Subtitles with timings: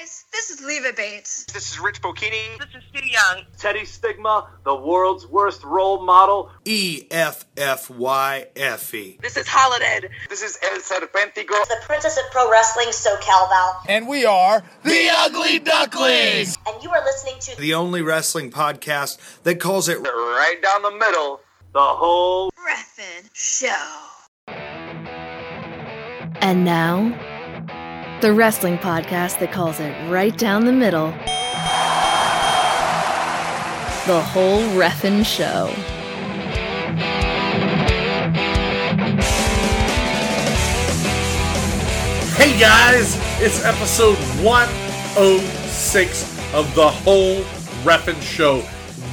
[0.00, 1.44] guys, this is Leva Bates.
[1.52, 2.58] This is Rich Bocchini.
[2.58, 3.44] This is Stu Young.
[3.58, 6.50] Teddy Stigma, the world's worst role model.
[6.64, 9.18] E F F Y F E.
[9.20, 10.08] This is Holiday.
[10.28, 11.66] This is El Serpentico.
[11.68, 13.82] the Princess of Pro Wrestling, SoCal Val.
[13.88, 19.42] And we are the Ugly Ducklings, And you are listening to the only wrestling podcast
[19.42, 21.40] that calls it Right down the middle.
[21.72, 23.68] The whole Ref'n Show.
[26.42, 27.39] And now,
[28.20, 31.10] the wrestling podcast that calls it right down the middle.
[34.06, 35.68] The whole Ref'n Show.
[42.36, 47.40] Hey guys, it's episode 106 of the whole
[47.84, 48.62] Ref'n Show.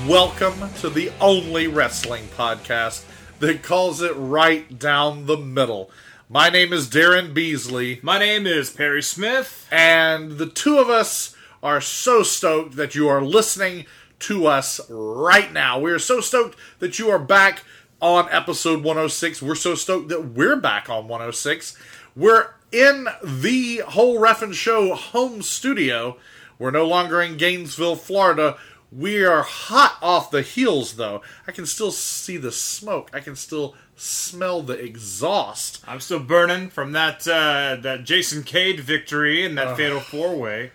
[0.05, 3.05] Welcome to the only wrestling podcast
[3.39, 5.89] that calls it right down the middle.
[6.29, 9.67] My name is Daryn Beasley, My name is Perry Smith.
[9.71, 13.85] and the two of us are so stoked that you are listening
[14.19, 15.79] to us right now.
[15.79, 17.63] We are so stoked that you are back
[18.01, 19.41] on episode 106.
[19.41, 21.77] We're so stoked that we're back on 106.
[22.15, 26.17] We're in the whole Ref'n Show home studio.
[26.59, 28.57] We're no longer in Gainesville, Florida.
[28.91, 31.21] We are hot off the heels, though.
[31.47, 33.09] I can still see the smoke.
[33.13, 35.83] I can still smell the exhaust.
[35.85, 40.71] I'm still burning from that uh, that Jason Cade victory in that fatal four way.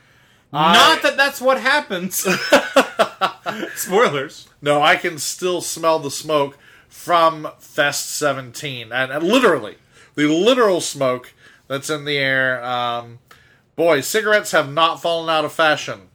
[0.52, 2.16] Not that that's what happens.
[3.74, 4.48] Spoilers.
[4.60, 8.92] No, I can still smell the smoke from Fest 17.
[8.92, 9.76] And, and literally,
[10.14, 11.32] the literal smoke
[11.68, 12.62] that's in the air.
[12.62, 13.20] Um,
[13.76, 16.08] boy, cigarettes have not fallen out of fashion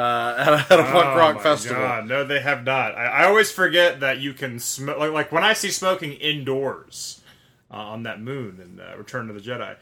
[0.00, 0.34] uh,
[0.70, 1.76] at, a, punk Oh rock festival.
[1.82, 2.94] God, no, they have not.
[2.94, 4.98] I, I always forget that you can smoke.
[4.98, 7.20] Like, like when I see smoking indoors
[7.70, 9.76] uh, on that moon in uh, Return of the Jedi,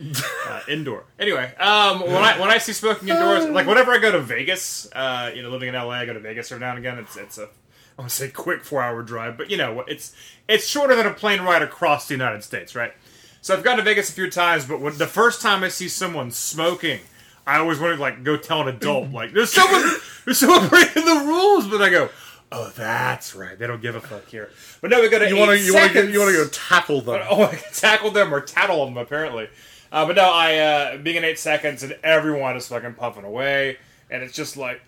[0.48, 1.04] uh, indoor.
[1.18, 4.90] Anyway, um, when I when I see smoking indoors, like whenever I go to Vegas,
[4.92, 6.98] uh, you know, living in LA, I go to Vegas every now and again.
[6.98, 10.14] It's it's a I want to say quick four hour drive, but you know, it's
[10.48, 12.92] it's shorter than a plane ride across the United States, right?
[13.40, 15.88] So I've gone to Vegas a few times, but when the first time I see
[15.88, 17.00] someone smoking,
[17.48, 19.90] I always wanted to like go tell an adult, like there's someone
[20.26, 22.10] there's someone breaking the rules, but I go,
[22.52, 24.50] oh, that's right, they don't give a fuck here.
[24.82, 25.28] But no, we got to.
[25.28, 27.22] You want to you want to you want to go tackle them?
[27.30, 29.48] Oh, I tackle them or tattle them apparently.
[29.90, 33.78] Uh, but no, I uh, being in eight seconds and everyone is fucking puffing away,
[34.10, 34.82] and it's just like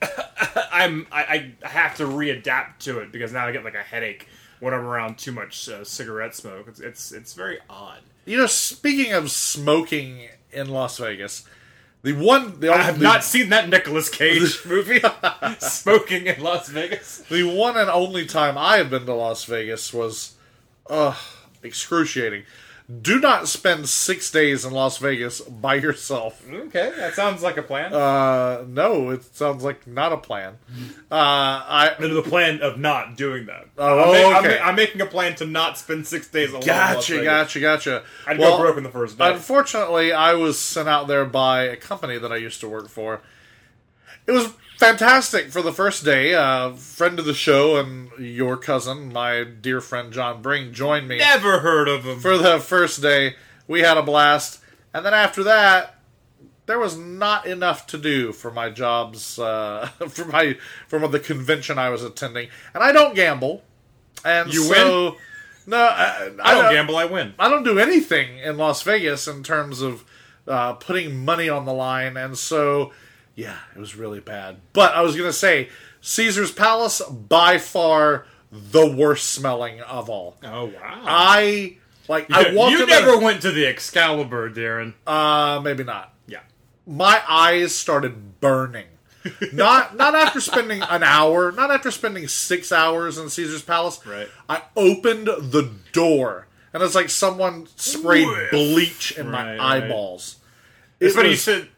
[0.71, 4.27] I'm I, I have to readapt to it because now I get like a headache
[4.61, 6.69] when I'm around too much uh, cigarette smoke.
[6.69, 8.01] It's, it's it's very odd.
[8.27, 11.45] You know, speaking of smoking in Las Vegas,
[12.03, 15.01] the one the I have the- not seen that Nicolas Cage movie,
[15.59, 17.19] Smoking in Las Vegas.
[17.29, 20.35] The one and only time I have been to Las Vegas was,
[20.89, 21.15] uh,
[21.63, 22.45] excruciating.
[22.91, 26.43] Do not spend six days in Las Vegas by yourself.
[26.53, 27.93] Okay, that sounds like a plan.
[27.93, 30.59] Uh, no, it sounds like not a plan.
[31.09, 33.67] Uh, I the plan of not doing that.
[33.79, 34.59] Oh, I'm, ma- I'm okay.
[34.59, 36.63] ma- I'm making a plan to not spend six days alone.
[36.63, 37.25] in Las gotcha, Vegas.
[37.27, 38.03] gotcha, gotcha.
[38.27, 39.31] I'd Well, go broke in the first day.
[39.31, 43.21] Unfortunately, I was sent out there by a company that I used to work for.
[44.27, 46.35] It was fantastic for the first day.
[46.35, 51.19] Uh, friend of the show and your cousin, my dear friend John Bring, joined me.
[51.19, 52.19] Never heard of him.
[52.19, 53.37] for the first day.
[53.69, 54.61] We had a blast,
[54.93, 55.97] and then after that,
[56.67, 60.57] there was not enough to do for my jobs, uh, for my
[60.89, 62.49] for the convention I was attending.
[62.75, 63.63] And I don't gamble,
[64.25, 65.17] and You so,
[65.67, 66.97] No, I, I don't gamble.
[66.97, 67.35] I win.
[67.39, 70.05] I don't do anything in Las Vegas in terms of
[70.49, 72.93] uh, putting money on the line, and so
[73.41, 74.57] yeah, it was really bad.
[74.73, 75.69] But I was gonna say,
[76.01, 80.37] Caesar's Palace by far the worst smelling of all.
[80.43, 81.03] Oh wow!
[81.07, 81.77] I
[82.09, 82.31] like.
[82.31, 84.95] I you walked you never the- went to the Excalibur, Daryn.
[85.07, 86.13] Uh, maybe not.
[86.27, 86.41] Yeah.
[86.87, 88.87] My eyes started burning.
[89.53, 94.05] not not after spending an hour, not after spending six hours in Caesar's Palace.
[94.07, 94.29] Right.
[94.49, 99.83] I opened the door, and it's like someone sprayed bleach in Right, my right.
[99.85, 100.37] eyeballs.
[100.99, 101.69] It's It funny you said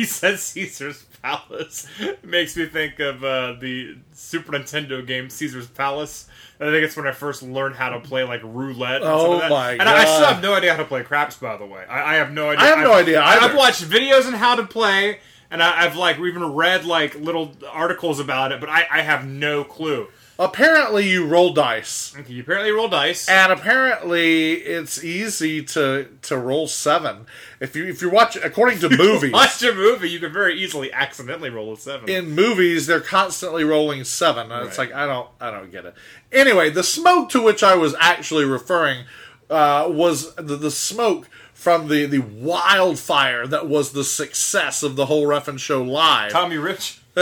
[0.00, 1.86] he said Caesar's Palace.
[1.98, 6.26] It makes me think of uh, the Super Nintendo game Caesar's Palace.
[6.58, 9.02] I think it's when I first learned how to play like roulette.
[9.02, 9.50] And Oh some of that.
[9.50, 11.36] my And I, I still have no idea how to play craps.
[11.36, 12.64] By the way, I, I have no idea.
[12.64, 13.46] I have no I've- idea I- either.
[13.46, 15.20] I've watched videos on how to play,
[15.50, 19.26] and I, I've like even read like little articles about it, but I, I have
[19.26, 20.08] no clue.
[20.40, 23.28] Apparently, you roll dice, Okay, you apparently roll dice.
[23.28, 27.26] and apparently, it's easy to to roll seven.
[27.60, 30.90] If you if you watch, according to movies, Watch a movie, you can very easily
[30.92, 32.08] accidentally roll a seven.
[32.08, 35.94] in movies they're constantly rolling seven and it's like i don't i don't get it
[36.32, 39.04] anyway the smoke to which i was actually referring
[39.50, 45.04] uh, was the, the smoke from the the wildfire that was the success of the
[45.06, 46.32] whole Ref'n show live.
[46.32, 47.00] Tommy Rich.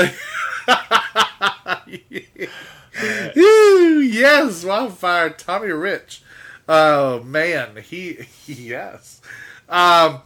[3.37, 6.23] Ooh, yes, wildfire, Tommy Rich.
[6.69, 9.21] Oh man, he yes.
[9.69, 10.21] Um,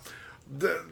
[0.58, 0.84] the,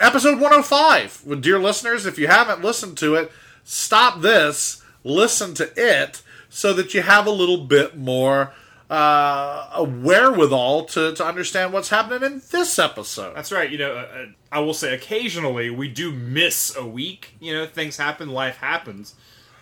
[0.00, 1.22] episode 105.
[1.26, 3.32] Well, dear listeners, if you haven't listened to it,
[3.64, 8.52] stop this, listen to it, so that you have a little bit more
[8.90, 13.34] uh, a wherewithal to, to understand what's happening in this episode.
[13.34, 13.70] That's right.
[13.70, 17.34] You know, uh, uh, I will say occasionally we do miss a week.
[17.40, 19.14] You know, things happen, life happens.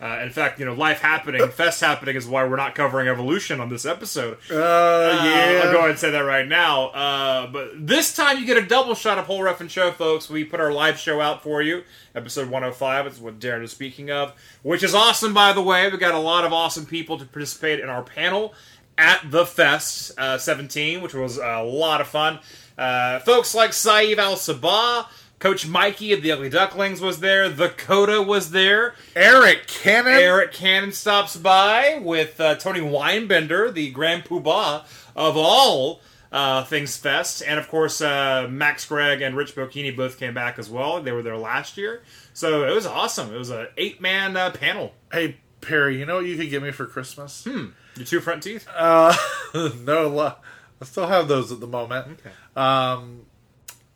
[0.03, 3.61] Uh, in fact, you know, life happening, fest happening is why we're not covering evolution
[3.61, 4.37] on this episode.
[4.51, 5.63] Uh, yeah.
[5.65, 6.87] I'll go ahead and say that right now.
[6.87, 10.29] Uh, but this time you get a double shot of Whole Ref'n Show, folks.
[10.29, 11.85] We put our live show out for you.
[12.17, 14.33] Episode 105 is what Daryn is speaking of,
[14.63, 15.89] which is awesome, by the way.
[15.89, 18.55] We got a lot of awesome people to participate in our panel
[18.99, 22.41] at the Fest uh, 17, which was a lot of fun.
[22.77, 25.07] Uh, folks like Saieve Al Sabah,
[25.43, 28.95] Coach Mikey of the Ugly Ducklings was there, the Coda was there.
[29.17, 30.13] Arik Cannon.
[30.13, 34.85] Arik Cannon stops by with uh, Tony Weinbender, the Grand Poobah
[35.17, 36.01] of all
[36.31, 40.61] uh, Things Fest, and of course uh, Max Gregg and Rich Bocchini both came back
[40.61, 41.03] as well.
[41.03, 43.35] They were there last year, so it was awesome.
[43.35, 44.93] It was an eight man uh, panel.
[45.13, 47.43] Hey Perry, you know what you could get me for Christmas?
[47.43, 47.71] Hmm.
[47.97, 48.69] Your two front teeth?
[48.73, 49.13] Uh,
[49.85, 52.21] no, I still have those at the moment.
[52.21, 52.31] Okay.
[52.55, 53.27] Um,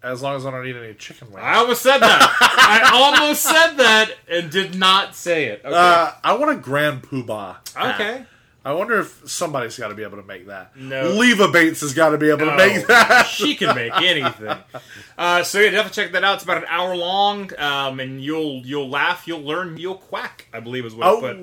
[0.06, 1.40] as long as I don't eat any chicken wings.
[1.42, 2.36] I almost said that.
[2.40, 5.62] I almost said that and did not say it.
[5.64, 5.74] Okay.
[5.74, 7.56] Uh, I want a Grand Poobah.
[7.74, 7.94] hat.
[8.00, 8.24] okay.
[8.64, 10.76] I wonder if somebody's got to be able to make that.
[10.76, 11.10] No.
[11.10, 13.24] Leva Bates has got to be able to No, make that.
[13.28, 14.56] she can make anything.
[15.16, 16.34] Uh, so yeah, definitely check that out.
[16.34, 20.48] It's about an hour long, um, and you'll you'll laugh, you'll learn, you'll quack.
[20.52, 21.18] I believe is what Oh.
[21.18, 21.36] I put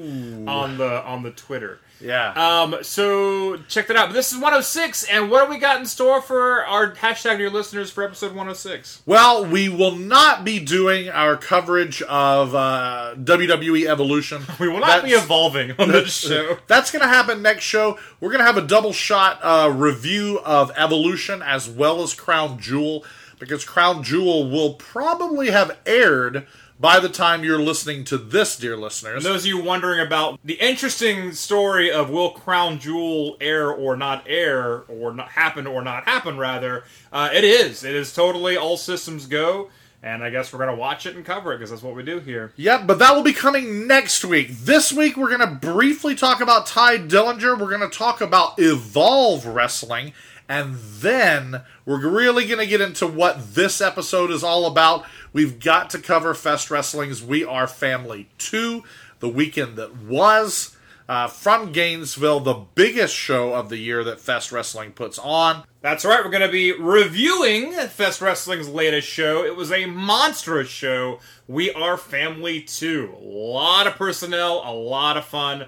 [0.49, 1.79] on the on the Twitter.
[2.03, 2.33] Yeah.
[2.61, 4.09] Um, so check that out.
[4.09, 7.49] But this is 106, and what do we got in store for our hashtag your
[7.49, 9.01] listeners for episode 106?
[9.05, 14.41] well, we will not be doing our coverage of uh, WWE Evolution.
[14.59, 16.57] We will not be evolving on this show.
[16.67, 17.97] That's going to happen next show.
[18.19, 22.59] We're going to have a double shot uh, review of Evolution as well as Crown
[22.59, 23.03] Jewel
[23.39, 26.47] because Crown Jewel will probably have aired
[26.83, 29.23] by the time you're listening to this, dear listeners.
[29.23, 33.95] And those of you wondering about the interesting story of will Crown Jewel air or
[33.95, 36.83] not air, or not happen or not happen, rather,
[37.13, 37.85] uh, it is.
[37.85, 39.69] It is totally all systems go,
[40.03, 42.03] and I guess we're going to watch it and cover it because that's what we
[42.03, 42.51] do here.
[42.57, 44.49] Yep, but that will be coming next week.
[44.49, 47.57] This week, we're going to briefly talk about Tye Dillinger.
[47.57, 50.11] We're going to talk about Evolve Wrestling.
[50.47, 55.05] And then we're really going to get into what this episode is all about.
[55.31, 58.83] We've got to cover Fest Wrestling's We Are Family 2,
[59.19, 60.75] the weekend that was.
[61.07, 65.63] Uh, from Gainesville, the biggest show of the year that Fest Wrestling puts on.
[65.81, 69.43] That's right, we're going to be reviewing Fest Wrestling's latest show.
[69.43, 71.19] It was a monstrous show.
[71.45, 73.15] We Are Family 2.
[73.17, 75.65] A lot of personnel, a lot of fun,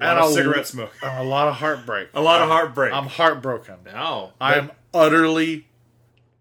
[0.00, 0.92] And of a- cigarette smoke.
[1.02, 2.08] A lot of heartbreak.
[2.14, 2.92] A lot of heartbreak.
[2.92, 3.76] I'm heartbroken.
[3.86, 4.32] no.
[4.40, 5.66] I am utterly,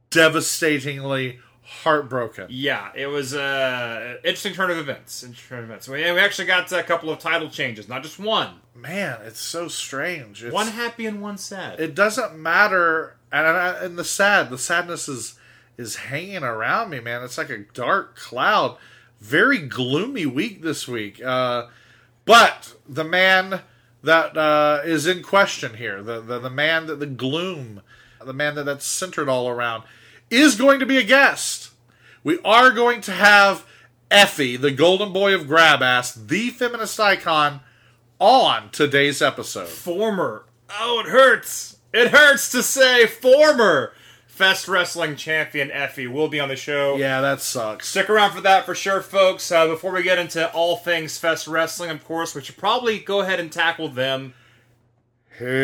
[0.10, 2.48] devastatingly heartbroken.
[2.50, 5.24] Yeah, it was uh, interesting turn of events.
[5.24, 5.88] Interesting turn of events.
[5.88, 8.60] We, we actually got a couple of title changes, not just one.
[8.76, 10.44] Man, it's so strange.
[10.44, 11.80] It's, One happy and one sad.
[11.80, 15.36] it doesn't matter, and, and and the sad, the sadness is
[15.78, 17.24] is hanging around me, man.
[17.24, 18.78] It's like a dark cloud.
[19.22, 21.24] Very gloomy week this week.
[21.24, 21.68] Uh,
[22.26, 23.62] but the man
[24.04, 27.82] that uh, is in question here, the, the the man that the gloom,
[28.24, 29.84] the man that that's centered all around,
[30.30, 31.72] is going to be a guest.
[32.24, 33.66] We are going to have
[34.12, 37.62] Effy, the golden boy of grab ass, the feminist icon,
[38.20, 39.68] on today's episode.
[39.68, 40.46] former.
[40.70, 41.78] Oh, it hurts.
[41.94, 43.94] It hurts to say former
[44.36, 46.98] Fest Wrestling Champion Effy will be on the show.
[46.98, 47.88] Yeah, that sucks.
[47.88, 49.50] Stick around for that for sure, folks.
[49.50, 53.22] Uh, before we get into all things Fest Wrestling, of course, we should probably go
[53.22, 54.34] ahead and tackle them.
[55.38, 55.60] Headlines.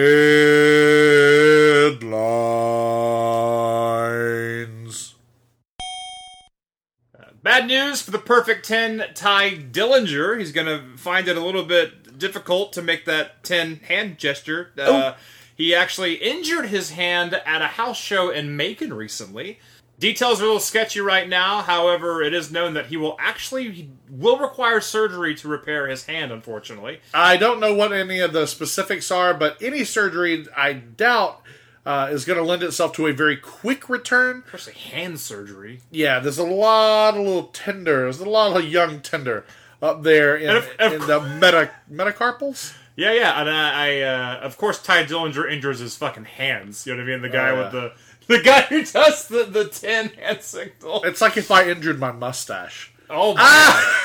[7.43, 10.39] Bad news for the Perfect 10, Tye Dillinger.
[10.39, 14.71] He's going to find it a little bit difficult to make that 10 hand gesture.
[14.79, 15.15] Uh,
[15.61, 19.59] He actually injured his hand at a house show in Macon recently.
[19.99, 21.61] Details are a little sketchy right now.
[21.61, 26.07] However, it is known that he will actually he will require surgery to repair his
[26.07, 26.31] hand.
[26.31, 31.43] Unfortunately, I don't know what any of the specifics are, but any surgery, I doubt,
[31.85, 34.41] uh, is going to lend itself to a very quick return.
[34.47, 35.81] especially hand surgery.
[35.91, 39.45] Yeah, there's a lot of little tender, there's a lot of young tender
[39.79, 42.73] up there in, And if- of in the meta metacarpals.
[42.95, 46.85] Yeah, yeah, and I, I uh, of course, Tye Dillinger injures his fucking hands.
[46.85, 47.21] You know what I mean?
[47.21, 47.63] The guy Oh, yeah.
[47.63, 47.93] with the
[48.27, 51.01] the guy who does the the ten hand signal.
[51.03, 52.91] It's like if I injured my mustache.
[53.09, 53.41] Oh my!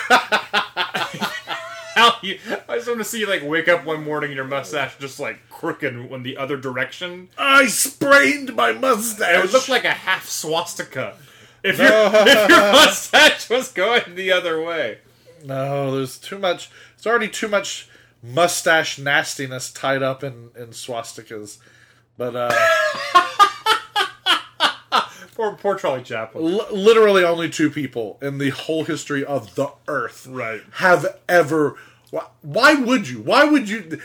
[1.95, 2.39] How you?
[2.69, 5.19] I just want to see you like wake up one morning and your mustache just
[5.19, 7.29] like crooked in the other direction.
[7.39, 9.35] I sprained my mustache.
[9.39, 11.15] It would look like a half swastika
[11.63, 14.99] if your if your mustache was going the other way.
[15.45, 16.71] No, there's too much.
[16.97, 17.89] It's already too much
[18.23, 21.59] mustache nastiness tied up in, in swastikas.
[22.17, 22.55] But uh,
[25.35, 26.55] Poor poor Charlie Chaplin.
[26.55, 30.63] l- literally only two people in the whole history of the earth Right.
[30.75, 31.77] have ever.
[32.11, 33.21] Why, why would you?
[33.21, 34.01] Why would you?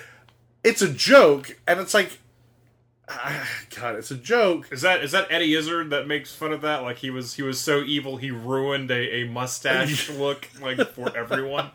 [0.61, 2.19] It's a joke, and it's like,
[3.75, 4.67] God, it's a joke.
[4.71, 6.83] Is that is that Eddie Izzard that makes fun of that?
[6.83, 11.15] Like he was he was so evil he ruined a, a mustache look like for
[11.15, 11.69] everyone.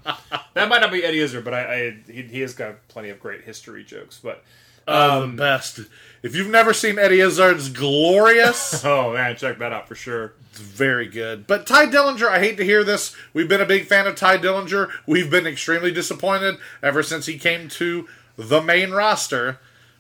[0.55, 3.21] That might not be Eddie Izzard, but I, I he, he has got plenty of
[3.21, 4.19] great history jokes.
[4.23, 4.43] But
[4.87, 5.81] Uh, the best.
[6.23, 10.33] If you've never seen Eddie Izzard's Glorious, oh man, check that out for sure.
[10.50, 11.47] it's very good.
[11.47, 13.14] But Tye Dillinger, I hate to hear this.
[13.33, 14.90] We've been a big fan of Tye Dillinger.
[15.07, 19.59] We've been extremely disappointed ever since he came to the main roster.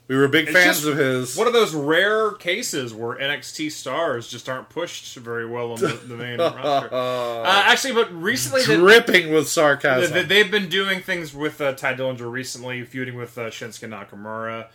[0.08, 1.36] We were big It's fans just of his.
[1.36, 5.88] One of those rare cases where NXT stars just aren't pushed very well on the,
[5.88, 6.94] the main roster.
[6.94, 10.12] Uh, actually, but recently the- dripping with sarcasm.
[10.12, 14.68] They- They've been doing things with uh, Tye Dillinger recently, feuding with uh, Shinsuke Nakamura,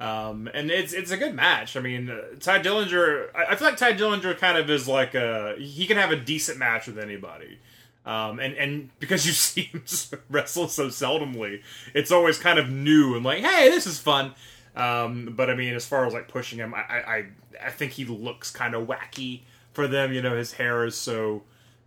[0.00, 1.76] um, and it's it's a good match.
[1.76, 3.28] I mean, uh, Tye Dillinger.
[3.34, 6.16] I, I feel like Tye Dillinger kind of is like a he can have a
[6.16, 7.58] decent match with anybody.
[8.06, 9.82] Um, and, and because you see him
[10.28, 11.62] wrestle so seldomly,
[11.94, 14.34] it's always kind of new and like, hey, this is fun.
[14.76, 17.26] Um, but I mean, as far as like pushing him, I, I,
[17.64, 19.40] I- think he looks kind of wacky
[19.72, 20.12] for them.
[20.12, 21.42] You know, his hair is so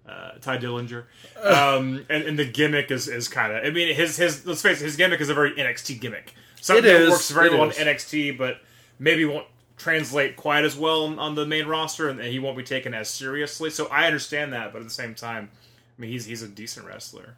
[0.07, 1.03] uh, Tye Dillinger,
[1.43, 3.65] um, and, and the gimmick is, is kind of.
[3.65, 6.33] I mean, his his let's face it, his gimmick is a very NXT gimmick.
[6.61, 7.77] Something It that works very well is.
[7.77, 8.61] in NXT, but
[8.99, 12.63] maybe won't translate quite as well on, on the main roster, and he won't be
[12.63, 13.69] taken as seriously.
[13.69, 15.49] So I understand that, but at the same time,
[15.97, 17.35] I mean, he's he's a decent wrestler.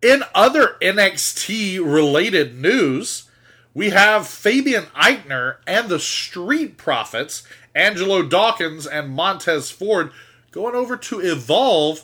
[0.00, 3.27] In other NXT related news,
[3.78, 7.44] we have Fabian Aichner and the Street Profits,
[7.76, 10.10] Angelo Dawkins and Montez Ford,
[10.50, 12.02] going over to Evolve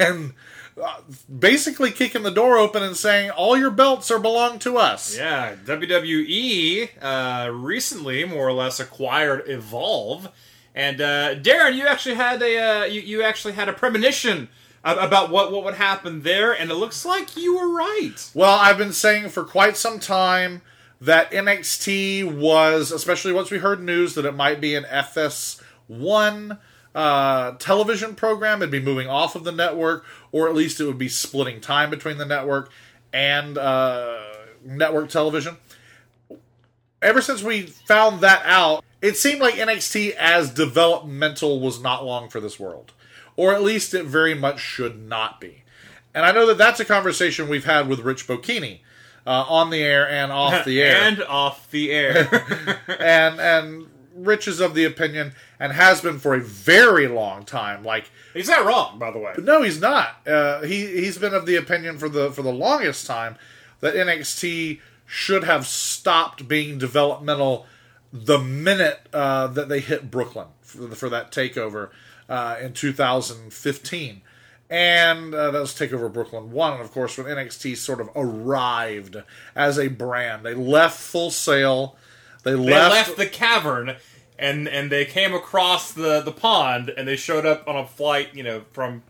[0.00, 0.34] and
[0.82, 0.96] uh,
[1.38, 5.16] basically kicking the door open and saying, All your belts are belong to us.
[5.16, 10.28] Yeah, WWE uh, recently more or less acquired Evolve,
[10.74, 14.48] and uh, Daryn, you actually had a uh, you, you actually had a premonition
[14.82, 18.28] about what what would happen there, and it looks like you were right.
[18.34, 20.62] Well, I've been saying for quite some time
[21.02, 26.58] that NXT was, especially once we heard news that it might be an FS1
[26.94, 30.98] uh, television program, it'd be moving off of the network, or at least it would
[30.98, 32.70] be splitting time between the network
[33.12, 34.20] and uh,
[34.64, 35.56] network television.
[37.02, 42.28] Ever since we found that out, it seemed like NXT as developmental was not long
[42.28, 42.92] for this world.
[43.34, 45.64] Or at least it very much should not be.
[46.14, 48.82] And I know that that's a conversation we've had with Rich Bocchini
[49.26, 50.96] uh, on the air and off the air.
[51.02, 52.80] and off the air.
[53.00, 57.82] and and Rich is of the opinion and has been for a very long time.
[57.82, 59.34] Like He's not wrong, by the way.
[59.38, 60.26] no, he's not.
[60.26, 63.36] Uh, he he's been of the opinion for the for the longest time
[63.80, 67.66] that NXT should have stopped being developmental
[68.12, 71.90] the minute uh, that they hit Brooklyn for, for that takeover
[72.28, 74.22] uh, in 2015.
[74.72, 76.72] And uh, that was Takeover Brooklyn 1.
[76.72, 79.16] And of course, when NXT sort of arrived
[79.54, 81.94] as a brand, they left Full Sail.
[82.42, 83.96] They, They left, left the cavern
[84.38, 88.30] and and they came across the the pond and they showed up on a flight,
[88.34, 89.02] you know, from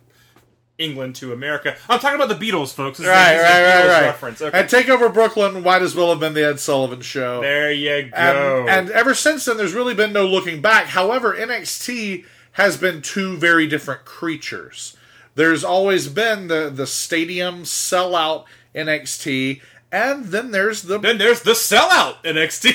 [0.79, 1.77] England to America.
[1.89, 2.99] I'm talking about the Beatles, folks.
[2.99, 4.03] This Right, is right, right, right.
[4.07, 4.43] Reference.
[4.43, 4.59] Okay.
[4.59, 7.41] And Takeover Brooklyn might as well have been the Ed Sullivan Show.
[7.41, 8.67] there you And, go.
[8.69, 10.87] and ever since then, there's really been no looking back.
[10.87, 14.97] However, NXT has been two very different creatures.
[15.35, 19.61] There's always been the the stadium sellout NXT,
[19.91, 22.75] and then there's the then there's the sellout NXT.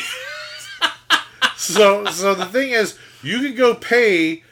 [1.58, 4.44] so so the thing is, you can go pay,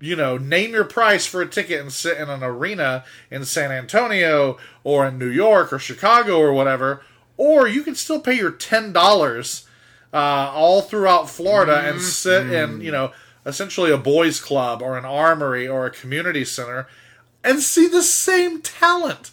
[0.00, 3.70] you know, name your price for a ticket and sit in an arena in San
[3.70, 7.02] Antonio or in New York or Chicago or whatever,
[7.36, 9.68] or you can still pay your ten dollars
[10.12, 13.12] uh, all throughout Florida and sit in, you know,
[13.46, 16.86] essentially a boys' club or an armory or a community center
[17.44, 19.30] and see the same talent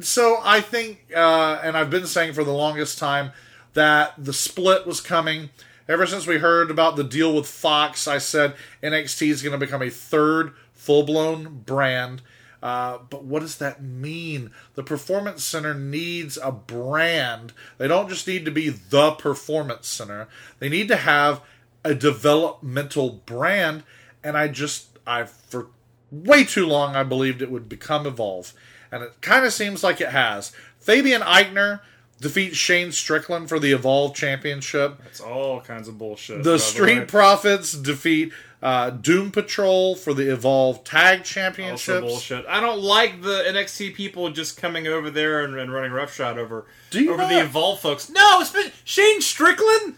[0.00, 3.32] so I think, uh, and I've been saying for the longest time
[3.74, 5.50] that the split was coming.
[5.88, 9.64] Ever since we heard about the deal with Fox, I said NXT is going to
[9.64, 12.22] become a third full blown brand.
[12.62, 14.50] Uh, but what does that mean?
[14.74, 17.52] The Performance Center needs a brand.
[17.78, 20.28] They don't just need to be the Performance Center,
[20.60, 21.40] they need to have
[21.84, 23.84] a developmental brand,
[24.22, 25.68] and I just I for
[26.10, 28.52] way too long I believed it would become Evolve,
[28.90, 30.52] and it kind of seems like it has.
[30.78, 31.80] Fabian Aichner
[32.20, 35.00] defeats Shane Strickland for the Evolve Championship.
[35.06, 36.42] It's all kinds of bullshit.
[36.42, 36.58] The.
[36.58, 38.32] Street Profits defeat
[38.62, 41.24] uh, Doom Patrol for the Evolve Tag
[41.70, 42.44] Also bullshit.
[42.46, 46.66] I don't like the NXT people just coming over there and, and running roughshod over
[46.94, 47.28] over not?
[47.30, 48.10] the Evolve folks.
[48.10, 49.96] No, especially Shane Strickland.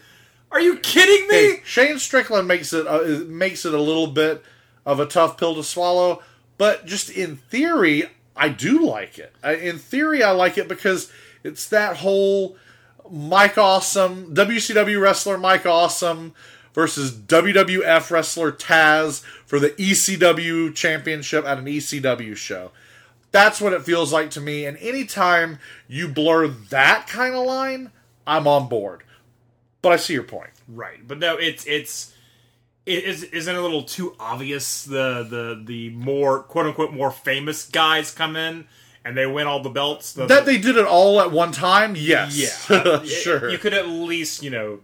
[0.53, 1.35] Are you kidding me?
[1.35, 4.43] Hey, Shane Strickland makes it uh, makes it a little bit
[4.85, 6.21] of a tough pill to swallow,
[6.59, 8.03] but just in theory,
[8.35, 9.33] I do like it.
[9.43, 11.11] In theory, I like it because
[11.43, 12.55] it's that whole
[13.09, 16.35] Mike Awesome WCW wrestler Mike Awesome
[16.75, 22.71] versus WWF wrestler Taz for the ECW championship at an ECW show.
[23.31, 24.65] That's what it feels like to me.
[24.65, 25.57] And anytime
[25.87, 27.91] you blur that kind of line,
[28.27, 29.03] I'm on board.
[29.83, 30.49] But I see your point.
[30.67, 32.15] Right, but no, it's it's
[32.87, 34.83] it is isn't it a little too obvious.
[34.85, 38.65] The the the more quote unquote more famous guys come in
[39.05, 40.13] and they win all the belts.
[40.13, 42.67] The, That they did it all at one time, yes.
[42.69, 43.49] yeah, uh, sure.
[43.49, 44.79] You could at least you know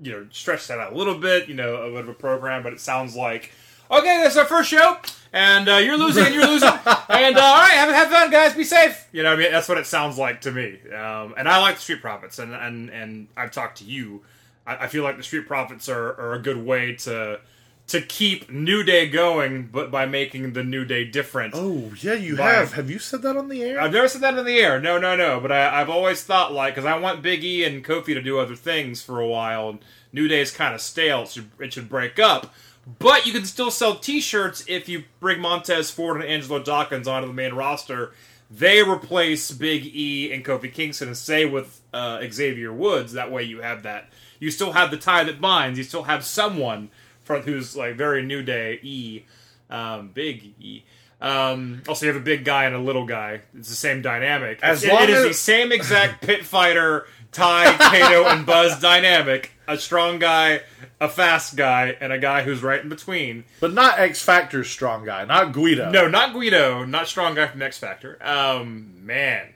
[0.00, 1.48] you know stretch that out a little bit.
[1.48, 3.52] You know, a bit of a program, but it sounds like.
[3.90, 4.96] Okay, that's our first show,
[5.34, 8.54] and uh, you're losing, and you're losing, and uh, all right, have, have fun, guys.
[8.54, 9.08] Be safe.
[9.10, 10.78] You know, what I mean, that's what it sounds like to me.
[10.92, 14.22] Um, and I like the Street Profits, and and and I've talked to you.
[14.64, 17.40] I, I feel like the Street Profits are, are a good way to
[17.88, 21.52] to keep New Day going, but by making the New Day different.
[21.54, 22.52] oh, yeah, you Why?
[22.52, 22.74] have.
[22.74, 23.80] Have you said that on the air?
[23.80, 24.80] I've never said that in the air.
[24.80, 25.40] No, no, no.
[25.40, 28.38] But I, I've always thought like because I want Big E and Kofi to do
[28.38, 29.68] other things for a while.
[29.68, 29.80] And
[30.12, 31.22] New Day is kind of stale.
[31.22, 32.54] It should, it should break up.
[32.98, 37.26] But you can still sell T-shirts if you bring Montez Ford and Angelo Dawkins onto
[37.28, 38.12] the main roster.
[38.50, 43.14] They replace Big E and Kofi Kingston and stay with uh, Xavier Woods.
[43.14, 44.10] That way, you have that.
[44.38, 45.78] You still have the tie that binds.
[45.78, 46.90] You still have someone
[47.22, 49.22] for who's like very New Day E,
[49.70, 50.84] um, Big E.
[51.22, 53.40] Um, also, you have a big guy and a little guy.
[53.56, 54.58] It's the same dynamic.
[54.62, 58.80] As It- long it is as- the same exact pit fighter, Ty, Kato, and Buzz
[58.80, 59.50] dynamic.
[59.66, 60.60] A strong guy,
[61.00, 63.44] a fast guy, and a guy who's right in between.
[63.60, 65.90] but not X Factor's strong guy, not Guido.
[65.90, 68.18] No, not Guido, not strong guy from X Factor.
[68.22, 69.48] Um, man,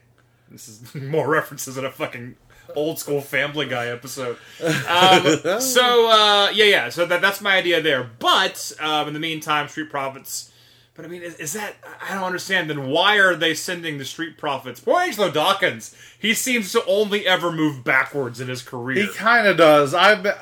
[0.51, 2.35] this is more references than a fucking
[2.75, 4.37] old school Family Guy episode.
[4.61, 6.89] Um, so uh, yeah, yeah.
[6.89, 8.09] So that that's my idea there.
[8.19, 10.51] But um, in the meantime, Street Profits.
[10.99, 12.69] But I mean, is, is that I don't understand.
[12.69, 14.81] Then why are they sending the Street Profits?
[14.81, 15.95] Poor Angelo Dawkins.
[16.19, 19.03] He seems to only ever move backwards in his career.
[19.05, 19.93] He kind of does.
[19.93, 20.33] I've been,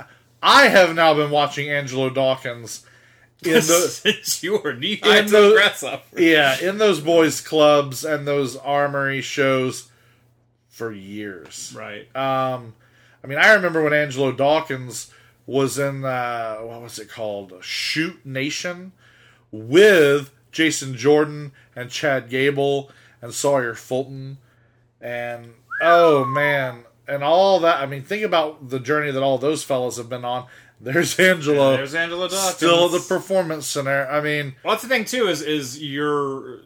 [0.41, 2.84] I have now been watching Angelo Dawkins
[3.46, 6.08] in the Since you were knee high to the- the up.
[6.17, 9.91] yeah in those boys clubs and those armory shows
[10.70, 11.72] for years.
[11.78, 12.08] Right.
[12.15, 12.74] Um,
[13.24, 15.12] I mean, I remember when Angelo Dawkins
[15.46, 18.93] was in uh, what was it called, Shoot Nation,
[19.52, 22.89] with Jason Jordan and Chad Gable
[23.22, 24.39] and Sawyer Fulton,
[25.00, 27.80] and oh man, and all that.
[27.80, 30.48] I mean, think about the journey that all those fellas have been on.
[30.82, 32.56] There's Angelo, There's Angelo Dawkins.
[32.56, 34.08] still the performance center.
[34.08, 35.28] I mean, Well, that's the thing too.
[35.28, 36.62] Is is you're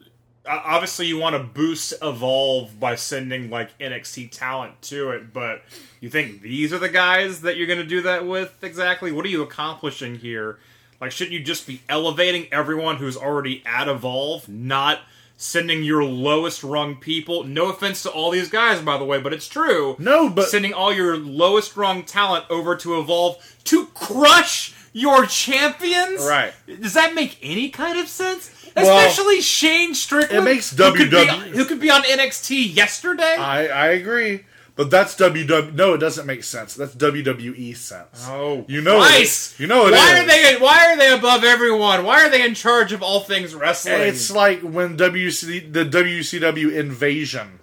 [0.46, 5.64] uh, obviously you want to boost Evolve by sending like NXT talent to it, but
[6.00, 9.12] you think these are the guys that you're going to do that with exactly?
[9.12, 10.60] What are you accomplishing here?
[11.02, 15.00] Like, shouldn't you just be elevating everyone who's already at Evolve, not
[15.36, 17.44] sending your lowest rung people?
[17.44, 19.96] No offense to all these guys, by the way, but it's true.
[19.98, 26.24] No, but- sending all your lowest rung talent over to Evolve to crush your champions.
[26.24, 26.54] Right.
[26.82, 28.52] Does that make any kind of sense?
[28.76, 30.44] Well, Especially Shane Strickland.
[30.48, 33.36] it makes who could, be, WWE who could be on NXT yesterday.
[33.38, 34.46] I I agree.
[34.76, 35.74] But that's WW.
[35.74, 36.76] No, it doesn't make sense.
[36.76, 38.26] That's WWE sense.
[38.28, 39.54] oh, you know Christ!
[39.56, 39.60] it.
[39.64, 40.20] You know it why is.
[40.24, 40.58] are they?
[40.60, 42.06] Why are they above everyone?
[42.06, 44.02] Why are they in charge of all things wrestling?
[44.02, 47.60] It's like when WC the WCW invasion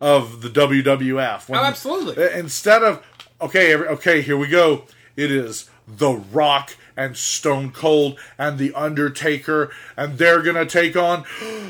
[0.00, 1.48] of the WWF.
[1.48, 2.22] When, Oh, absolutely.
[2.32, 3.04] Instead of
[3.40, 4.84] okay, every, okay, here we go.
[5.14, 11.24] It is The Rock and Stone Cold and The Undertaker, and they're gonna take on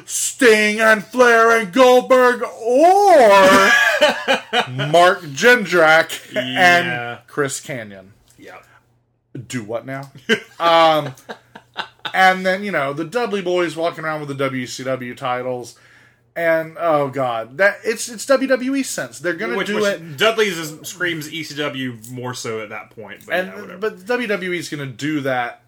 [0.05, 3.19] Sting and Flair and Goldberg, or
[4.71, 7.19] Mark Jindrak Yeah.
[7.19, 8.59] and Chris Kanyon yeah.
[9.49, 10.11] do what now?
[10.61, 11.15] um,
[12.15, 15.79] and then you know the Dudley Boys walking around with the WCW titles,
[16.37, 19.19] and oh god, that it's it's WWE sense.
[19.19, 23.25] They're gonna Which, do which it, Dudley's is, screams ECW more so at that point.
[23.25, 25.63] But and yeah, but WWE's gonna do that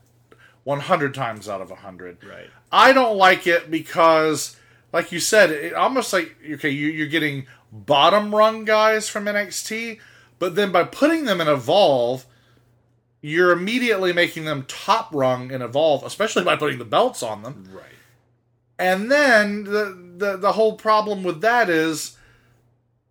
[0.64, 2.22] one hundred times out of hundred.
[2.22, 2.50] right.
[2.70, 4.56] I don't like it because,
[4.92, 9.98] like you said, it almost like okay, you, you're getting bottom rung guys from NXT,
[10.38, 12.26] but then by putting them in Evolve,
[13.22, 17.68] you're immediately making them top rung and evolve, especially by putting the belts on them.
[17.72, 17.84] Right.
[18.78, 22.16] And then the the, the whole problem with that is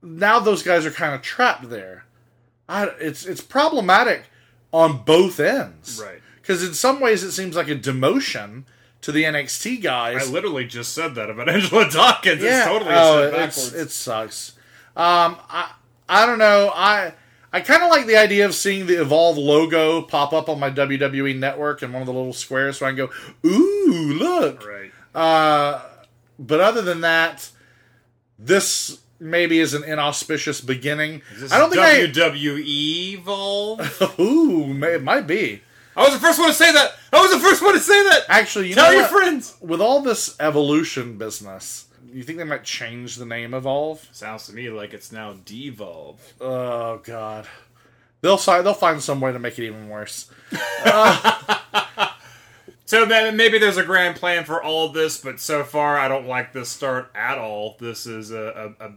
[0.02, 2.06] now those guys are kind of trapped there.
[2.70, 4.24] I, it's it's problematic
[4.72, 6.02] on both ends.
[6.04, 6.22] Right.
[6.42, 8.64] Because in some ways it seems like a demotion
[9.02, 10.28] to the NXT guys.
[10.28, 12.42] I literally just said that about Angela Dawkins.
[12.42, 12.58] yeah.
[12.60, 14.54] It's totally oh, it's- it sucks.
[14.96, 15.72] Um, I
[16.10, 16.72] I don't know.
[16.74, 17.14] I
[17.54, 20.70] I kind of like the idea of seeing the Evolve logo pop up on my
[20.70, 23.10] WWE network in one of the little squares, so I can go,
[23.46, 24.68] ooh, look.
[24.68, 24.92] right.
[25.16, 25.82] Uh,
[26.40, 27.50] but other than that,
[28.40, 31.22] this maybe is an inauspicious beginning.
[31.34, 33.80] Is this I don't think WWE Evolve?
[34.02, 34.14] I.
[34.22, 35.62] Ooh, may, it might be.
[35.96, 36.94] I was the first one to say that.
[37.12, 38.26] I was the first one to say that.
[38.30, 39.12] Actually, you Tell your what?
[39.12, 39.56] friends.
[39.62, 44.08] With all this evolution business, you think they might change the name Evolve?
[44.12, 46.20] Sounds to me like it's now Devolve.
[46.40, 47.48] Oh God,
[48.22, 50.30] they'll they'll find some way to make it even worse.
[52.88, 56.54] So maybe there's a grand plan for all this, but so far I don't like
[56.54, 57.76] this start at all.
[57.82, 58.92] This is a, a, a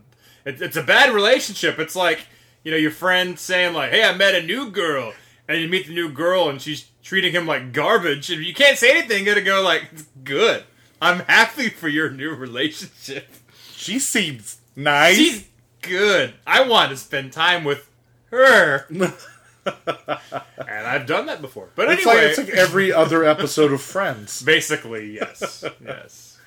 [0.44, 1.80] it, it's a bad relationship.
[1.80, 2.20] It's like
[2.62, 5.12] you know your friend saying like, "Hey, I met a new girl,"
[5.48, 8.78] and you meet the new girl and she's treating him like garbage, and you can't
[8.78, 9.18] say anything.
[9.18, 9.88] You gotta go like,
[10.22, 10.62] "Good,
[11.02, 13.26] I'm happy for your new relationship."
[13.72, 15.16] She seems nice.
[15.16, 15.48] She's
[15.82, 16.34] good.
[16.46, 17.90] I want to spend time with
[18.30, 18.86] her.
[19.66, 21.68] and I've done that before.
[21.74, 24.42] But it's anyway, like it's like every other episode of Friends.
[24.44, 25.64] basically, yes.
[25.84, 26.38] yes.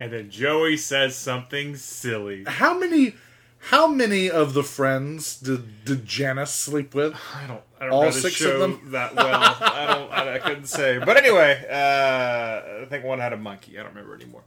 [0.00, 2.44] And then Joey says something silly.
[2.46, 3.14] How many?
[3.60, 7.14] How many of the friends did did Janice sleep with?
[7.34, 7.62] I don't.
[7.80, 8.90] I don't All six of them?
[8.92, 9.56] that well.
[9.60, 10.12] I don't.
[10.12, 10.98] I, I couldn't say.
[10.98, 13.78] But anyway, uh, I think one had a monkey.
[13.78, 14.42] I don't remember anymore.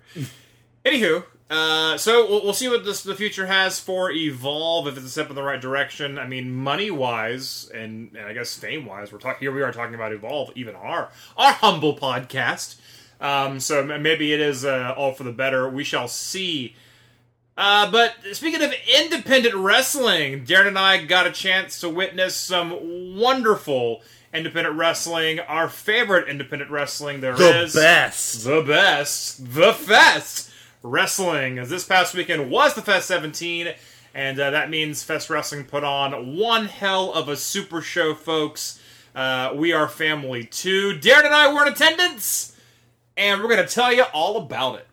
[0.86, 4.88] Anywho, uh, so we'll, we'll see what this, the future has for Evolve.
[4.88, 6.18] If it's a step in the right direction.
[6.18, 9.52] I mean, money wise, and, and I guess fame wise, we're talking here.
[9.52, 12.78] We are talking about Evolve, even our our humble podcast.
[13.20, 15.70] Um, so maybe it is uh, all for the better.
[15.70, 16.76] We shall see.
[17.58, 23.16] Uh, but speaking of independent wrestling, Daryn and I got a chance to witness some
[23.18, 24.02] wonderful
[24.34, 25.40] independent wrestling.
[25.42, 28.44] Our favorite independent wrestling there is The best.
[28.46, 30.51] the best, the Fest
[30.84, 31.60] Wrestling.
[31.60, 33.74] As this past weekend was the Fest 17,
[34.14, 38.80] and uh, that means Fest Wrestling put on one hell of a super show, folks.
[39.16, 40.98] Uh, we are family too.
[41.00, 42.58] Daryn and I were in attendance,
[43.16, 44.88] and we're going to tell you all about it.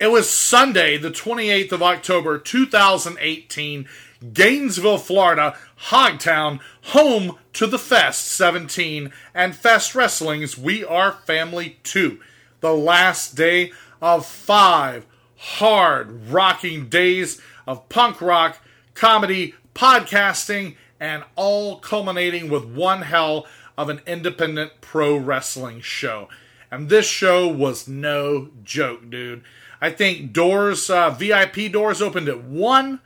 [0.00, 3.88] It was Sunday, the 28th of October, 2018,
[4.32, 5.56] Gainesville, Florida,
[5.88, 12.18] Hogtown, home to the Fest 17 and Fest Wrestling's We Are Family 2.
[12.64, 15.04] The last day of five
[15.36, 18.58] hard rocking days of punk rock,
[18.94, 23.46] comedy, podcasting, and all culminating with one hell
[23.76, 26.30] of an independent pro wrestling show.
[26.70, 29.42] And this show was no joke, dude.
[29.82, 32.98] I think doors, uh, VIP doors opened at 1.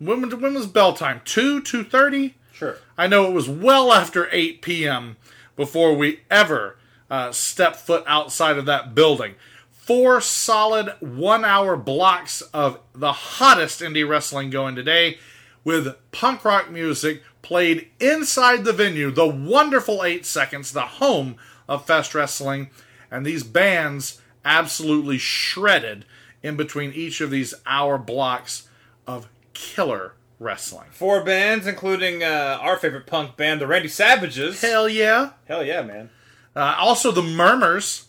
[0.00, 1.20] When, when was bell time?
[1.24, 2.34] 2, 2.30?
[2.52, 2.78] Sure.
[2.98, 5.16] I know it was well after 8 p.m.
[5.54, 6.75] before we ever
[7.10, 9.34] uh, stepped foot outside of that building.
[9.70, 15.18] Four solid one hour blocks of the hottest indie wrestling going today
[15.62, 21.36] with punk rock music played inside the venue, the wonderful 8 seconds, the home
[21.68, 22.70] of Fest Wrestling.
[23.10, 26.04] And these bands absolutely shredded
[26.42, 28.68] in between each of these hour blocks
[29.06, 30.88] of killer wrestling.
[30.90, 34.60] Four bands, including uh, our favorite punk band, the Randy Savages.
[34.60, 35.30] Hell yeah.
[35.46, 36.10] Hell yeah, man.
[36.56, 38.06] Uh, also, the Murmurs.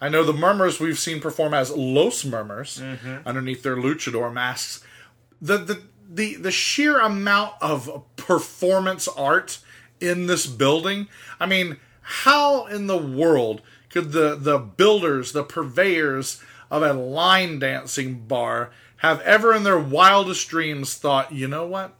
[0.00, 2.78] I know the Murmurs we've seen perform as Los Murmurs
[3.24, 4.84] underneath their luchador masks.
[5.40, 9.58] The, the the the sheer amount of performance art
[10.00, 11.08] in this building.
[11.40, 17.58] I mean, how in the world could the the builders, the purveyors of a line
[17.58, 21.95] dancing bar have ever in their wildest dreams thought, you know what?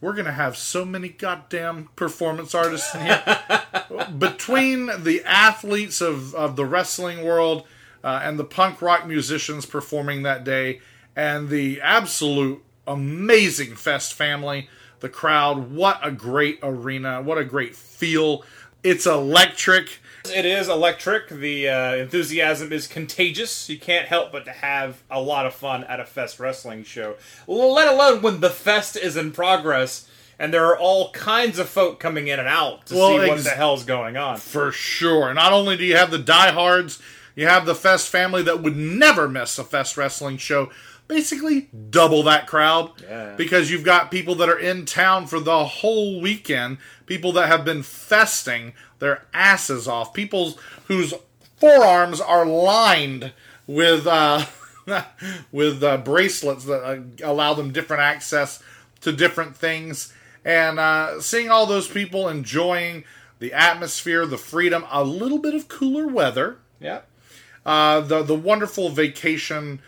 [0.00, 3.22] We're gonna have so many goddamn performance artists in here.
[4.18, 7.66] Between the athletes of, of the wrestling world
[8.02, 10.80] uh, and the punk rock musicians performing that day
[11.14, 14.68] and the absolute amazing fest family
[15.00, 18.44] the crowd what a great arena what a great feel.
[18.82, 21.28] It's electric It is electric.
[21.28, 23.68] The uh, enthusiasm is contagious.
[23.68, 27.16] You can't help but to have a lot of fun at a Fest wrestling show,
[27.46, 30.06] let alone when the Fest is in progress
[30.38, 33.30] and there are all kinds of folk coming in and out to Well, see what
[33.30, 34.38] ex- the hell's going on.
[34.38, 36.98] for sure not only do you have the diehards
[37.36, 40.70] you have the fest family that would never miss a fest wrestling show
[41.10, 43.34] basically double that crowd Yeah.
[43.36, 47.64] because you've got people that are in town for the whole weekend, people that have
[47.64, 51.12] been festing their asses off, people whose
[51.58, 53.32] forearms are lined
[53.66, 54.44] with uh,
[55.52, 58.62] with uh, bracelets that uh, allow them different access
[59.00, 60.12] to different things,
[60.44, 63.02] and uh, seeing all those people enjoying
[63.40, 67.00] the atmosphere, the freedom, a little bit of cooler weather Yeah.
[67.66, 69.80] uh, the the wonderful vacation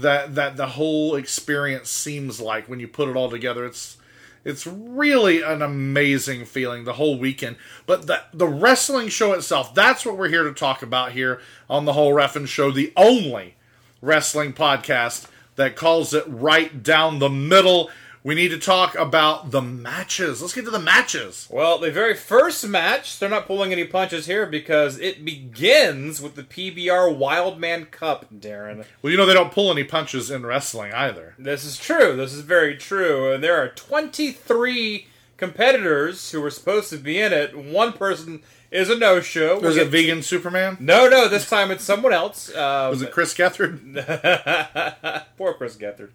[0.00, 3.64] that that the whole experience seems like when you put it all together.
[3.64, 3.96] It's
[4.44, 7.56] it's really an amazing feeling the whole weekend.
[7.86, 11.84] But the the wrestling show itself, that's what we're here to talk about here on
[11.84, 13.54] the whole Ref'n show, the only
[14.02, 17.90] wrestling podcast that calls it right down the middle.
[18.24, 20.40] We need to talk about the matches.
[20.40, 21.46] Let's get to the matches.
[21.50, 26.34] Well, the very first match, they're not pulling any punches here because it begins with
[26.34, 28.86] the PBR Wildman Cup, Daryn.
[29.02, 31.34] Well, you know they don't pull any punches in wrestling either.
[31.38, 32.16] This is true.
[32.16, 33.30] This is very true.
[33.30, 35.06] And there are 23
[35.36, 37.54] competitors who were supposed to be in it.
[37.54, 39.56] One person is a no-show.
[39.60, 40.78] Was We'll it vegan Superman?
[40.80, 41.28] No, no.
[41.28, 42.48] This time it's someone else.
[42.56, 43.80] Um, Was it Chris Gethard?
[45.36, 46.10] Poor Chris Gethard.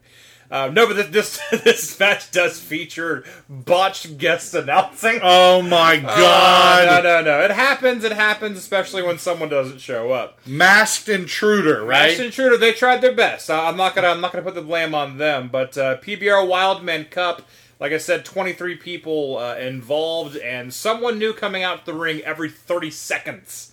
[0.52, 5.20] Um, no, but this, this this match does feature botched guest announcing.
[5.22, 7.04] Oh my Uh, god!
[7.04, 7.42] no, no, no.
[7.46, 8.04] It happens.
[8.04, 10.40] It happens, especially when someone doesn't show up.
[10.48, 12.10] Masked intruder, right?
[12.12, 13.50] Ashton Intruder, they tried their best.
[13.50, 15.50] I- I'm not gonna, I'm not gonna put the blame on them.
[15.52, 17.44] But uh, PBR Wildman Cup,
[17.80, 22.50] like I said, 23 people uh, involved, and someone new coming out the ring every
[22.50, 23.72] 30 seconds.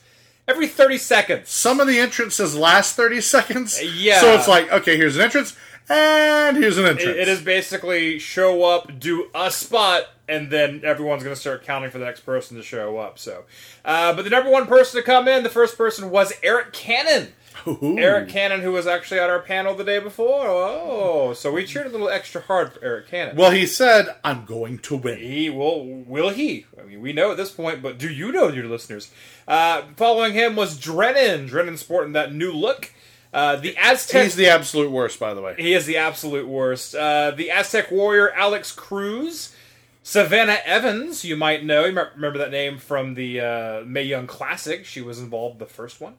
[0.48, 1.50] Every 30 seconds.
[1.50, 3.82] Some of the entrances last 30 seconds.
[3.82, 4.20] Yeah.
[4.20, 5.56] So it's like, okay, here's an entrance,
[5.88, 7.16] and here's an entrance.
[7.16, 11.90] It, is basically show up, do a spot, and then everyone's going to start counting
[11.90, 13.18] for the next person to show up.
[13.18, 13.44] So,
[13.84, 17.32] uh, but the number one person to come in, the first person was Arik Cannon.
[17.66, 17.96] Ooh.
[17.96, 20.46] Arik Cannon, who was actually at our panel the day before.
[20.46, 23.36] Oh, so we cheered a little extra hard for Arik Cannon.
[23.36, 25.18] Well, he said, I'm going to win.
[25.18, 25.84] he will.
[25.84, 26.66] Will he?
[26.80, 29.10] I mean, we know at this point, but do you know, your listeners?
[29.48, 31.46] Uh, following him was Drennan.
[31.46, 32.92] Drennan sporting that new look.
[33.36, 34.22] Uh, the Aztec.
[34.24, 35.56] He's the absolute worst, by the way.
[35.58, 36.94] He is the absolute worst.
[36.94, 39.54] Uh, the Aztec warrior Alex Cruz,
[40.02, 41.84] Savannah Evans, you might know.
[41.84, 44.86] You might remember that name from the uh, Mae Young Classic.
[44.86, 46.14] She was involved in the first one.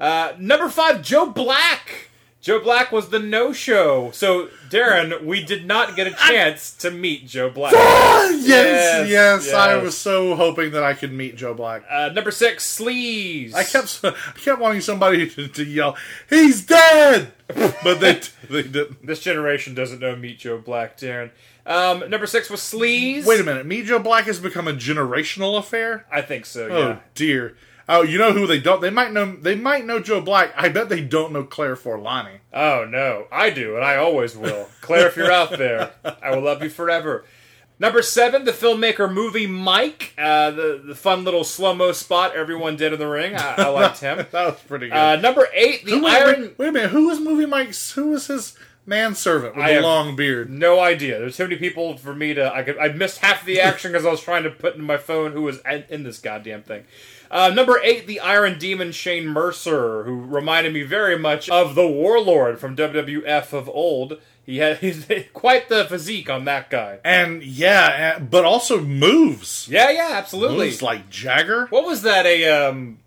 [0.00, 2.08] Uh, number five, Joe Black.
[2.44, 4.10] Joe Black was the no-show.
[4.12, 7.72] So, Daryn, we did not get a chance to meet Joe Black.
[7.72, 11.84] yes, yes, Yes, I was so hoping that I could meet Joe Black.
[11.90, 13.54] Uh, number six, Sleeves.
[13.54, 15.96] I kept, I kept wanting somebody to, to yell,
[16.28, 19.06] "He's dead," but they, they didn't.
[19.06, 21.30] This generation doesn't know Meet Joe Black, Daryn.
[21.64, 23.26] Um, number six was Sleeves.
[23.26, 26.04] Wait a minute, Meet Joe Black has become a generational affair.
[26.12, 26.68] I think so.
[26.68, 26.98] Oh Yeah.
[27.14, 27.56] dear.
[27.88, 28.80] Oh, you know who they don't?
[28.80, 29.36] They might know.
[29.36, 30.52] They might know Joe Black.
[30.56, 32.38] I bet they don't know Claire Forlani.
[32.52, 34.68] Oh no, I do, and I always will.
[34.80, 35.92] Claire, if you're out there,
[36.22, 37.24] I will love you forever.
[37.78, 42.76] Number seven, the filmmaker movie Mike, uh, the the fun little slow mo spot everyone
[42.76, 43.34] did in the ring.
[43.34, 44.18] I, I liked him.
[44.30, 44.96] that was pretty good.
[44.96, 46.40] Uh, number eight, the Who- Iron.
[46.40, 46.90] wait, wait a minute.
[46.90, 47.90] Who was movie Mike's?
[47.92, 50.48] Who was his manservant with I the have- long beard?
[50.50, 51.18] No idea.
[51.18, 52.54] There's too many people for me to.
[52.54, 52.78] I could.
[52.78, 55.42] I missed half the action because I was trying to put in my phone who
[55.42, 56.84] was in, in this goddamn thing.
[57.34, 61.86] Uh, number eight, the Iron Demon Shane Mercer, who reminded me very much of the
[61.86, 64.20] Warlord from WWF of old.
[64.46, 67.00] He had he's quite the physique on that guy.
[67.04, 69.66] And yeah, but also moves.
[69.68, 70.66] Yeah, yeah, absolutely.
[70.66, 71.66] Moves like Jagger.
[71.70, 72.24] What was that?
[72.24, 73.00] A um,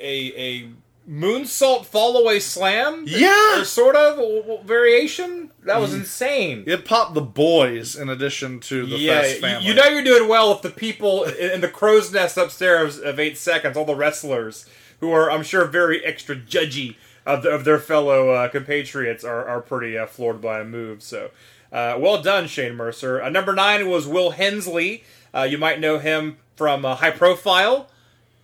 [0.00, 0.70] a a
[1.08, 3.04] moonsault fall away slam?
[3.06, 3.60] Yeah.
[3.60, 5.50] or sort of variation.
[5.64, 6.64] That was insane.
[6.66, 9.66] It popped the boys in addition to the yeah, Fest family.
[9.66, 13.18] you know you're doing well if the people in in the crow's nest upstairs of
[13.18, 14.66] eight seconds, all the wrestlers
[15.00, 19.46] who are, I'm sure, very extra judgy of, the, of their fellow uh, compatriots are,
[19.46, 21.02] are pretty uh, floored by a move.
[21.02, 21.30] So,
[21.72, 23.22] uh, well done, Shane Mercer.
[23.22, 25.04] Uh, number nine was Will Hensley.
[25.34, 27.88] Uh, you might know him from uh, High Profile.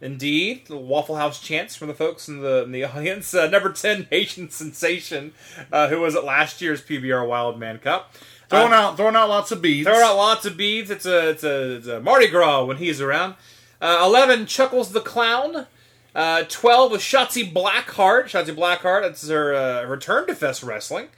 [0.00, 3.34] Indeed, the Waffle House chants from the folks in the in the audience.
[3.34, 5.32] Uh, number ten, Haitian sensation,
[5.72, 8.14] uh, who was at last year's PBR Wildman Cup.
[8.48, 9.86] throwing Uh, out throwing out lots of beads.
[9.86, 10.90] Throwing out lots of beads.
[10.90, 13.34] It's a it's a, it's a Mardi Gras when he's around.
[13.80, 15.66] Uh, Eleven, Chuckles the Clown.
[16.14, 18.24] Uh, Twelve was Shotzi Blackheart.
[18.24, 19.02] Shotzi Blackheart.
[19.02, 21.08] That's her uh, return to Fest Wrestling.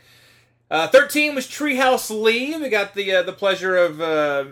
[0.73, 2.57] Uh, Thirteen was Treehouse Lee.
[2.57, 4.45] We got the uh, the pleasure of uh,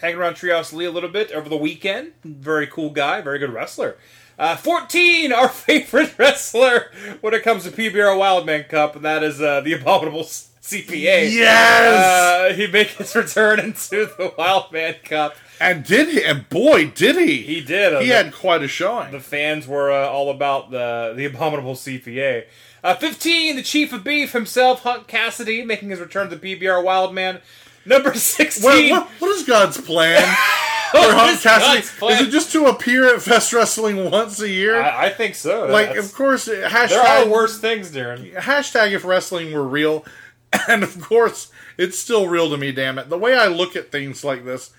[0.00, 2.12] hanging around Treehouse Lee a little bit over the weekend.
[2.24, 3.20] Very cool guy.
[3.20, 3.98] Very good wrestler.
[4.38, 9.38] Uh, 14, our favorite wrestler when it comes to PBR Wildman Cup, and that is
[9.38, 11.30] uh, the Abominable CPA.
[11.30, 12.50] Yes!
[12.52, 15.36] Uh, he made his return into the Wildman Cup.
[15.60, 16.24] And did he?
[16.24, 17.42] And boy, did he!
[17.42, 18.00] He did.
[18.00, 19.12] He the- had quite a showing.
[19.12, 22.44] The fans were uh, all about the the abominable CPA.
[22.82, 26.82] Uh, 15, the chief of beef himself, Hunt Cassidy, making his return to the PBR
[26.82, 27.40] Wildman.
[27.84, 28.64] Number 16.
[28.64, 30.22] What, what, what is God's plan
[30.90, 32.12] for Hunt is Cassidy?
[32.12, 34.80] Is it just to appear at Fest Wrestling once a year?
[34.80, 35.66] I, I think so.
[35.66, 38.34] like, That's- of course, hashtag there are worse things, Daryn.
[38.34, 40.04] hashtag if wrestling were real,
[40.68, 42.72] and of course, it's still real to me.
[42.72, 43.08] Damn it!
[43.08, 44.70] The way I look at things like this,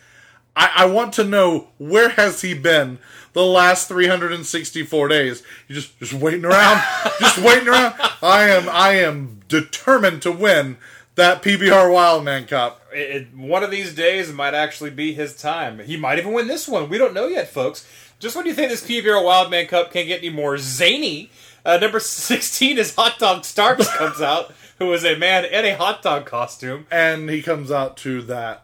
[0.55, 2.99] I, I want to know where has he been
[3.33, 5.43] the last 364 days?
[5.67, 6.81] You just just waiting around,
[7.19, 7.95] just waiting around.
[8.21, 10.77] I am I am determined to win
[11.15, 12.81] that PBR Wildman Cup.
[12.93, 15.79] It, it- one of these days might actually be his time.
[15.79, 16.89] He might even win this one.
[16.89, 17.87] We don't know yet, folks.
[18.19, 21.31] Just when you think this PBR Wildman Cup can't get any more zany,
[21.65, 25.75] uh, number 16 is Hot Dog Starks comes out, who is a man in a
[25.75, 26.85] hot dog costume.
[26.91, 28.63] and he comes out to that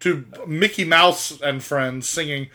[0.00, 2.48] to Mickey Mouse and friends singing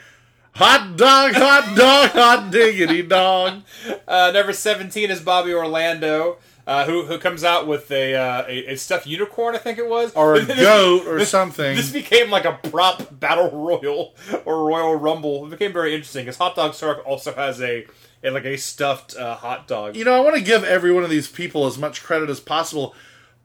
[0.56, 3.62] hot dog hot dog hot diggity dog
[4.08, 6.38] Uh, number 17 is Bobby Orlando.
[6.68, 9.54] Uh, who who comes out with a, uh, a a stuffed unicorn?
[9.56, 13.20] I think it was, or a goat or this- something This became like a prop
[13.20, 14.15] battle royal
[14.46, 15.46] or royal rumble.
[15.46, 17.86] It became very interesting because Hot Dog Stark also has a,
[18.24, 19.96] a like a stuffed uh, hot dog.
[19.96, 22.39] you know i want to give every one of these people as much credit as
[22.39, 22.96] possible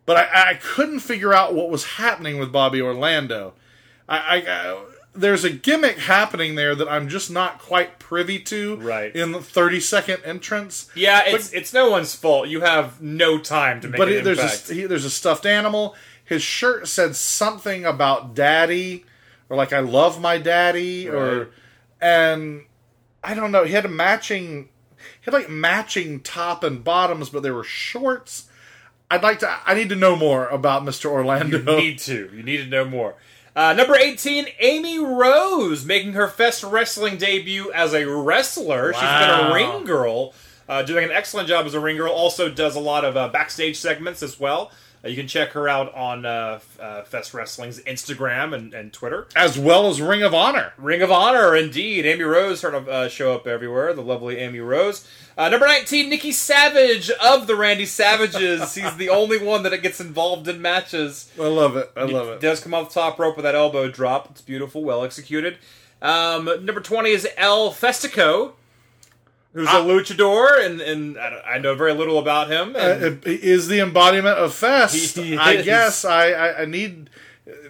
[0.06, 3.52] but i, I couldn't figure out what was happening with bobby orlando
[4.08, 9.14] I, I there's a gimmick happening there that i'm just not quite privy to Right.
[9.14, 12.48] in the 30 second entrance Yeah, it's it's no one's fault.
[12.48, 14.70] You have no time to make but an there's impact.
[14.70, 15.94] a he, there's a stuffed animal.
[16.24, 19.04] His shirt said something about daddy,
[19.48, 21.14] or like I love my daddy, Right.
[21.16, 21.50] or
[22.00, 22.64] and
[23.24, 23.64] I don't know.
[23.64, 24.68] He had a matching,
[25.20, 28.48] he had like matching top and bottoms, but they were shorts.
[29.10, 29.50] I'd like to.
[29.66, 31.58] I need to know more about Mister Orlando.
[31.58, 32.30] You need to.
[32.32, 33.16] You need to know more.
[33.56, 38.92] Uh, number 18, Amy Rose, making her Fest Wrestling debut as a wrestler.
[38.92, 40.34] She's been a ring girl,
[40.68, 42.12] uh, doing an excellent job as a ring girl.
[42.12, 44.70] Also does a lot of uh, backstage segments as well.
[45.04, 49.26] Uh, you can check her out on uh, uh, Fest Wrestling's Instagram and, and Twitter.
[49.34, 50.72] as well as Ring of Honor.
[50.76, 52.04] Ring of Honor, indeed.
[52.04, 53.94] Amy Rose heard of, uh, show up everywhere.
[53.94, 55.06] The lovely Amy Rose.
[55.38, 58.74] Uh, number 19, Nikki Savage of the Randy Savages.
[58.74, 61.30] He's the only one that gets involved in matches.
[61.40, 61.90] I love it.
[61.96, 62.40] I love it.
[62.40, 64.28] Does come off the top rope with that elbow drop.
[64.30, 65.56] It's beautiful, well executed.
[66.02, 68.52] Um, number 20 is El Festico,
[69.52, 69.80] who's Ah.
[69.80, 72.76] a luchador, and, and I, I know very little about him.
[72.76, 75.16] And Uh, it is the embodiment of Fest.
[75.16, 75.64] He I is.
[75.64, 77.10] guess I, I, I need,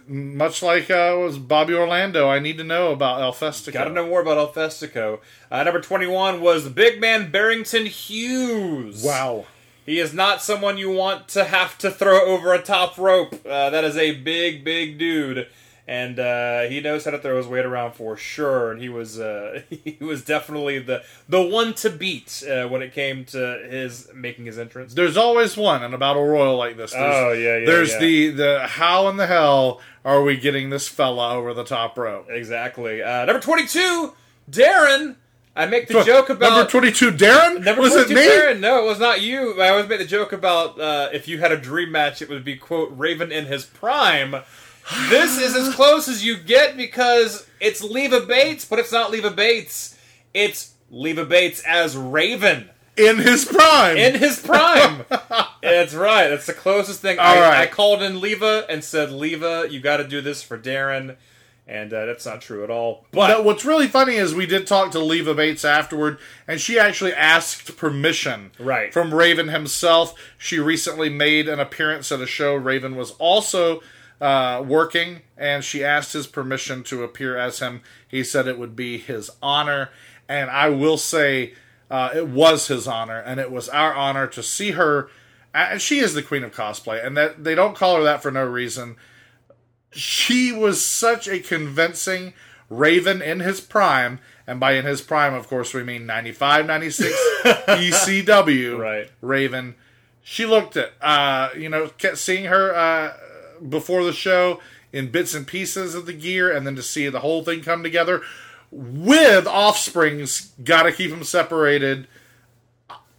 [0.06, 3.72] much like uh, was Bobby Orlando, I need to know about El Festico.
[3.72, 5.20] Got to know more about El Festico.
[5.50, 9.02] Uh, number 21 was the big man Barrington Hughes.
[9.02, 9.46] Wow.
[9.86, 13.34] He is not someone you want to have to throw over a top rope.
[13.46, 15.48] Uh, that is a big, big dude,
[15.88, 18.70] and uh, he knows how to throw his weight around for sure.
[18.70, 22.92] And he was uh, he was definitely the the one to beat uh, when it
[22.92, 24.94] came to his making his entrance.
[24.94, 26.92] There's always one in a battle royal like this.
[26.92, 27.98] There's, Oh, yeah, yeah, There's yeah.
[27.98, 32.26] the the how in the hell are we getting this fella over the top rope?
[32.30, 33.02] Exactly.
[33.02, 34.14] Uh, number twenty two,
[34.50, 35.16] Daryn.
[35.56, 37.64] I make the joke about number 22, Daryn.
[37.64, 38.20] Number was it 22, me?
[38.28, 38.60] Daryn.
[38.60, 39.60] No, it was not you.
[39.60, 42.44] I always make the joke about uh, if you had a dream match, it would
[42.44, 44.36] be quote Raven in his prime.
[45.08, 49.30] This is as close as you get because it's Leva Bates, but it's not Leva
[49.30, 49.96] Bates.
[50.34, 53.96] It's Leva Bates as Raven In his prime.
[53.96, 55.04] in his prime.
[55.62, 56.28] That's right.
[56.28, 57.18] That's the closest thing.
[57.18, 57.60] I, All right.
[57.60, 61.16] I called in Leva and said, Leva, you got to do this for Daryn.
[61.68, 63.06] And uh, that's not true at all.
[63.12, 66.80] But But what's really funny is we did talk to Leva Bates afterward, and she
[66.80, 68.92] actually asked permission Right.
[68.92, 70.12] from Raven himself.
[70.36, 73.82] She recently made an appearance at a show Raven was also
[74.20, 77.82] uh, working, and she asked his permission to appear as him.
[78.06, 79.90] He said it would be his honor,
[80.28, 81.54] and I will say
[81.90, 85.08] uh, it was his honor, and it was our honor to see her.
[85.52, 88.30] And she is the queen of cosplay, and that they don't call her that for
[88.30, 88.96] no reason
[89.92, 92.32] she was such a convincing
[92.68, 97.12] Raven in his prime, and by in his prime, of course, we mean 95, 96
[97.44, 99.10] ECW Right.
[99.20, 99.74] Raven.
[100.22, 100.92] She looked it.
[101.00, 103.12] Uh, you know, kept seeing her uh,
[103.68, 104.60] before the show
[104.92, 107.82] in bits and pieces of the gear, and then to see the whole thing come
[107.82, 108.22] together
[108.70, 112.06] with Offspring's got to keep them separated.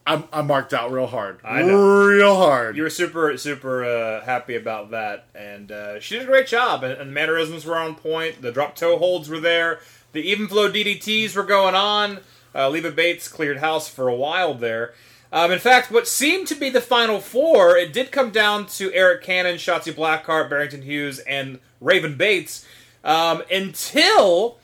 [0.05, 2.05] I, I marked out real hard, I know.
[2.05, 2.75] real hard.
[2.75, 6.83] you were super super uh, happy about that, and uh, she did a great job.
[6.83, 8.41] And, and mannerisms were on point.
[8.41, 9.79] The drop toe holds were there.
[10.13, 12.19] The even flow DDTs were going on.
[12.53, 14.93] Uh, Leva Bates cleared house for a while there.
[15.31, 18.89] Um, in fact, what seemed to be the final four, it did come down to
[18.91, 22.65] Arik Cannon, Shotzi Blackheart, Barrington Hughes, and Raven Bates
[23.03, 24.57] um, until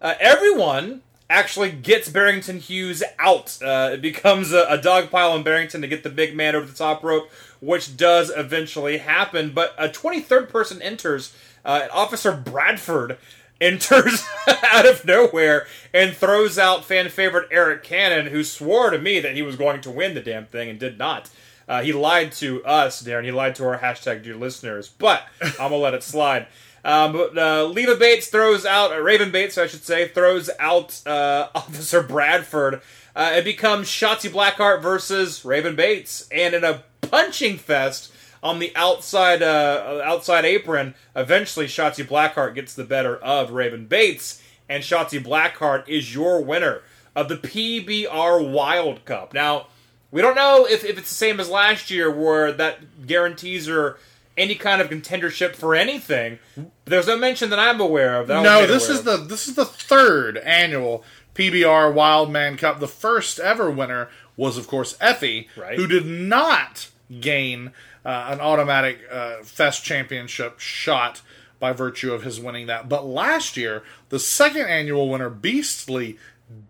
[0.00, 3.56] uh, everyone actually gets Barrington Hughes out.
[3.62, 6.66] Uh, it becomes a, a dog pile on Barrington to get the big man over
[6.66, 7.30] the top rope,
[7.60, 9.52] which does eventually happen.
[9.54, 11.32] But a 23rd person enters,
[11.64, 13.16] uh, Officer Bradford
[13.60, 14.26] enters
[14.64, 19.34] out of nowhere and throws out fan favorite Arik Cannon, who swore to me that
[19.34, 21.30] he was going to win the damn thing and did not.
[21.68, 23.24] Uh, he lied to us, Darren.
[23.24, 26.48] He lied to our hashtag dear listeners, but I'm gonna let it slide.
[26.84, 31.00] Um, but uh, Leva Bates throws out, uh, Raven Bates, I should say, throws out
[31.06, 32.80] uh, Officer Bradford.
[33.14, 38.12] Uh, it becomes Shotzi Blackheart versus Raven Bates, and in a punching fest
[38.42, 44.42] on the outside uh, outside apron, eventually Shotzi Blackheart gets the better of Raven Bates,
[44.68, 46.82] and Shotzi Blackheart is your winner
[47.14, 49.34] of the PBR Wild Cup.
[49.34, 49.66] Now,
[50.10, 53.98] we don't know if, if it's the same as last year, where that guarantees her
[54.36, 56.38] any kind of contendership for anything.
[56.86, 58.28] There's no mention that I'm aware of.
[58.28, 59.04] that No, this is of.
[59.04, 62.80] the this is the third annual PBR Wildman Cup.
[62.80, 65.76] The first ever winner was, of course, Effy, Right.
[65.76, 66.88] who did not
[67.20, 67.72] gain
[68.04, 71.22] uh, an automatic uh, Fest Championship shot
[71.58, 72.88] by virtue of his winning that.
[72.88, 76.18] But last year, the second annual winner, Beastly,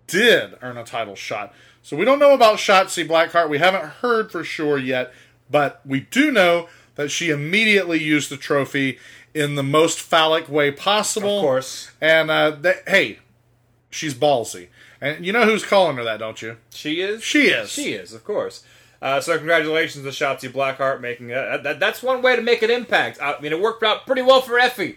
[0.07, 1.55] did earn a title shot.
[1.83, 3.49] So we don't know about Shotzi Blackheart.
[3.49, 5.13] We haven't heard for sure yet,
[5.51, 8.99] but we do know that she immediately used the trophy
[9.33, 11.39] in the most phallic way possible.
[11.39, 11.91] Of course.
[12.01, 13.21] And uh, th- hey,
[13.89, 14.69] she's ballsy.
[15.01, 16.59] And you know who's calling her that, don't you?
[16.71, 17.23] She is.
[17.23, 17.71] She is.
[17.71, 18.65] She is, of course.
[19.03, 22.71] Uh, so congratulations to Shotzi Blackheart making a, that, that's one way to make an
[22.71, 23.19] impact.
[23.21, 24.97] I mean, it worked out pretty well for Effy.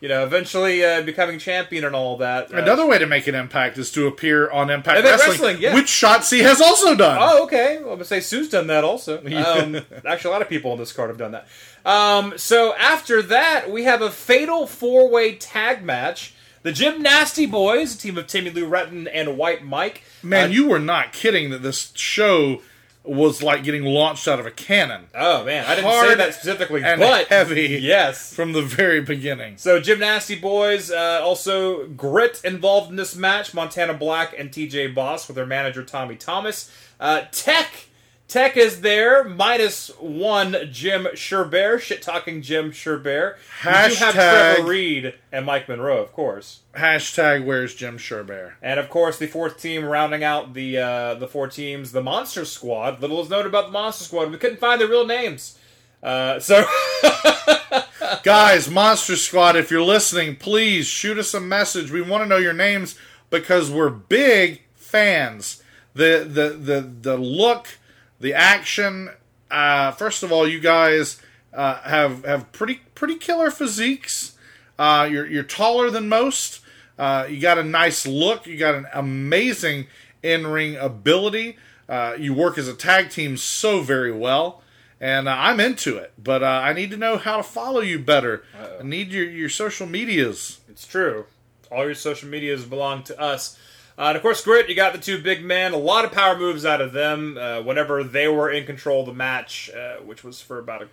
[0.00, 2.52] You know, eventually uh, becoming champion and all that.
[2.52, 5.62] Uh, Another way to make an impact is to appear on Impact Impact Wrestling, Wrestling,
[5.62, 5.74] yeah.
[5.74, 7.16] which Shotzi has also done.
[7.18, 7.78] Oh, okay.
[7.78, 9.22] Well, I'm gonna say Sue's done that also.
[9.24, 11.46] Um, actually, a lot of people on this card have done that.
[11.86, 16.34] Um, so after that, we have a fatal four-way tag match.
[16.64, 20.02] The Gymnasty Boys, a team of Timmy Lou Retton and White Mike.
[20.22, 22.60] Man, Uh, you were not kidding that this show
[23.04, 26.82] was like getting launched out of a cannon Oh man, I didn't say that specifically,
[26.82, 27.78] and but heavy.
[27.82, 28.32] Yes.
[28.34, 29.58] from the very beginning.
[29.58, 33.52] So Gymnasty Boys, uh, also Grit involved in this match.
[33.52, 36.70] Montana Black and TJ Boss with their manager Tommy Thomas.
[36.98, 37.86] Uh, Tech,
[38.34, 40.56] Tech is there minus one.
[40.72, 43.36] Jim Sherbert, shit talking Jim Sherbert.
[43.62, 46.62] You do have Trevor Reed and Mike Monroe, of course.
[46.74, 48.54] Hashtag where's Jim Sherbert?
[48.60, 52.44] And of course, the fourth team rounding out the uh, the four teams, the Monster
[52.44, 53.00] Squad.
[53.00, 54.32] Little is known about the Monster Squad.
[54.32, 55.56] We couldn't find their real names.
[56.02, 56.64] Uh, so
[58.24, 61.92] Guys, Monster Squad, if you're listening, please shoot us a message.
[61.92, 62.98] We want to know your names
[63.30, 65.62] because we're big fans.
[65.94, 67.78] The the the the look,
[68.20, 69.10] the action.
[69.50, 71.20] Uh, first of all, you guys
[71.52, 74.36] uh, have have pretty pretty killer physiques.
[74.78, 76.60] Uh, you're you're taller than most.
[76.98, 78.46] Uh, you got a nice look.
[78.46, 79.86] You got an amazing
[80.22, 81.56] in ring ability.
[81.88, 84.62] Uh, you work as a tag team so very well
[85.04, 86.12] and uh, I'm into it.
[86.16, 88.44] But uh, I need to know how to follow you better.
[88.80, 90.60] I need your your social medias.
[90.68, 91.26] It's true.
[91.70, 93.58] All your social medias belong to us.
[93.96, 95.72] Uh, and of course, Grit, you got the two big men.
[95.72, 99.06] A lot of power moves out of them uh, whenever they were in control of
[99.06, 100.88] the match, uh, which was for about a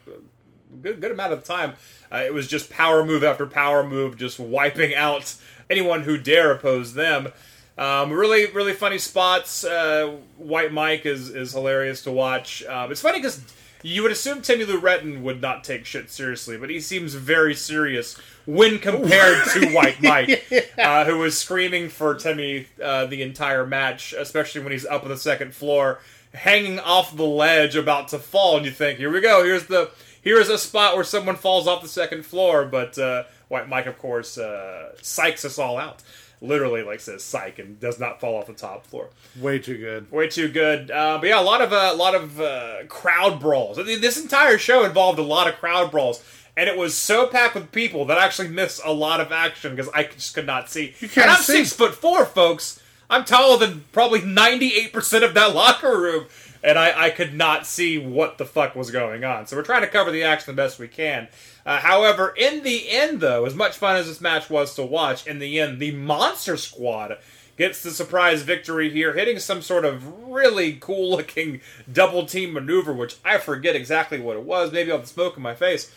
[0.82, 1.74] good, good amount of time.
[2.12, 5.36] Uh, it was just power move after power move, just wiping out
[5.70, 7.30] anyone who dare oppose them.
[7.78, 9.64] Um, really, really funny spots.
[9.64, 12.64] Uh, White Mike is, is hilarious to watch.
[12.66, 13.42] Um, it's funny because
[13.82, 17.56] you would assume Timmy Lou Retton would not take shit seriously, but he seems very
[17.56, 20.44] serious when compared to White Mike,
[20.78, 25.10] uh, who was screaming for Timmy uh, the entire match, especially when he's up on
[25.10, 26.00] the second floor,
[26.34, 28.58] hanging off the ledge, about to fall.
[28.58, 29.44] And you think, here we go.
[29.44, 32.66] Here's the here's a spot where someone falls off the second floor.
[32.66, 36.02] But uh, White Mike, of course, uh, psychs us all out.
[36.44, 40.12] Literally, like says psych, and does not fall off the top floor Way too good.
[40.12, 40.90] way too good.
[40.90, 43.78] Uh, but yeah, a lot of a lot of uh, crowd brawls.
[43.78, 46.24] I mean, This entire show involved a lot of crowd brawls,
[46.58, 49.76] and it was so packed with people that I actually missed a lot of action
[49.76, 50.94] because I just could not see.
[51.00, 51.58] You can't and I'm see.
[51.58, 52.82] six foot four, folks.
[53.10, 56.28] I'm taller than probably ninety eight percent of that locker room,
[56.64, 59.48] and I, I could not see what the fuck was going on.
[59.48, 61.28] So we're trying to cover the action the best we can.
[61.66, 65.28] Uh, however, in the end, though, as much fun as this match was to watch,
[65.28, 67.18] in the end, the Monster Squad
[67.58, 72.94] gets the surprise victory here, hitting some sort of really cool looking double team maneuver,
[72.94, 74.72] which I forget exactly what it was.
[74.72, 75.94] Maybe have the smoke in my face.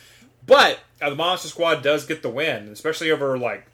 [0.47, 3.66] But uh, the Monster Squad does get the win, especially over like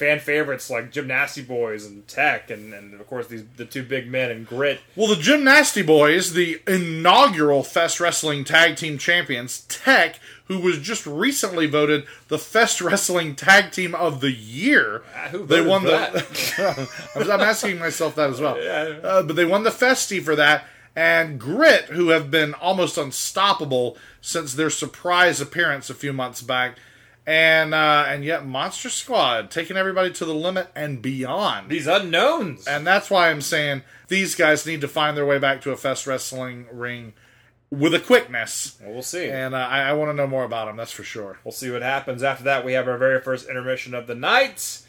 [0.00, 4.10] fan favorites like Gymnasty Boys and Tech, and, and of course these the two big
[4.10, 4.80] men and Grit.
[4.96, 11.06] Well, the Gymnasty Boys, the inaugural Fest Wrestling Tag Team Champions, Tech, who was just
[11.06, 15.02] recently voted the Fest Wrestling Tag Team of the Year.
[15.14, 16.88] Ah, who they won for the.
[17.14, 18.58] I'm I'm asking myself that as well.
[19.10, 20.64] Uh, but they won the Festy for that.
[20.96, 26.76] And Grit, who have been almost unstoppable since their surprise appearance a few months back.
[27.26, 31.68] And uh, and yet Monster Squad taking everybody to the limit and beyond.
[31.68, 32.66] These unknowns.
[32.66, 35.76] And that's why I'm saying these guys need to find their way back to a
[35.76, 37.12] Fest Wrestling ring
[37.70, 38.78] with a quickness.
[38.82, 39.28] Well, we'll see.
[39.28, 41.38] And uh, I, I want to know more about them, that's for sure.
[41.44, 42.22] We'll see what happens.
[42.22, 44.80] After that, we have our very first intermission of the night.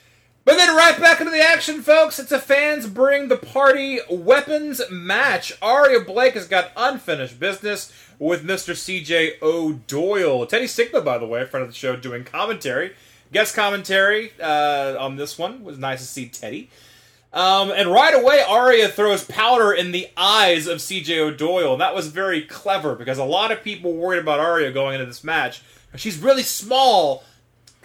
[0.51, 2.19] But then right back into the action, folks.
[2.19, 5.53] It's a fans bring the party weapons match.
[5.61, 7.89] Aria Blake has got unfinished business
[8.19, 8.73] with Mr.
[8.73, 10.45] CJ O'Doyle.
[10.45, 12.91] Teddy Sigma, by the way, friend of the show, doing commentary.
[13.31, 15.53] Guest commentary uh, on this one.
[15.53, 16.69] It was nice to see Teddy.
[17.31, 21.71] Um, and right away, Aria throws powder in the eyes of CJ O'Doyle.
[21.71, 25.05] And that was very clever because a lot of people worried about Aria going into
[25.05, 25.61] this match.
[25.95, 27.23] She's really small,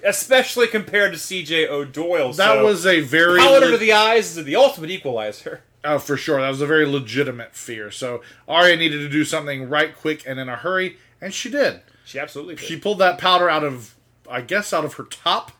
[0.05, 2.33] especially compared to CJ O'Doyle.
[2.33, 3.41] That so was a very.
[3.41, 5.63] powder le- to the eyes is the ultimate equalizer.
[5.85, 6.41] Oh, for sure.
[6.41, 7.91] That was a very legitimate fear.
[7.91, 11.81] So Aria needed to do something right quick and in a hurry, and she did.
[12.05, 12.65] She absolutely did.
[12.65, 13.95] She pulled that powder out of,
[14.29, 15.53] I guess, out of her top.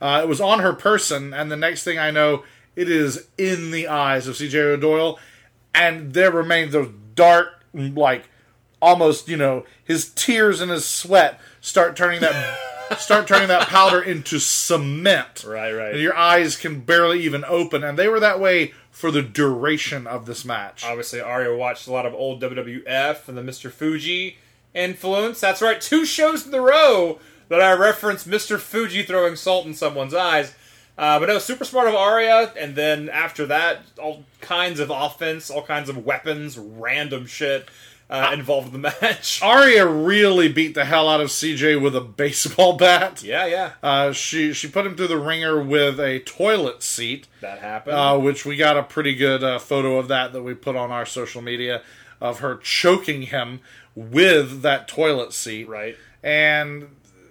[0.00, 2.44] Uh, it was on her person, and the next thing I know,
[2.76, 5.18] it is in the eyes of CJ O'Doyle,
[5.74, 8.28] and there remain those dark, like,
[8.80, 12.58] almost, you know, his tears and his sweat start turning that.
[12.96, 15.44] Start turning that powder into cement.
[15.46, 15.92] Right, right.
[15.92, 20.06] And your eyes can barely even open, and they were that way for the duration
[20.06, 20.84] of this match.
[20.84, 23.70] Obviously, Aria watched a lot of old WWF and the Mr.
[23.70, 24.38] Fuji
[24.74, 25.40] influence.
[25.40, 27.18] That's right, two shows in a row
[27.48, 28.58] that I referenced Mr.
[28.58, 30.54] Fuji throwing salt in someone's eyes.
[30.96, 35.48] Uh, but no, super smart of Aria, and then after that, all kinds of offense,
[35.48, 37.68] all kinds of weapons, random shit
[38.10, 39.40] uh, involved in the match.
[39.44, 43.22] Aria really beat the hell out of CJ with a baseball bat.
[43.22, 47.58] Yeah, yeah, Uh, she she put him through the ringer with a toilet seat, that
[47.58, 47.96] happened.
[47.96, 50.90] uh, which we got a pretty good uh, photo of that that we put on
[50.90, 51.82] our social media
[52.20, 53.60] of her choking him
[53.94, 55.68] with that toilet seat.
[55.68, 55.96] right.
[56.22, 56.88] and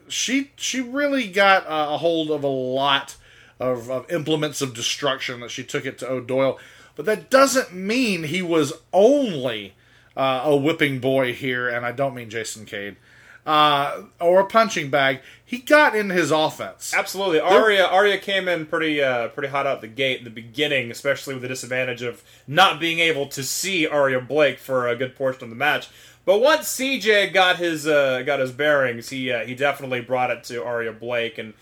[0.09, 3.15] she she really got a hold of a lot
[3.59, 6.57] of, of implements of destruction that she took it to O'Doyle.
[6.95, 9.73] But that doesn't mean he was only
[10.17, 12.97] uh, a whipping boy here, and I don't mean Jason Cade,
[13.45, 15.19] uh, or a punching bag.
[15.45, 16.91] He got in his offense.
[16.93, 17.85] Absolutely, Aria.
[17.85, 21.43] Aria came in pretty, uh, pretty hot out the gate in the beginning, especially with
[21.43, 25.49] the disadvantage of not being able to see Aria Blake for a good portion of
[25.51, 25.87] the match.
[26.25, 30.43] But once CJ got his, uh, got his bearings, he, uh, he definitely brought it
[30.45, 31.53] to Aria Blake and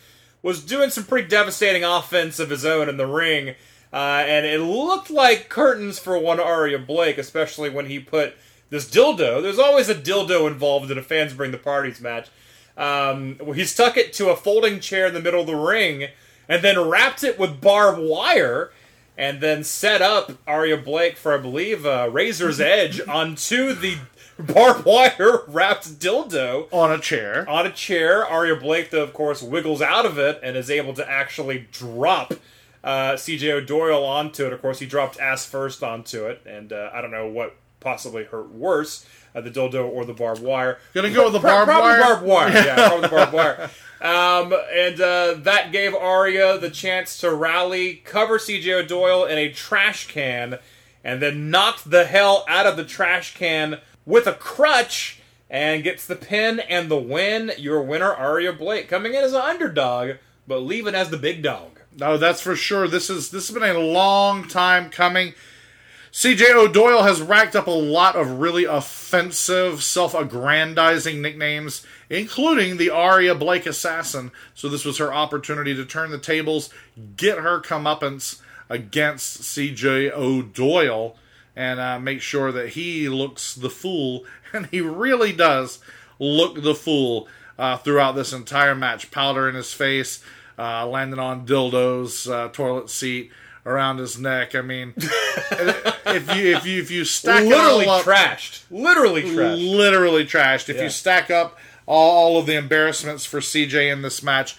[0.41, 3.56] was doing some pretty devastating offense of his own in the ring.
[3.93, 8.36] Uh, and it looked like curtains for one Aria Blake, especially when he put
[8.70, 9.41] this dildo.
[9.41, 12.30] There's always a dildo involved in a fans bring the parties match.
[12.78, 16.09] Um, he stuck it to a folding chair in the middle of the ring,
[16.49, 18.72] and then wrapped it with barbed wire,
[19.18, 23.97] and then set up Aria Blake for, I believe, uh, Razor's Edge onto the
[24.38, 27.49] barbed wire wrapped dildo on a chair.
[27.49, 28.26] on a chair.
[28.26, 32.34] Aria Blake, though, of course, wiggles out of it and is able to actually drop
[32.84, 34.51] uh, CJ O'Doyle onto it.
[34.53, 37.55] Of course, he dropped ass first onto it, and uh, I don't know what
[37.86, 39.06] possibly hurt worse,
[39.36, 40.80] uh, the dildo or the barbed wire.
[40.94, 42.02] Gonna go with the barbed probably wire?
[42.02, 42.52] barbed wire.
[42.52, 43.70] Yeah, probably the barbed wire.
[44.02, 49.52] Um, and uh, that gave Aria the chance to rally, cover CJ O'Doyle in a
[49.54, 50.58] trash can,
[51.04, 56.08] and then knocked the hell out of the trash can with a crutch and gets
[56.08, 57.52] the pin and the win.
[57.58, 60.18] Your winner, Aria Blake, coming in as an underdog,
[60.48, 61.80] but leaving as the big dog.
[61.98, 62.88] No, that's for sure.
[62.88, 65.34] This is this has been a long time coming.
[66.16, 73.36] CJ O'Doyle has racked up a lot of really offensive, self-aggrandizing nicknames, including the Aria
[73.36, 74.32] Blake Assassin.
[74.53, 76.70] So this was her opportunity to turn the tables,
[77.18, 78.39] get her comeuppance
[78.70, 81.18] against CJ O'Doyle,
[81.53, 85.80] and uh, make sure that he looks the fool, and he really does
[86.18, 87.28] look the fool
[87.59, 89.11] uh, throughout this entire match.
[89.11, 90.24] Powder in his face,
[90.57, 93.34] uh, landing on dildos, uh, toilet seat
[93.66, 94.55] around his neck.
[94.55, 98.63] I mean, if you if you if you stack Literally it all up, trashed.
[98.70, 99.76] Literally trashed.
[99.76, 100.70] literally trashed.
[100.70, 100.84] If Yeah.
[100.84, 104.57] you stack up all all, of the embarrassments for CJ in this match,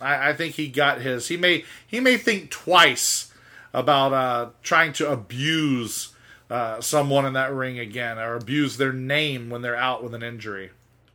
[0.00, 1.28] I, I think he got his.
[1.28, 3.32] He may he may think twice
[3.72, 6.12] about uh, trying to abuse
[6.50, 10.22] uh, someone in that ring again or abuse their name when they're out with an
[10.22, 10.70] injury.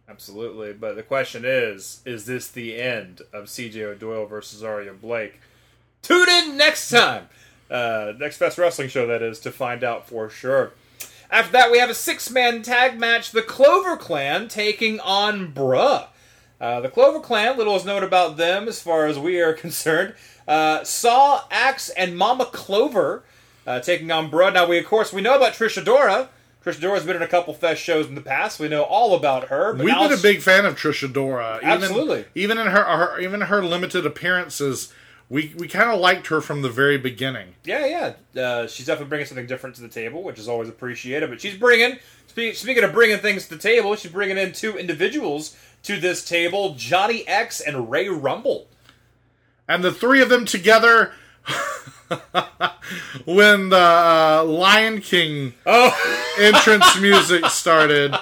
[0.09, 5.39] Absolutely, but the question is: Is this the end of CJ O'Doyle versus Aria Blake?
[6.01, 7.27] Tune in next time.
[7.69, 10.73] Uh, next Fest Wrestling show, that is, to find out for sure.
[11.29, 16.07] After that, we have a six man tag match the Clover Clan taking on Bruh.
[16.59, 20.13] Uh, the Clover Clan, little is known about them as far as we are concerned.
[20.47, 23.23] Uh, Saw, Axe, and Mama Clover
[23.65, 24.53] uh, taking on Bruh.
[24.53, 26.27] Now, we, of course, we know about Trish Adora.
[26.63, 28.59] Trish Adora's been in a couple Fest shows in the past.
[28.59, 29.73] We know all about her.
[29.73, 31.57] We've been a big fan of Trish Adora.
[31.57, 32.25] Even, Absolutely.
[32.35, 34.93] Even in her, her even her limited appearances,
[35.31, 37.55] we we kind of liked her from the very beginning.
[37.63, 38.41] Yeah, yeah.
[38.41, 41.29] Uh, she's definitely bringing something different to the table, which is always appreciated.
[41.29, 44.77] But she's bringing, spe- speaking of bringing things to the table, she's bringing in two
[44.77, 48.67] individuals to this table Johnny X and Ray Rumble.
[49.69, 51.13] And the three of them together,
[53.23, 58.13] when the uh, Lion King Oh, entrance music started,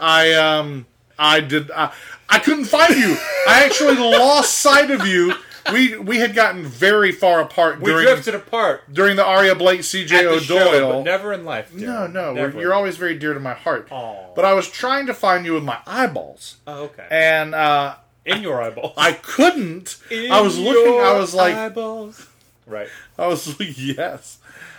[0.00, 0.86] I um
[1.16, 1.92] I did I,
[2.28, 3.16] I couldn't find you.
[3.46, 5.32] I actually lost sight of you.
[5.72, 9.80] We we had gotten very far apart we during drifted apart during the Aria Blake
[9.80, 11.74] CJ the show, but never in life.
[11.74, 12.12] no, Daryn.
[12.12, 12.60] no, Never.
[12.60, 13.88] you're always very dear to my heart.
[13.90, 14.34] Aw.
[14.34, 17.06] But I was trying to find you with my eyeballs, Oh, okay.
[17.10, 18.94] and uh, in your eyeballs.
[18.96, 19.96] I couldn't.
[20.10, 21.00] In I was looking.
[21.00, 22.28] I was like, eyeballs.
[22.66, 22.88] Right.
[23.18, 24.38] I was yes.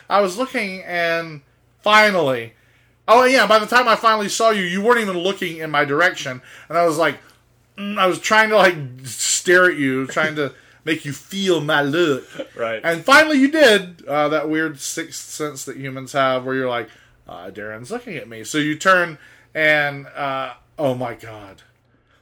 [0.09, 1.41] I was looking and
[1.81, 2.53] finally
[3.09, 5.85] Oh yeah, by the time I finally saw you, you weren't even looking in my
[5.85, 7.17] direction and I was like
[7.77, 10.53] mm, I was trying to like stare at you, trying to
[10.87, 12.27] make you feel my look.
[12.55, 12.81] Right.
[12.83, 14.03] And finally you did.
[14.05, 16.89] Uh, that weird sixth sense that humans have where you're like,
[17.27, 18.43] uh, Daryn's looking at me.
[18.43, 19.19] So you turn
[19.53, 21.61] and uh, oh my god.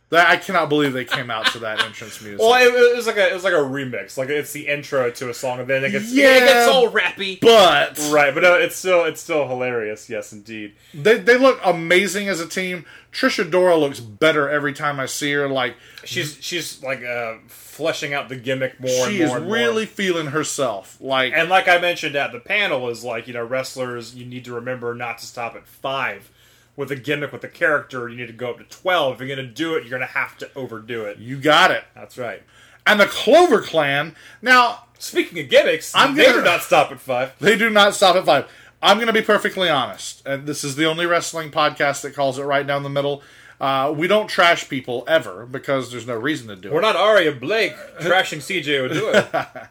[0.09, 2.39] That I cannot believe they came out to that entrance music.
[2.39, 4.17] Well, it, it was like a it was like a remix.
[4.17, 6.35] Like it's the intro to a song, and then it gets Yeah.
[6.35, 7.39] it gets all rappy.
[7.41, 10.07] but Right, but uh, it's still it's still hilarious.
[10.07, 10.75] Yes, indeed.
[10.93, 12.85] They, they look amazing as a team.
[13.11, 15.47] Trish Adora looks better every time I see her.
[15.49, 18.89] Like She's she's like uh, fleshing out the gimmick more.
[19.07, 19.55] she and is more and more.
[19.55, 20.97] really feeling herself.
[21.01, 24.45] Like And like I mentioned at the panel, is like you know wrestlers, you need
[24.45, 26.29] to remember not to stop at five.
[26.77, 29.13] With a gimmick, with a character, you need to go up to twelve.
[29.15, 31.17] If you're going to do it, you're going to have to overdo it.
[31.17, 31.85] you got it.
[31.95, 32.43] That's right.
[32.85, 34.15] And the Clover Clan.
[34.41, 37.33] Now Speaking of gimmicks, I'm they gonna- do not stop at five.
[37.39, 38.49] they do not stop at five.
[38.81, 42.37] I'm going to be perfectly honest, and this is the only wrestling podcast that calls
[42.37, 43.23] it right down the middle.
[43.59, 46.73] Uh, we don't trash people ever because there's no reason to do it.
[46.73, 46.83] We're it.
[46.83, 49.47] not Aria Blake trashing CJ O'Doyle.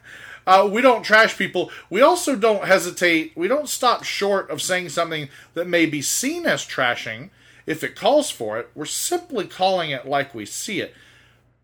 [0.47, 1.71] Uh, we don't trash people.
[1.89, 3.33] We also don't hesitate.
[3.35, 7.29] We don't stop short of saying something that may be seen as trashing
[7.65, 8.69] if it calls for it.
[8.75, 10.93] We're simply calling it like we see it.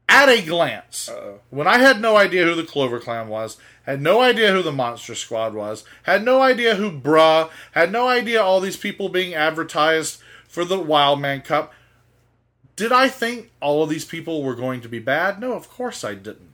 [0.10, 1.10] At a glance,
[1.52, 4.72] when I had no idea who the Clover Clan was, had no idea who the
[4.72, 9.34] Monster Squad was, had no idea who Bruh, had no idea all these people being
[9.34, 11.74] advertised for the Wildman Cup,
[12.76, 15.40] did I think all of these people were going to be bad?
[15.40, 16.51] No, of course I didn't.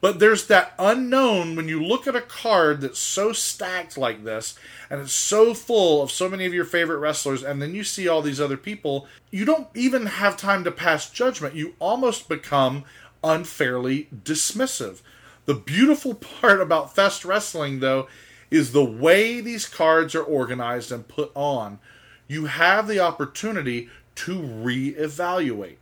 [0.00, 4.56] But there's that unknown when you look at a card that's so stacked like this
[4.90, 8.06] and it's so full of so many of your favorite wrestlers, and then you see
[8.06, 11.54] all these other people, you don't even have time to pass judgment.
[11.54, 12.84] You almost become
[13.24, 15.00] unfairly dismissive.
[15.46, 18.08] The beautiful part about Fest Wrestling, though,
[18.50, 21.80] is the way these cards are organized and put on.
[22.28, 25.76] You have the opportunity to reevaluate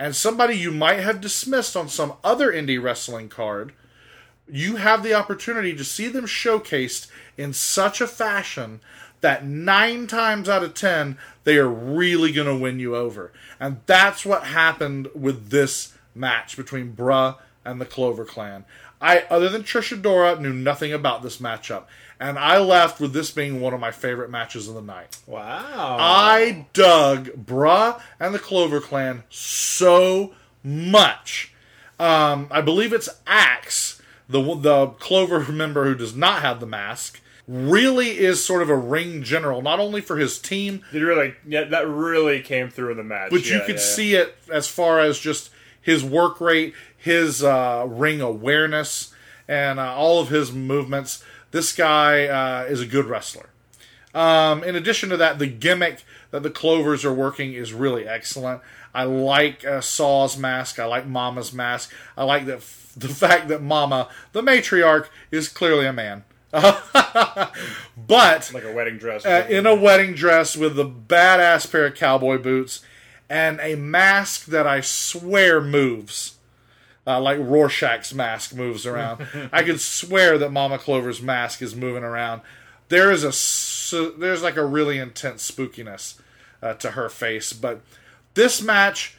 [0.00, 3.74] and somebody you might have dismissed on some other indie wrestling card,
[4.50, 8.80] you have the opportunity to see them showcased in such a fashion
[9.20, 13.30] that nine times out of ten, they are really going to win you over.
[13.60, 18.64] And that's what happened with this match between Bruh and the Clover Clan.
[19.02, 21.84] I, other than Trish Adora, knew nothing about this matchup.
[22.20, 25.16] And I left with this being one of my favorite matches of the night.
[25.26, 25.96] wow.
[25.98, 31.54] I dug Bruh and the Clover Clan so much.
[31.98, 37.20] Um, I believe it's Axe, the the Clover member who does not have the mask,
[37.48, 41.64] really is sort of a ring general, not only for his team, Did really, yeah,
[41.64, 43.30] that really came through in the match.
[43.30, 45.50] but you could yeah, see it as far as just
[45.80, 49.12] his work rate, his uh, ring awareness,
[49.48, 51.24] and uh, all of his movements.
[51.50, 53.50] This guy uh, is a good wrestler.
[54.14, 58.60] Um, in addition to that, the gimmick that the Clovers are working is really excellent.
[58.92, 60.78] I like uh, Saw's mask.
[60.78, 61.92] I like Mama's mask.
[62.16, 66.24] I like that f- the fact that Mama, the matriarch, is clearly a man.
[66.50, 66.82] but
[68.52, 69.24] like a wedding dress.
[69.24, 72.84] uh, in a wedding dress with a badass pair of cowboy boots
[73.28, 76.34] and a mask that I swear moves.
[77.10, 79.26] Uh, like Rorschach's mask moves around.
[79.52, 82.42] I could swear that Mama Clover's mask is moving around.
[82.88, 83.32] There is a
[84.18, 86.20] there's like a really intense spookiness
[86.62, 87.80] uh, to her face, but
[88.34, 89.16] this match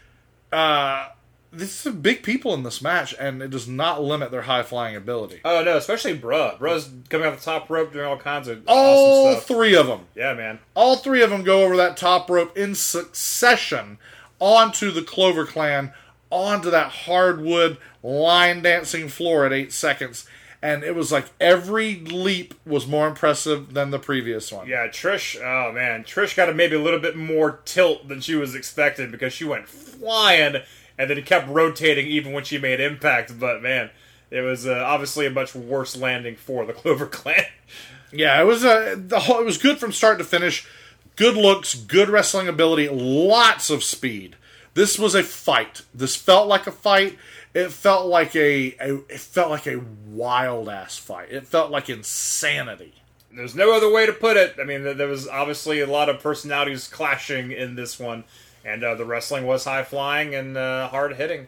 [0.51, 1.07] uh,
[1.53, 4.95] this is big people in this match, and it does not limit their high flying
[4.95, 5.41] ability.
[5.43, 6.57] Oh no, especially bruh.
[6.57, 9.47] Bruh's coming off the top rope doing all kinds of All awesome stuff.
[9.47, 10.59] three of them, yeah, man.
[10.75, 13.97] all three of them go over that top rope in succession
[14.39, 15.93] onto the Clover Clan,
[16.31, 20.25] onto that hardwood line dancing floor at eight seconds.
[20.63, 24.67] And it was like every leap was more impressive than the previous one.
[24.67, 25.39] Yeah, Trish.
[25.41, 29.09] Oh man, Trish got a maybe a little bit more tilt than she was expecting
[29.11, 30.57] because she went flying
[30.97, 33.39] and then it kept rotating even when she made impact.
[33.39, 33.89] But man,
[34.29, 37.45] it was uh, obviously a much worse landing for the Clover Clan.
[38.11, 40.67] Yeah, it was a the whole, it was good from start to finish.
[41.15, 44.35] Good looks, good wrestling ability, lots of speed.
[44.73, 45.81] This was a fight.
[45.93, 47.17] This felt like a fight.
[47.53, 51.31] It felt like a, a it felt like a wild ass fight.
[51.31, 52.93] It felt like insanity.
[53.33, 54.55] There's no other way to put it.
[54.59, 58.25] I mean, there was obviously a lot of personalities clashing in this one,
[58.65, 61.47] and uh, the wrestling was high flying and uh, hard hitting.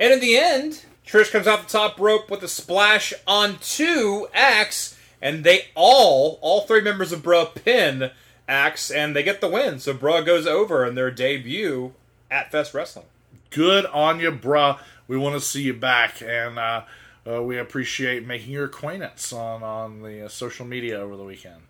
[0.00, 4.96] And in the end, Trish comes off the top rope with a splash onto Axe,
[5.20, 8.10] and they all, all three members of Bruh pin
[8.46, 9.80] Axe, and they get the win.
[9.80, 11.92] So Bruh goes over in their debut
[12.30, 13.06] at Fest Wrestling.
[13.50, 14.78] Good on you, bruh.
[15.06, 16.82] We want to see you back, and uh,
[17.26, 21.62] uh, we appreciate making your acquaintance on on the uh, social media over the weekend.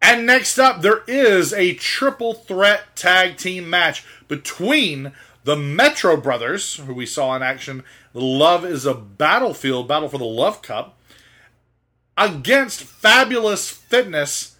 [0.00, 5.12] And next up, there is a triple threat tag team match between
[5.44, 7.84] the Metro Brothers, who we saw in action.
[8.12, 10.98] Love is a battlefield battle for the Love Cup
[12.16, 14.56] against Fabulous Fitness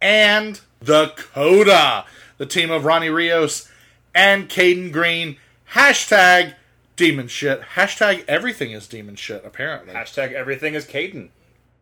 [0.00, 2.04] and the Coda,
[2.38, 3.68] the team of Ronnie Rios
[4.14, 5.36] and Caden Green.
[5.72, 6.54] Hashtag
[6.96, 7.60] demon shit.
[7.74, 9.92] Hashtag everything is demon shit, apparently.
[9.94, 11.30] Hashtag everything is Caden.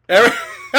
[0.09, 0.37] Every-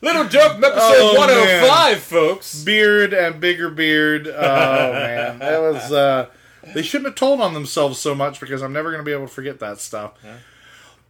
[0.00, 2.62] Little joke episode Oh, 105, folks.
[2.62, 4.26] beard and bigger beard.
[4.28, 4.32] Oh
[4.92, 5.90] man, that was.
[5.90, 6.26] Uh,
[6.74, 9.26] they shouldn't have told on themselves so much because I'm never going to be able
[9.26, 10.12] to forget that stuff.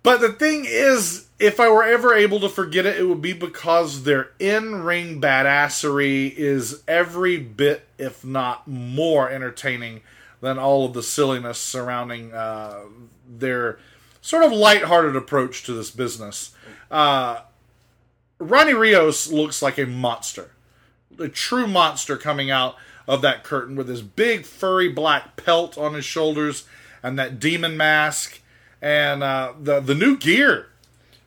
[0.05, 3.33] But the thing is, if I were ever able to forget it, it would be
[3.33, 10.03] because their in-ring badassery is every bit, if not more, entertaining
[10.41, 12.83] than all of the silliness surrounding uh,
[13.27, 13.81] their
[14.21, 16.55] sort of lighthearted approach to this business.
[16.89, 17.41] Uh,
[18.39, 20.51] Ronnie Rios looks like a monster
[21.19, 22.77] a true monster coming out
[23.07, 26.65] of that curtain with his big furry black pelt on his shoulders
[27.03, 28.41] and that demon mask
[28.85, 30.67] and uh, the the new gear.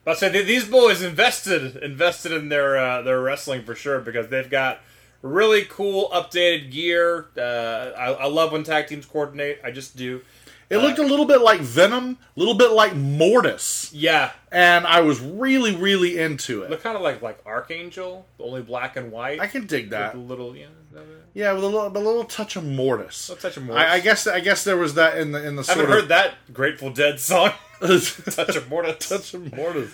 [0.05, 4.29] I say th- these boys invested invested in their uh, their wrestling for sure because
[4.29, 4.79] they've got
[5.21, 7.25] really cool updated gear.
[7.35, 9.59] Uh, I, I love when tag teams coordinate.
[9.63, 10.21] I just do.
[10.69, 14.99] It looked a little bit like Venom, a little bit like Mortis, Yeah, and I
[14.99, 16.83] was really really into look it.
[16.83, 19.39] kind of like like Archangel, only black and white.
[19.39, 20.17] I can dig that.
[20.17, 20.65] Little, yeah,
[21.01, 21.25] is that it?
[21.33, 23.29] Yeah, with a little, a little touch of Mortis.
[23.29, 23.83] Little touch of Mortis.
[23.83, 25.91] I, I guess I guess there was that in the in the I sort haven't
[25.93, 27.51] of heard that Grateful Dead song.
[27.79, 29.07] Touch of Mortis.
[29.09, 29.93] touch of Mortis.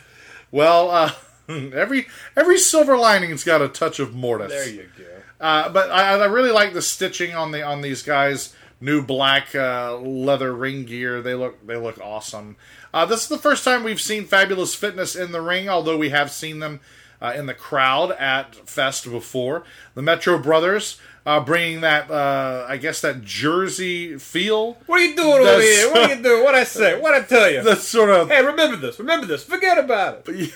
[0.52, 1.12] Well, uh,
[1.50, 4.52] every every silver lining's got a touch of Mortis.
[4.52, 5.04] There you go.
[5.42, 9.54] Uh, but I, I really like the stitching on the on these guys' new black
[9.54, 11.22] uh, leather ring gear.
[11.22, 12.56] They look they look awesome.
[12.94, 16.10] Uh, this is the first time we've seen Fabulous Fitness in the ring, although we
[16.10, 16.80] have seen them
[17.24, 19.64] uh, in the crowd at Fest before.
[19.96, 24.74] The Metro Brothers uh, bringing that uh, I guess that Jersey feel.
[24.88, 25.90] What are you doing over here?
[25.92, 26.44] What are you doing?
[26.44, 27.00] What I say?
[27.00, 27.64] What I tell you?
[27.64, 29.00] That's sort of Hey, remember this.
[29.00, 29.44] Remember this.
[29.44, 30.54] Forget about it.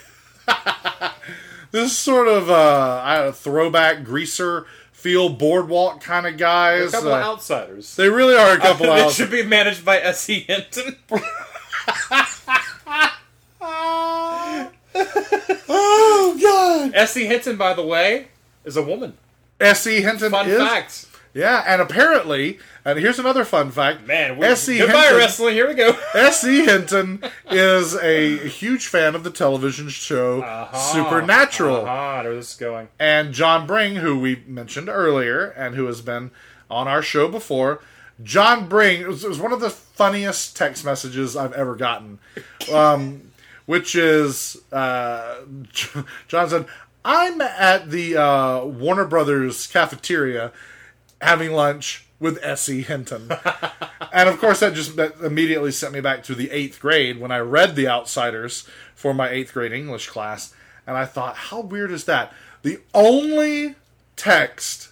[1.71, 6.89] this sort of uh, I don't know, throwback greaser feel boardwalk kind of guys.
[6.89, 7.95] A couple Uh, of outsiders.
[7.95, 9.11] they really are a couple they out.
[9.11, 10.41] should be managed by S.E.
[10.41, 10.95] Hinton.
[15.69, 16.91] Oh God!
[16.95, 17.25] S.E.
[17.25, 18.27] Hinton, by the way,
[18.65, 19.17] is a woman.
[19.59, 20.01] S.E.
[20.01, 21.05] Hinton Fun is fact.
[21.33, 24.05] yeah, and apparently, and here's another fun fact.
[24.07, 25.53] Man, we, goodbye Hinton, wrestling.
[25.55, 25.97] Here we go.
[26.15, 26.65] S.E.
[26.65, 27.21] Hinton
[27.51, 30.41] is a huge fan of the television show
[30.93, 32.87] Supernatural, Ah, there this is going.
[32.99, 36.31] and John Bring, who we mentioned earlier, and who has been
[36.69, 37.81] on our show before.
[38.23, 42.19] John Bring it was, it was one of the funniest text messages I've ever gotten,
[42.73, 43.31] um,
[43.67, 45.41] which is uh,
[46.27, 46.65] John said,
[47.05, 50.51] "I'm at the uh, Warner Brothers cafeteria
[51.21, 52.81] having lunch with S.E.
[52.81, 53.31] Hinton,"
[54.11, 57.31] and of course that just that immediately sent me back to the eighth grade when
[57.31, 60.55] I read The Outsiders for my eighth grade English class,
[60.87, 62.33] and I thought, how weird is that?
[62.63, 63.75] The only
[64.15, 64.89] text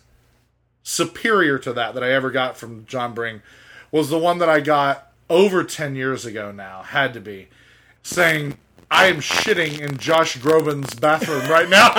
[0.83, 3.41] superior to that that I ever got from John Bring
[3.91, 7.47] was the one that I got over 10 years ago now, had to be,
[8.03, 8.57] saying,
[8.95, 11.89] I am shitting in Josh Groban's bathroom right now.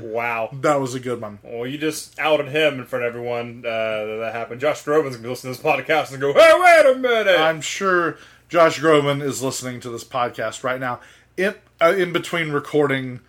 [0.00, 0.50] Wow.
[0.52, 1.38] That was a good one.
[1.44, 3.64] Well, you just outed him in front of everyone.
[3.64, 4.60] Uh, that happened.
[4.60, 7.60] Josh Groban's gonna be listening to this podcast and go, "Hey, wait a minute!" I'm
[7.60, 10.98] sure Josh Groban is listening to this podcast right now,
[11.36, 13.20] in uh, in between recording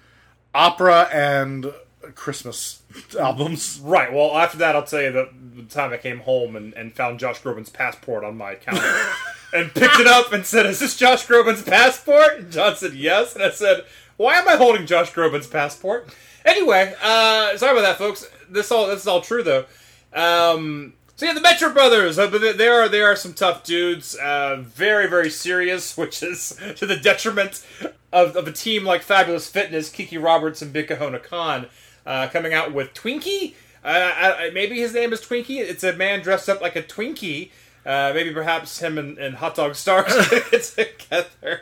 [0.55, 1.71] opera and
[2.15, 2.81] Christmas
[3.19, 3.79] albums.
[3.83, 4.11] Right.
[4.11, 7.19] Well, after that, I'll tell you that the time I came home and, and found
[7.19, 8.81] Josh Groban's passport on my counter
[9.53, 13.35] and picked it up and said, "Is this Josh Groban's passport?" And John said, "Yes."
[13.35, 13.85] And I said,
[14.17, 16.09] "Why am I holding Josh Groban's passport?"
[16.45, 18.27] Anyway, uh, sorry about that, folks.
[18.49, 19.65] This all this is all true though.
[20.13, 22.17] Um, so yeah, the Metro Brothers.
[22.17, 24.15] Uh, they are they are some tough dudes.
[24.15, 27.65] Uh, very very serious, which is to the detriment
[28.11, 31.67] of, of a team like Fabulous Fitness, Kiki Roberts, and Big Kahuna Khan
[32.05, 33.53] uh, coming out with Twinkie.
[33.83, 35.59] Uh, I, maybe his name is Twinkie.
[35.59, 37.51] It's a man dressed up like a Twinkie.
[37.89, 40.15] Uh, maybe perhaps him and, and Hot Dog Starks
[40.51, 41.61] get together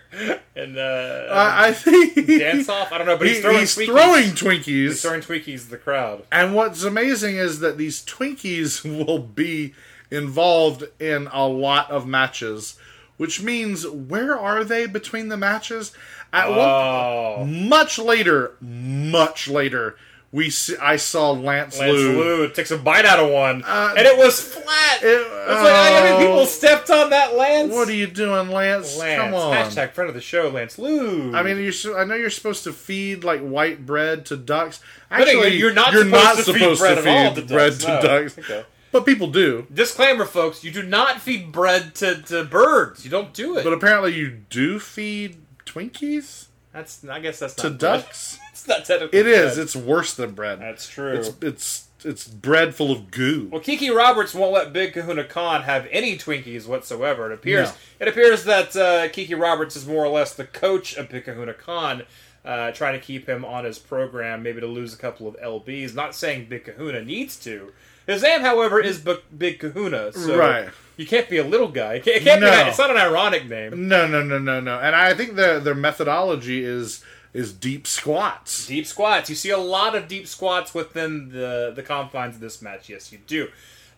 [0.57, 2.91] and uh, I, I think dance off.
[2.91, 3.86] I don't know, but he's throwing he's Twinkies.
[3.86, 4.65] throwing Twinkies.
[4.65, 6.23] He's throwing Twinkies to the crowd.
[6.30, 9.73] And what's amazing is that these Twinkies will be
[10.11, 12.78] involved in a lot of matches,
[13.15, 15.93] which means where are they between the matches?
[16.34, 17.38] At Oh.
[17.39, 19.95] one, much later, much later,
[20.32, 21.86] we see, I saw Lance, Lou.
[21.86, 22.15] Lance Lude.
[22.17, 25.01] Lou takes a bite out of one, Uh, and it was flat.
[25.01, 26.19] it- it's like how many oh.
[26.19, 27.71] people stepped on that, Lance?
[27.71, 28.97] What are you doing, Lance?
[28.97, 29.53] Lance, Come on.
[29.55, 31.34] Hashtag friend of the show, Lance Lude.
[31.34, 31.57] I mean.
[31.97, 34.82] I know you're supposed to feed like white bread to ducks.
[35.09, 37.88] Actually, you're not you're supposed not to feed supposed bread to feed to bread to
[37.88, 38.01] no.
[38.01, 38.65] ducks, Okay.
[38.91, 39.65] but people do.
[39.73, 43.05] Disclaimer, folks: you do not feed bread to, to birds.
[43.05, 43.63] You don't do it.
[43.63, 47.80] But apparently, you do feed Twinkies that's I guess that's not to bread.
[47.80, 48.39] ducks.
[48.68, 49.20] It's not technically.
[49.20, 49.55] It is.
[49.55, 49.63] bread.
[49.63, 50.59] It's worse than bread.
[50.59, 51.13] That's true.
[51.13, 53.49] It's it's it's bread full of goo.
[53.51, 57.32] Well, Kiki Roberts won't let Big Kahuna Khan have any Twinkies whatsoever.
[57.32, 57.76] It appears No.
[58.01, 61.53] it appears that uh, Kiki Roberts is more or less the coach of Big Kahuna
[61.55, 62.03] Khan,
[62.45, 65.95] uh, trying to keep him on his program, maybe to lose a couple of lbs.
[65.95, 67.74] Not saying Big Kahuna needs to.
[68.05, 70.70] His name, however, is B- Big Kahuna, so Right.
[70.95, 71.95] you can't be a little guy.
[71.95, 72.51] It can't, it can't No.
[72.63, 72.70] be.
[72.70, 73.89] It's not an ironic name.
[73.89, 74.80] No, no, no, no, no.
[74.80, 77.03] And I think their their methodology is
[77.38, 78.65] is deep squats.
[78.65, 79.29] Deep squats.
[79.29, 82.89] You see a lot of deep squats within the the confines of this match.
[82.89, 83.49] Yes, you do.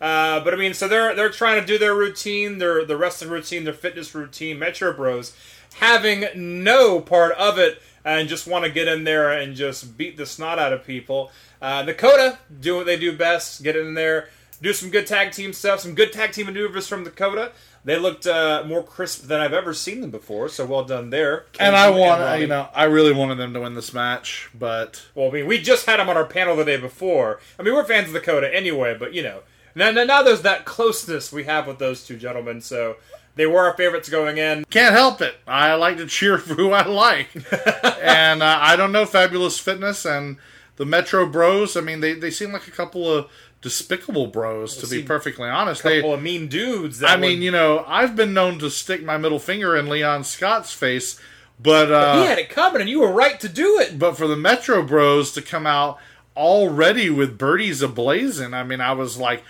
[0.02, 3.32] Uh, but I mean, so they're they're trying to do their routine, their the wrestling
[3.32, 4.60] routine, their fitness routine.
[4.60, 5.34] Metro Bros
[5.76, 10.18] having no part of it and just want to get in there and just beat
[10.18, 11.32] the snot out of people.
[11.62, 14.28] Uh, the Coda do what they do best: get in there,
[14.62, 17.54] do some good tag team stuff, some good tag team maneuvers from the Coda.
[17.86, 21.46] They looked uh, more crisp than I've ever seen them before, so well done there.
[21.60, 25.30] And I want, you know, I really wanted them to win this match, but Well,
[25.30, 27.40] I mean, we just had them on our panel the day before.
[27.58, 29.42] I mean, we're fans of the Coda anyway, but you know,
[29.76, 32.60] now, now, now there's that closeness we have with those two gentlemen.
[32.62, 32.98] So
[33.36, 34.66] they were our favorites going in.
[34.66, 35.36] can't help it.
[35.48, 37.30] I like to cheer for who I like,
[38.02, 40.38] and uh, I don't know Fabulous Fitness and
[40.76, 41.78] the Metro Bros.
[41.78, 43.30] I mean, they they seem like a couple of
[43.62, 45.82] despicable bros, to be perfectly honest.
[45.86, 47.04] A They, of mean dudes.
[47.04, 50.24] I mean, would- you know, I've been known to stick my middle finger in Leon
[50.24, 51.20] Scott's face,
[51.60, 54.00] but uh, he had it coming, and you were right to do it.
[54.00, 55.98] but for the Metro Bros to come out
[56.38, 59.44] already with birdies ablazing, I mean, I was like,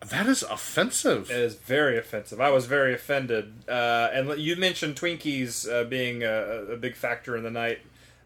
[0.00, 1.30] that is offensive.
[1.30, 2.40] It is very offensive.
[2.40, 3.52] I was very offended.
[3.68, 7.80] Uh, and you mentioned Twinkies uh, being a, a big factor in the night.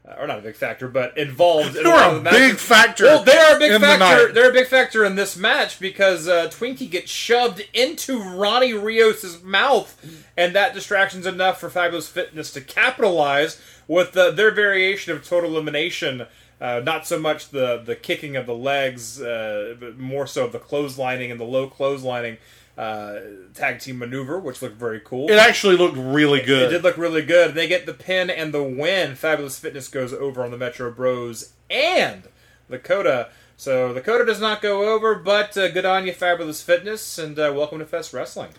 [0.09, 1.77] Uh, or not a big factor, but involved.
[1.77, 3.05] in They a lot were of a big factor.
[3.05, 4.33] Well, they're a big in the factor.
[4.33, 9.43] They're a big factor in this match because uh, Twinkie gets shoved into Ronnie Rios'
[9.43, 15.23] mouth, and that distraction's enough for Fabulous Fitness to capitalize with uh, their variation of
[15.23, 16.27] total elimination.
[16.63, 20.53] Uh, not so much the the kicking of the legs, uh, but more so of
[20.53, 22.39] the clotheslining and the low clotheslining
[22.81, 23.21] uh,
[23.53, 25.31] tag team maneuver, which looked very cool.
[25.31, 26.73] It actually looked really good.
[26.73, 27.55] It did look really good.
[27.55, 29.17] They get the pin and the win.
[29.17, 32.23] Fabulous Fitness goes over on the Metro Bros and
[32.71, 33.29] Lakota.
[33.59, 37.53] So Lakota does not go over, but uh, good on you, Fabulous Fitness, and uh,
[37.55, 38.53] welcome to Fest Wrestling.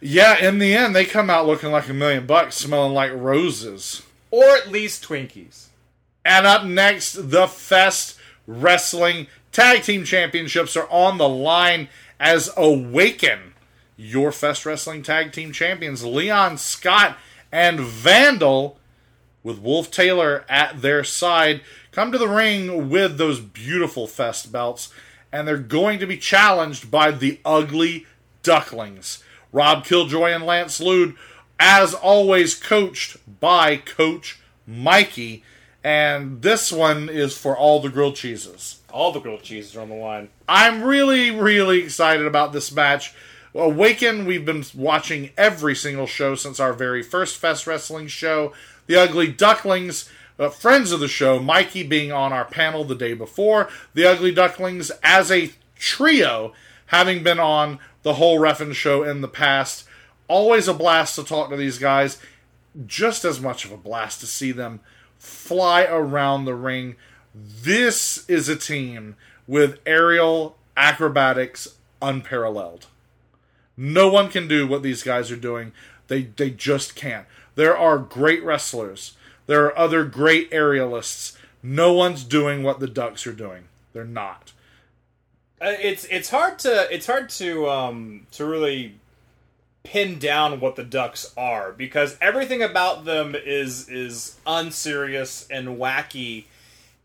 [0.00, 4.00] Yeah, in the end, they come out looking like a million bucks, smelling like roses.
[4.30, 5.66] Or at least Twinkies.
[6.24, 11.88] And up next, the Fest Wrestling Tag Team Championships are on the line
[12.18, 13.54] as Awaken,
[13.96, 17.16] your Fest Wrestling Tag Team Champions, Leon Scott
[17.52, 18.78] and Vandal,
[19.42, 21.60] with Wolf Taylor at their side,
[21.92, 24.92] come to the ring with those beautiful Fest belts,
[25.30, 28.06] and they're going to be challenged by the Ugly
[28.42, 29.22] Ducklings.
[29.52, 31.14] Rob Killjoy and Lance Lude,
[31.60, 35.44] as always, coached by Coach Mikey.
[35.84, 38.80] And this one is for all the grilled cheeses.
[38.90, 40.30] All the grilled cheeses are on the line.
[40.48, 43.14] I'm really, really excited about this match.
[43.54, 48.54] Awaken, we've been watching every single show since our very first Fest Wrestling show.
[48.86, 50.08] The Ugly Ducklings,
[50.38, 54.32] uh, friends of the show, Mikey being on our panel the day before, the Ugly
[54.32, 56.54] Ducklings as a trio,
[56.86, 59.84] having been on the whole Ref'n show in the past.
[60.28, 62.18] Always a blast to talk to these guys.
[62.86, 64.80] Just as much of a blast to see them
[65.24, 66.96] fly around the ring.
[67.34, 69.16] This is a team
[69.46, 72.86] with aerial acrobatics unparalleled.
[73.76, 75.72] No one can do what these guys are doing.
[76.08, 77.26] They they just can't.
[77.54, 79.16] There are great wrestlers.
[79.46, 81.36] There are other great aerialists.
[81.62, 83.64] No one's doing what the Ducks are doing.
[83.92, 84.52] They're not.
[85.60, 88.96] Uh, it's it's hard to it's hard to um to really
[89.84, 96.44] pin down what the ducks are because everything about them is is unserious and wacky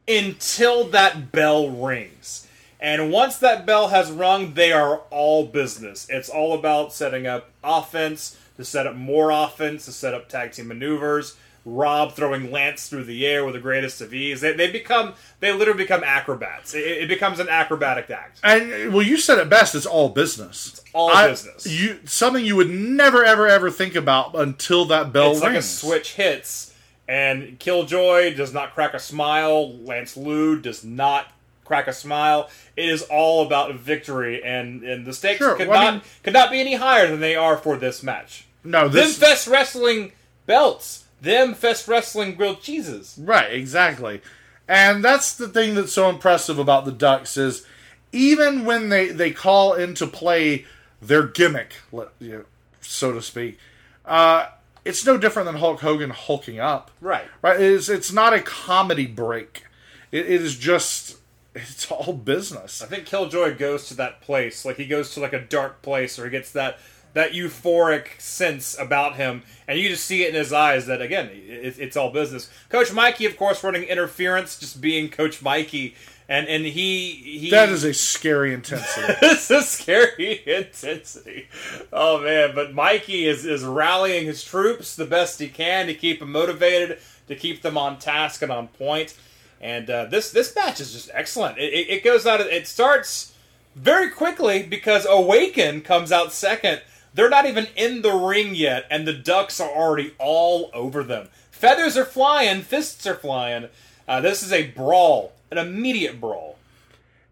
[0.07, 2.47] until that bell rings.
[2.79, 6.07] And once that bell has rung they are all business.
[6.09, 10.53] It's all about setting up offense to set up more offense to set up tag
[10.53, 11.35] team maneuvers
[11.75, 14.41] Rob throwing Lance through the air with the greatest of ease.
[14.41, 16.73] They, they become, they literally become acrobats.
[16.73, 18.39] It, it becomes an acrobatic act.
[18.43, 19.75] And well, you said it best.
[19.75, 20.69] It's all business.
[20.79, 21.65] It's all business.
[21.67, 25.43] You something you would never, ever, ever think about until that bell It's rings.
[25.53, 26.73] like a switch hits,
[27.07, 29.77] and Killjoy does not crack a smile.
[29.79, 31.31] Lance Lude does not
[31.65, 32.49] crack a smile.
[32.75, 36.03] It is all about victory, and, and the stakes Sure, could well, I not mean-
[36.23, 38.45] could not be any higher than they are for this match.
[38.63, 40.11] No, this Fest Wrestling
[40.45, 41.05] belts.
[41.21, 43.15] Them Fest Wrestling grilled cheeses.
[43.21, 44.21] Right, exactly.
[44.67, 47.65] And that's the thing that's so impressive about the Ducks is
[48.11, 50.65] even when they, they call into play
[51.01, 52.45] their gimmick, let- you know,
[52.81, 53.57] so to speak,
[54.05, 54.47] uh,
[54.85, 56.91] it's no different than Hulk Hogan hulking up.
[57.01, 57.25] Right.
[57.41, 57.59] Right?
[57.59, 59.65] It's, it's not a comedy break.
[60.11, 61.17] It, it is just,
[61.53, 62.81] it's all business.
[62.81, 66.17] I think Killjoy goes to that place, like he goes to like a dark place,
[66.17, 66.79] or he gets that
[67.13, 71.29] that euphoric sense about him, and you just see it in his eyes that again,
[71.33, 72.49] it, it's all business.
[72.69, 75.95] Coach Mikey, of course, running interference, just being Coach Mikey,
[76.29, 79.13] and and he he That is a scary intensity.
[79.23, 81.47] it's a scary intensity.
[81.91, 86.19] Oh man, but Mikey is is rallying his troops the best he can to keep
[86.19, 89.17] them motivated, to keep them on task and on point.
[89.59, 91.57] And uh, this this match is just excellent.
[91.57, 92.39] It, it, it goes out.
[92.39, 93.33] It starts
[93.75, 96.81] very quickly because Awaken comes out second.
[97.13, 101.29] They're not even in the ring yet, and the Ducks are already all over them.
[101.51, 103.67] Feathers are flying, fists are flying.
[104.07, 106.57] Uh, this is a brawl, an immediate brawl.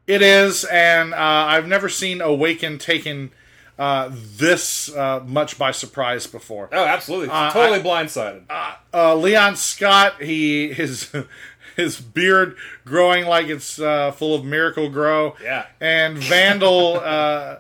[0.06, 3.32] It is, and uh, I've never seen Awaken taken
[3.78, 6.70] uh, this uh, much by surprise before.
[6.72, 8.76] Oh, absolutely, Uh, totally I- blindsided.
[8.94, 11.12] Uh, Leon Scott, he his
[11.76, 12.56] his beard
[12.86, 15.36] growing like it's uh, full of Miracle-Gro.
[15.44, 15.68] Yeah.
[15.80, 17.58] and Vandal uh,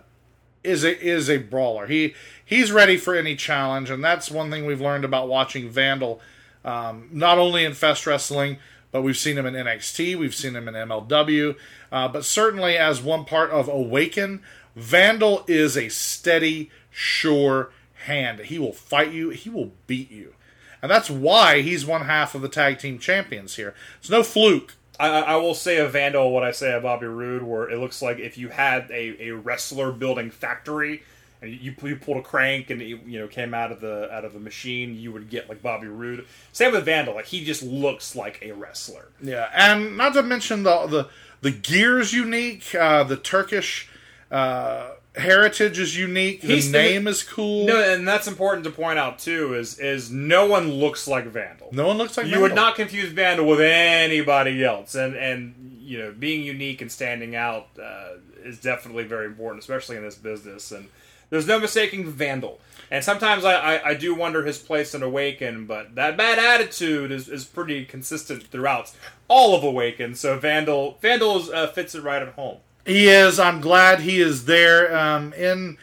[0.64, 1.88] is a is a brawler.
[1.88, 6.20] He he's ready for any challenge, and that's one thing we've learned about watching Vandal.
[6.66, 8.58] Um, not only in Fest Wrestling,
[8.91, 11.55] but we've seen him in NXT, we've seen him in MLW,
[11.91, 14.41] uh, but certainly as one part of Awaken,
[14.76, 17.72] Vandal is a steady, sure
[18.05, 18.39] hand.
[18.39, 20.34] He will fight you, he will beat you.
[20.82, 23.74] And that's why he's one half of the tag team champions here.
[23.99, 24.76] It's no fluke.
[24.99, 28.01] I, I will say of Vandal what I say of Bobby Roode, where it looks
[28.01, 31.03] like if you had a, a wrestler building factory
[31.41, 34.25] and you, you pulled a crank and it, you know came out of the out
[34.25, 36.25] of the machine, you would get like Bobby Roode.
[36.51, 39.09] Same with Vandal, like he just looks like a wrestler.
[39.21, 41.09] Yeah, and not to mention the the
[41.41, 42.73] the gear's unique.
[42.73, 43.89] Uh, the Turkish
[44.31, 46.41] uh, heritage is unique.
[46.41, 47.65] The He's the- name is cool.
[47.65, 49.53] No, and that's important to point out too.
[49.53, 51.70] Is is no one looks like Vandal.
[51.72, 55.97] No one looks like you would not confuse Vandal with anybody else, and and you
[55.97, 58.13] know being unique and standing out uh,
[58.43, 60.72] is definitely very important, especially in this business.
[60.72, 60.89] And
[61.30, 62.59] there's no mistaking Vandal.
[62.89, 67.11] And sometimes I, I, I do wonder his place in Awaken, but that bad attitude
[67.11, 68.93] is, is pretty consistent throughout
[69.28, 70.15] all of Awaken.
[70.15, 72.59] So Vandal Vandal is, uh, fits it right at home.
[72.88, 73.38] He is.
[73.38, 74.97] I'm glad he is there.
[74.97, 75.77] Um, in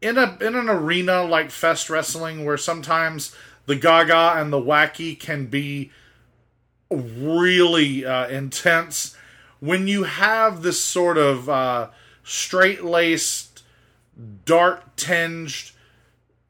[0.00, 3.36] in a in an arena like Fest Wrestling, where sometimes
[3.66, 5.92] the Gaga and the wacky can be
[6.90, 9.14] really uh, intense.
[9.60, 11.88] When you have this sort of uh,
[12.24, 13.62] straight laced,
[14.46, 15.72] dark tinged,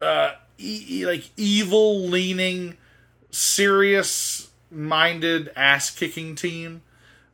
[0.01, 2.77] uh, e- like evil leaning,
[3.33, 6.83] serious minded ass kicking team,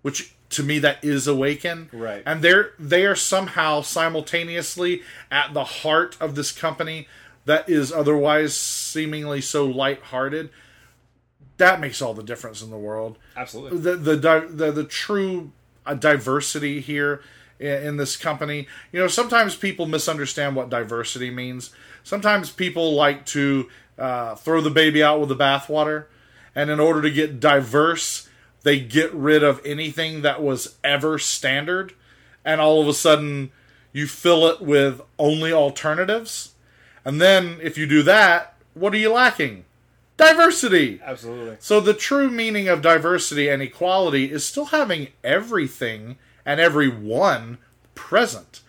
[0.01, 1.89] which to me that is Awaken.
[1.93, 2.23] Right.
[2.27, 7.09] And they're they are somehow simultaneously at the heart of this company
[7.45, 10.51] that is otherwise seemingly so lighthearted.
[11.57, 13.79] That makes all the difference in the world Absolutely.
[13.79, 15.53] the the di- the, the true
[15.87, 17.23] uh, diversity here
[17.59, 18.67] in, in this company.
[18.93, 21.71] You know, sometimes people misunderstand what diversity means.
[22.03, 26.07] Sometimes people like to uh, throw the baby out with the bathwater,
[26.55, 28.29] and in order to get diverse,
[28.65, 31.93] they get rid of anything that was ever standard,
[32.45, 33.53] and all of a sudden
[33.93, 36.55] you fill it with only alternatives.
[37.05, 39.65] And then if you do that, what are you lacking?
[40.17, 41.01] Diversity.
[41.05, 41.57] Absolutely.
[41.61, 47.59] So the true meaning of diversity and equality is still having everything and everyone
[47.95, 48.61] present,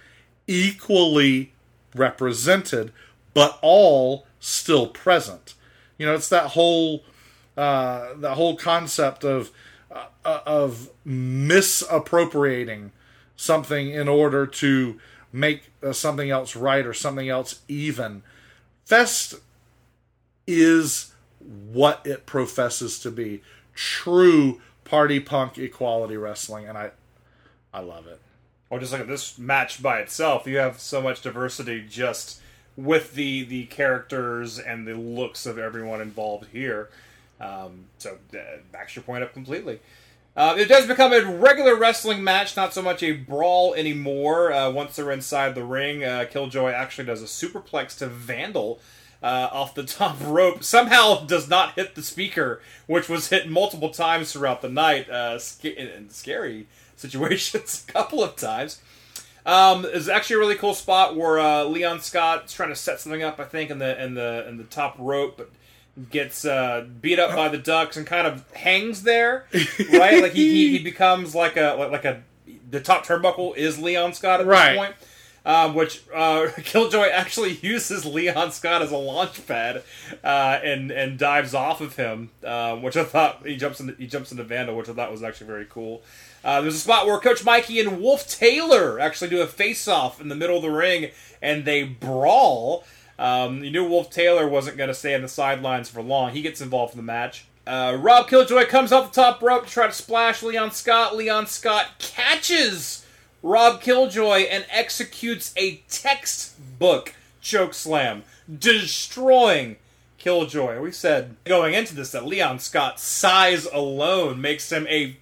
[0.48, 1.54] equally
[1.96, 2.92] represented,
[3.34, 5.56] but all still present.
[5.98, 7.04] You know, it's that whole
[7.58, 9.52] uh, that whole concept of
[9.96, 12.92] uh, of misappropriating
[13.36, 15.00] something in order to
[15.32, 18.24] make uh, something else right or something else even.
[18.86, 19.36] Fest
[20.48, 23.42] is what it professes to be
[23.74, 26.90] true party punk equality wrestling and i
[27.74, 28.22] i love it
[28.70, 30.48] Or just look at this match by itself.
[30.48, 32.42] You have so much diversity just
[32.78, 36.90] with the the characters and the looks of everyone involved here.
[37.40, 38.38] Um, so uh,
[38.72, 39.80] backs your point up completely.
[40.36, 44.52] Uh, it does become a regular wrestling match, not so much a brawl anymore.
[44.52, 48.82] Uh, once they're inside the ring, uh, Killjoy actually does a superplex to Vandal
[49.24, 50.62] uh, off the top rope.
[50.62, 55.40] Somehow does not hit the speaker, which was hit multiple times throughout the night uh,
[55.40, 56.68] sca- in, scary
[56.98, 58.82] situations a couple of times.
[59.46, 63.40] Um, there's actually a really cool spot where Leon Scott's trying to set something up,
[63.40, 65.52] I think, in the in the in the top rope, but
[66.10, 69.48] gets uh, beat up by the Ducks and kind of hangs there,
[69.94, 70.22] right?
[70.22, 72.24] like he, he, he becomes like a like, a
[72.70, 74.74] the top turnbuckle is Leon Scott at Right.
[74.74, 74.96] this point.
[75.48, 79.84] Um, which uh, Killjoy actually uses Leon Scott as a launch pad
[80.24, 84.08] uh, and and dives off of him, um, which I thought he jumps into he
[84.08, 86.02] jumps into Vandal, which I thought was actually very cool.
[86.44, 90.20] Uh, there's a spot where Coach Mikey and Wolf Taylor actually do a face off
[90.20, 91.12] in the middle of the ring
[91.44, 92.84] and they brawl.
[93.18, 96.32] Um, you knew Wolf Taylor wasn't going to stay on the sidelines for long.
[96.32, 97.46] He gets involved in the match.
[97.66, 101.16] Uh, Rob Killjoy comes off the top rope to try to splash Leon Scott.
[101.16, 103.06] Leon Scott catches
[103.42, 108.24] Rob Killjoy and executes a textbook choke slam,
[108.60, 109.78] destroying
[110.18, 110.80] Killjoy.
[110.80, 115.18] We said going into this that Leon Scott's size alone makes him a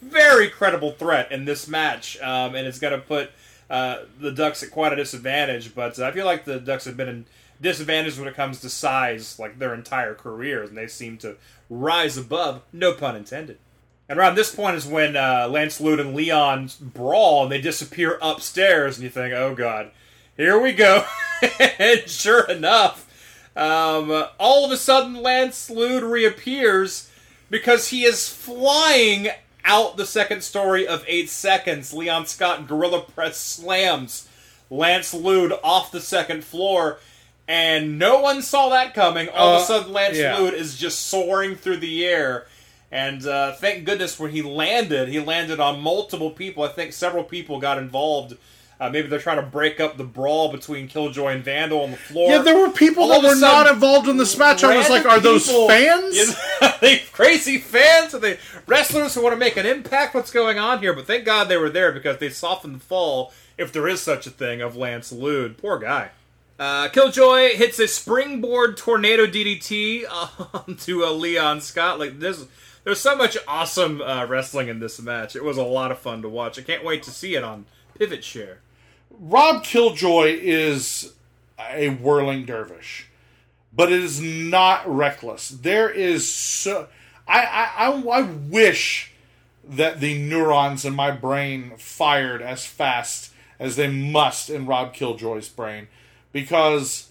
[0.00, 3.30] very credible threat in this match, um, and it's going to put
[3.70, 5.74] uh, the Ducks at quite a disadvantage.
[5.74, 7.24] But uh, I feel like the Ducks have been in
[7.60, 11.36] disadvantage when it comes to size, like their entire careers, and they seem to
[11.70, 12.62] rise above.
[12.72, 13.58] No pun intended.
[14.08, 18.18] And around this point is when uh, Lance Lude and Leon brawl, and they disappear
[18.20, 19.90] upstairs, and you think, "Oh God,
[20.36, 21.04] here we go!"
[21.78, 23.10] and sure enough,
[23.56, 27.10] um, all of a sudden, Lance Lude reappears
[27.48, 29.28] because he is flying
[29.64, 31.92] out the second story of eight seconds.
[31.92, 34.28] Leon Scott gorilla press slams
[34.70, 36.98] Lance Lude off the second floor,
[37.46, 39.28] and no one saw that coming.
[39.28, 40.38] All of Uh, a sudden, Lance yeah.
[40.38, 42.46] Lude is just soaring through the air.
[42.90, 46.62] And uh, thank goodness when he landed, he landed on multiple people.
[46.62, 48.36] I think several people got involved.
[48.84, 51.96] Uh, maybe they're trying to break up the brawl between Killjoy and Vandal on the
[51.96, 52.30] floor.
[52.30, 55.04] yeah there were people All that were not involved in this match i was like
[55.04, 56.16] random are those fans
[56.60, 58.14] Yeah, they crazy fans?
[58.14, 60.14] Are they wrestlers who want to make an impact?
[60.14, 60.92] What's going on here?
[60.92, 64.26] But thank God they were there because they softened the fall, if there is such
[64.26, 65.56] a thing, of Lance Lude.
[65.56, 66.10] Poor guy.
[66.58, 70.04] Uh, Killjoy hits a springboard tornado DDT
[70.54, 71.98] onto uh, Leon Scott.
[71.98, 72.46] Like there's
[72.84, 75.34] there's so much awesome uh, wrestling in this match.
[75.34, 76.58] It was a lot of fun to watch.
[76.58, 77.66] I can't wait to see it on
[77.98, 78.56] PivotShare.
[79.20, 81.14] Rob Killjoy is
[81.58, 83.08] a whirling dervish,
[83.72, 85.48] but it is not reckless.
[85.48, 86.88] There is so
[87.26, 89.12] I I, I, I wish
[89.66, 95.48] that the neurons in my brain fired as fast as they must in Rob Killjoy's
[95.48, 95.88] brain
[96.32, 97.10] because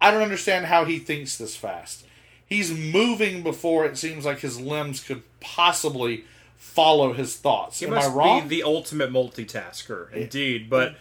[0.00, 2.04] I don't understand how he thinks this fast.
[2.44, 6.24] He's moving before it seems like his limbs could possibly
[6.56, 7.78] follow his thoughts.
[7.78, 8.48] He Am must I wrong?
[8.48, 10.68] be the ultimate multitasker, indeed.
[10.68, 10.96] But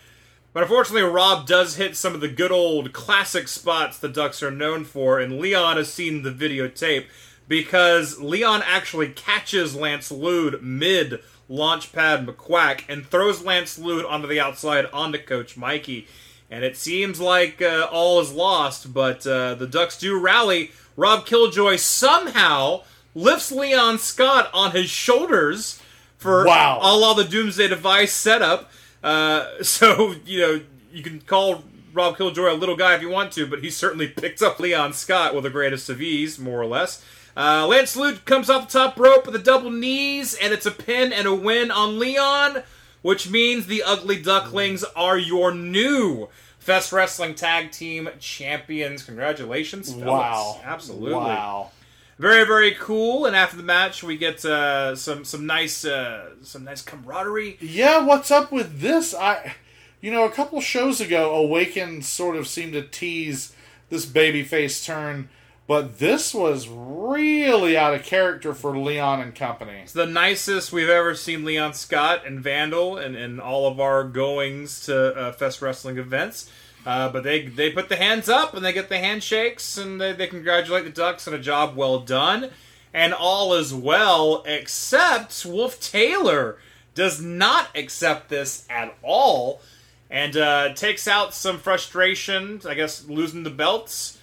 [0.60, 4.52] but unfortunately, Rob does hit some of the good old classic spots the Ducks are
[4.52, 7.06] known for, and Leon has seen the videotape
[7.48, 14.42] because Leon actually catches Lance Lude mid launchpad McQuack and throws Lance Lude onto the
[14.42, 16.10] outside onto Coach Mikey.
[16.52, 20.72] And it seems like uh, all is lost, but uh, the Ducks do rally.
[20.98, 22.82] Rob Killjoy somehow
[23.16, 25.82] lifts Leon Scott on his shoulders
[26.18, 26.80] for Wow.
[26.82, 28.70] a la the Doomsday Device setup.
[29.04, 30.62] Uh, so, you know,
[30.92, 31.64] you can call
[31.94, 34.94] Rob Killjoy a little guy if you want to, but he certainly picked up Leon
[34.94, 37.04] Scott with the greatest of ease, more or less.
[37.38, 40.72] Uh, Lance Lude comes off the top rope with a double knees, and it's a
[40.72, 42.64] pin and a win on Leon,
[43.02, 46.28] which means the Ugly Ducklings are your new
[46.58, 49.04] Fest Wrestling Tag Team Champions.
[49.04, 50.06] Congratulations, fellas.
[50.06, 50.62] wow.
[50.64, 51.14] Absolutely.
[51.14, 51.72] Wow.
[52.20, 53.26] Very very cool.
[53.26, 57.58] And after the match, we get uh, some some nice uh, some nice camaraderie.
[57.60, 59.16] Yeah, what's up with this?
[59.16, 59.56] I,
[60.02, 63.56] you know, a couple shows ago, Awaken sort of seemed to tease
[63.90, 65.30] this babyface turn,
[65.68, 69.80] but this was really out of character for Leon and company.
[69.84, 74.04] It's the nicest we've ever seen Leon Scott and Vandal and, and all of our
[74.04, 76.50] goings to uh, Fest Wrestling events.
[76.86, 80.14] Uh, but they they put the hands up and they get the handshakes and they,
[80.14, 82.50] they congratulate the Ducks on a job well done.
[82.94, 86.58] And all is well, except Wolf Taylor
[86.96, 89.62] does not accept this at all
[90.10, 94.18] and uh, takes out some frustration, I guess, losing the belts.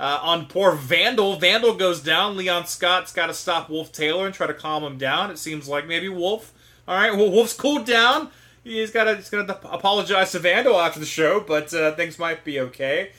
[0.00, 1.40] Uh, on poor Vandal.
[1.40, 2.36] Vandal goes down.
[2.36, 5.32] Leon Scott's got to stop Wolf Taylor and try to calm him down.
[5.32, 6.52] It seems like maybe Wolf.
[6.86, 8.30] All right, well, Wolf's cooled down.
[8.68, 12.44] He's got to he's to apologize to Vandal after the show, but uh, things might
[12.44, 13.10] be okay.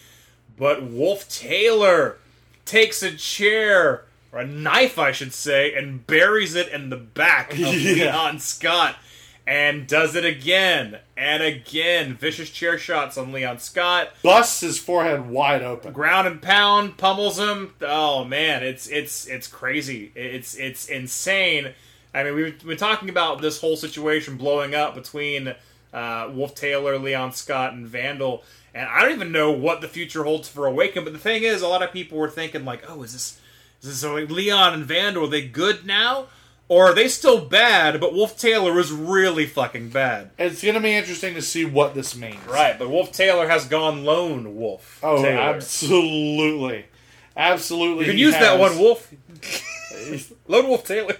[0.57, 2.17] But Wolf Taylor
[2.65, 7.53] takes a chair or a knife, I should say, and buries it in the back
[7.53, 8.05] of Yeah.
[8.05, 8.95] Leon Scott.
[9.47, 12.13] And does it again and again.
[12.13, 15.91] Vicious chair shots on Leon Scott Busts his forehead wide open.
[15.91, 17.73] ground and pound pummels him.
[17.81, 20.11] Oh man, it's it's it's crazy.
[20.13, 21.73] It's it's insane.
[22.13, 25.53] I mean, we've been talking about this whole situation blowing up between
[25.93, 30.23] uh, Wolf Taylor, Leon Scott, and Vandal, and I don't even know what the future
[30.23, 31.03] holds for Awaken.
[31.03, 33.39] But the thing is, a lot of people were thinking like, "Oh, is this
[33.81, 35.25] is this like Leon and Vandal?
[35.25, 36.27] Are they good now,
[36.67, 40.31] or are they still bad?" But Wolf Taylor is really fucking bad.
[40.37, 42.43] It's going to be interesting to see what this means.
[42.47, 44.99] Right, but Wolf Taylor has gone lone wolf.
[45.03, 45.41] Oh, Taylor.
[45.41, 46.85] absolutely.
[47.37, 48.05] Absolutely.
[48.05, 49.13] You can use that one, Wolf.
[50.47, 51.15] Lone Wolf Taylor.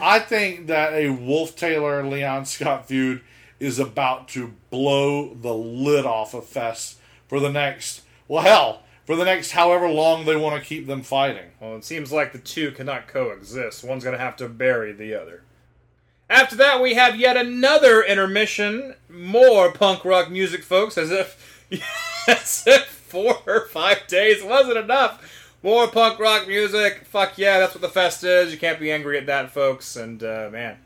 [0.00, 3.22] I think that a Wolf Taylor Leon Scott feud
[3.60, 6.98] is about to blow the lid off of Fest
[7.28, 11.02] for the next, well, hell, for the next however long they want to keep them
[11.02, 11.50] fighting.
[11.60, 13.84] Well, it seems like the two cannot coexist.
[13.84, 15.42] One's going to have to bury the other.
[16.28, 18.94] After that, we have yet another intermission.
[19.08, 21.66] More punk rock music, folks, as if,
[22.28, 25.43] as if four or five days wasn't enough.
[25.64, 27.06] More punk rock music.
[27.06, 28.52] Fuck yeah, that's what the fest is.
[28.52, 29.96] You can't be angry at that, folks.
[29.96, 30.76] And, uh, man,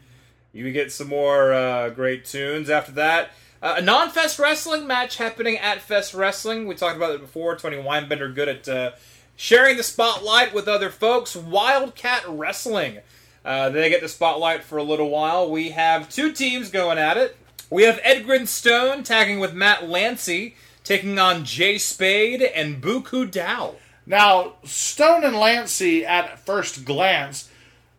[0.53, 2.71] you get some more uh, great tunes.
[2.71, 3.31] After that,
[3.61, 6.69] uh, a non-fest wrestling match happening at Fest Wrestling.
[6.69, 7.57] We talked about it before.
[7.57, 8.93] Tony Weinbender good at uh,
[9.35, 11.35] sharing the spotlight with other folks.
[11.35, 12.99] Wildcat Wrestling.
[13.45, 15.51] Uh, they get the spotlight for a little while.
[15.51, 17.37] We have two teams going at it.
[17.69, 23.75] We have Edgren Stone tagging with Matt Lancy, taking on Jay Spade and Buku Dow.
[24.09, 27.51] Now, Stone and Lancy, at first glance,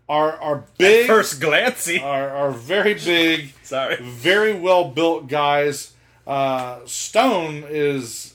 [0.10, 2.02] are are big, First Glancy.
[2.02, 3.98] are, are very big, Sorry.
[4.02, 5.94] very well built guys.
[6.26, 8.34] Uh, Stone is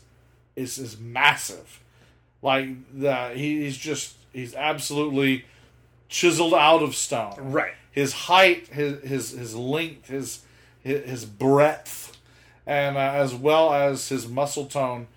[0.54, 1.80] is is massive.
[2.42, 5.44] Like the he, he's just he's absolutely
[6.08, 7.34] chiseled out of stone.
[7.52, 7.72] Right.
[7.90, 10.42] His height, his his his length, his
[10.80, 12.16] his, his breadth,
[12.66, 15.08] and uh, as well as his muscle tone.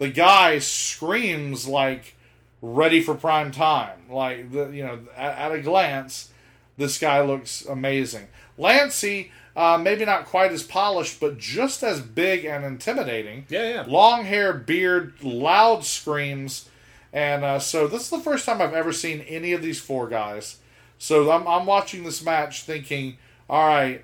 [0.00, 2.16] The guy screams like
[2.62, 4.08] ready for prime time.
[4.08, 6.30] Like the you know at, at a glance,
[6.78, 8.28] this guy looks amazing.
[8.56, 13.44] Lancey, uh, maybe not quite as polished, but just as big and intimidating.
[13.50, 13.84] Yeah, yeah.
[13.86, 16.70] Long hair, beard, loud screams,
[17.12, 20.08] and uh, so this is the first time I've ever seen any of these four
[20.08, 20.60] guys.
[20.96, 23.18] So I'm I'm watching this match thinking,
[23.50, 24.02] all right,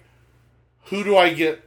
[0.85, 1.67] who do I get?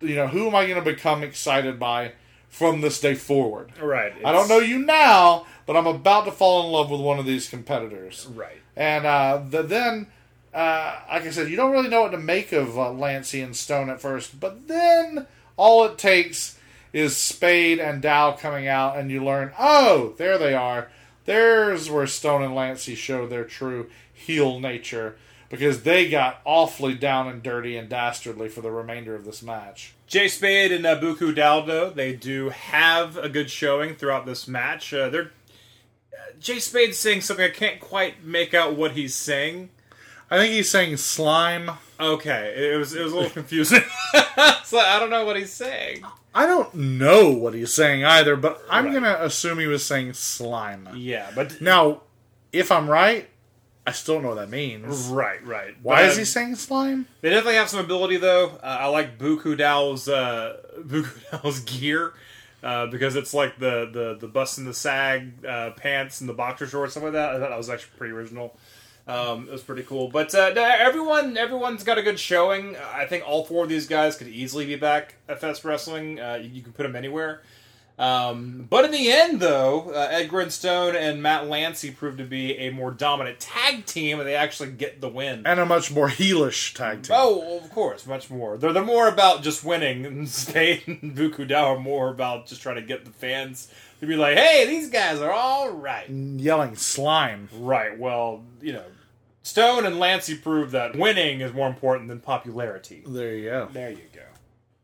[0.00, 2.12] You know, who am I going to become excited by
[2.48, 3.72] from this day forward?
[3.80, 4.12] Right.
[4.24, 7.26] I don't know you now, but I'm about to fall in love with one of
[7.26, 8.26] these competitors.
[8.34, 8.60] Right.
[8.76, 10.06] And uh, the, then,
[10.54, 13.56] uh, like I said, you don't really know what to make of uh, Lancy and
[13.56, 16.58] Stone at first, but then all it takes
[16.92, 20.90] is Spade and Dow coming out, and you learn, oh, there they are.
[21.26, 25.16] There's where Stone and Lancey show their true heel nature
[25.48, 29.94] because they got awfully down and dirty and dastardly for the remainder of this match.
[30.06, 34.92] Jay Spade and uh, Buku Daldo, they do have a good showing throughout this match.
[34.94, 35.32] Uh, they're
[36.12, 39.70] uh, Jay Spade's saying something I can't quite make out what he's saying.
[40.30, 41.70] I think he's saying slime.
[42.00, 43.80] Okay, it was it was a little confusing.
[44.64, 46.02] so I don't know what he's saying.
[46.34, 48.94] I don't know what he's saying either, but I'm Right.
[48.94, 50.88] gonna assume he was saying slime.
[50.94, 52.02] Yeah, but Now,
[52.52, 53.28] if I'm right,
[53.86, 55.06] I still don't know what that means.
[55.08, 55.74] right, right.
[55.82, 57.06] Why But, is he saying slime?
[57.20, 58.58] They definitely have some ability though.
[58.62, 62.12] Uh, I like Buku Dao's uh, Buku Dao's gear
[62.62, 66.34] uh, because it's like the the the bust and the sag uh, pants and the
[66.34, 67.36] boxer shorts stuff like that.
[67.36, 68.56] I thought that was actually pretty original.
[69.08, 70.08] Um, it was pretty cool.
[70.08, 72.74] But uh, everyone everyone's got a good showing.
[72.92, 76.18] I think all four of these guys could easily be back at Fest Wrestling.
[76.18, 77.42] Uh, you, you can put them anywhere.
[77.98, 82.54] Um, but in the end, though, uh, Ed Grinstone and Matt Lancey proved to be
[82.58, 85.46] a more dominant tag team, and they actually get the win.
[85.46, 87.16] And a much more heelish tag team.
[87.18, 88.58] Oh, of course, much more.
[88.58, 92.76] They're they're more about just winning, and Spade and Bukudao are more about just trying
[92.76, 97.48] to get the fans to be like, "Hey, these guys are all right." Yelling slime.
[97.54, 97.98] Right.
[97.98, 98.84] Well, you know,
[99.42, 103.04] Stone and Lancey proved that winning is more important than popularity.
[103.06, 103.68] There you go.
[103.72, 104.20] There you go.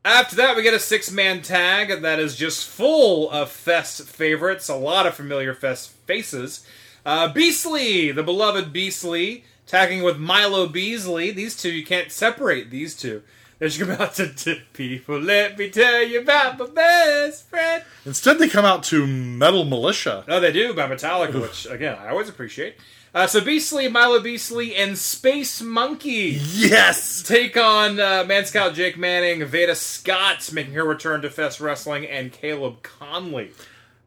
[0.05, 4.69] After that, we get a six man tag that is just full of Fest favorites,
[4.69, 6.67] a lot of familiar Fest faces.
[7.07, 11.31] Uh, Beastly, the beloved Beastly, tagging with Milo Beasley.
[11.31, 13.23] These two, you can't separate these two.
[13.61, 15.21] They're just about to, to people.
[15.21, 17.85] Let me tell you about my best friend.
[18.05, 20.25] Instead, they come out to Metal Militia.
[20.27, 22.75] No, they do by Metallica, which again I always appreciate.
[23.15, 27.23] Uh, so Beastly, Milo Beasley, and Space Monkey Yes!
[27.23, 32.07] take on uh, Man Scout Jake Manning, Veda Scott making her return to Fest Wrestling,
[32.07, 33.51] and Caleb Konley.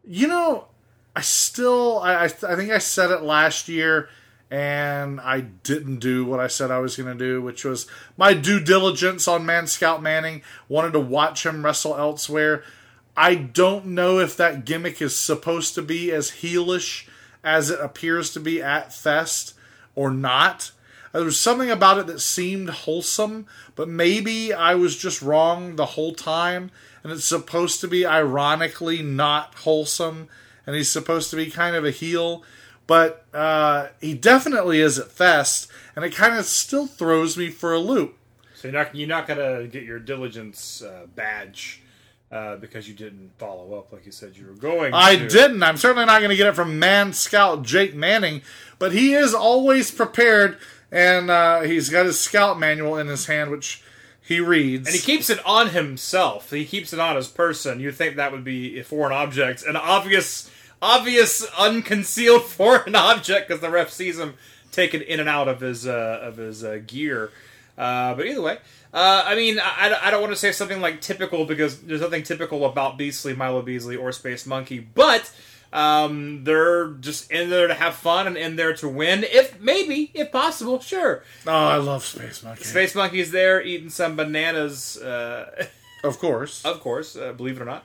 [0.03, 0.65] You know,
[1.15, 4.09] I still, I, I, I think I said it last year,
[4.49, 7.85] and I didn't do what I said I was going to do, which was
[8.17, 10.41] my due diligence on Man Scout Manning.
[10.67, 12.63] Wanted to watch him wrestle elsewhere.
[13.15, 17.07] I don't know if that gimmick is supposed to be as heelish
[17.45, 19.53] as it appears to be at Fest
[19.93, 20.71] or not.
[21.13, 23.45] There was something about it that seemed wholesome,
[23.75, 26.71] but maybe I was just wrong the whole time,
[27.03, 30.27] and it's supposed to be ironically not wholesome,
[30.65, 32.43] and he's supposed to be kind of a heel,
[32.87, 37.73] but uh, he definitely is at Fest, and it kind of still throws me for
[37.73, 38.17] a loop.
[38.55, 41.81] So you're not you're not gonna get your diligence uh, badge
[42.35, 44.93] uh, because you didn't follow up like you said you were going.
[44.93, 45.27] I to.
[45.29, 45.63] didn't.
[45.63, 48.41] I'm certainly not going to get it from Man Scout Jake Manning,
[48.77, 50.57] but he is always prepared,
[50.91, 53.81] and uh, he's got his scout manual in his hand, which
[54.21, 54.85] he reads.
[54.85, 56.51] And he keeps it on himself.
[56.51, 57.79] He keeps it on his person.
[57.79, 60.51] You'd think that would be a foreign object, an obvious,
[60.81, 64.33] obvious, unconcealed foreign object, because the ref sees him
[64.73, 67.31] take it in and out of his uh, of his uh, gear.
[67.77, 68.57] Uh, but either way,
[68.95, 72.23] uh, I mean, I, I don't want to say something like typical because there's nothing
[72.23, 75.29] typical about Beastly, Milo Beasley, or Space Monkey, but
[75.73, 79.25] um, they're just in there to have fun and in there to win.
[79.25, 81.23] If maybe, if possible, sure.
[81.45, 82.63] oh, I love Space Monkey.
[82.63, 84.95] Space Monkey's there eating some bananas.
[84.95, 85.65] Uh,
[86.05, 86.63] of course.
[86.63, 87.83] Of course, uh, believe it or not.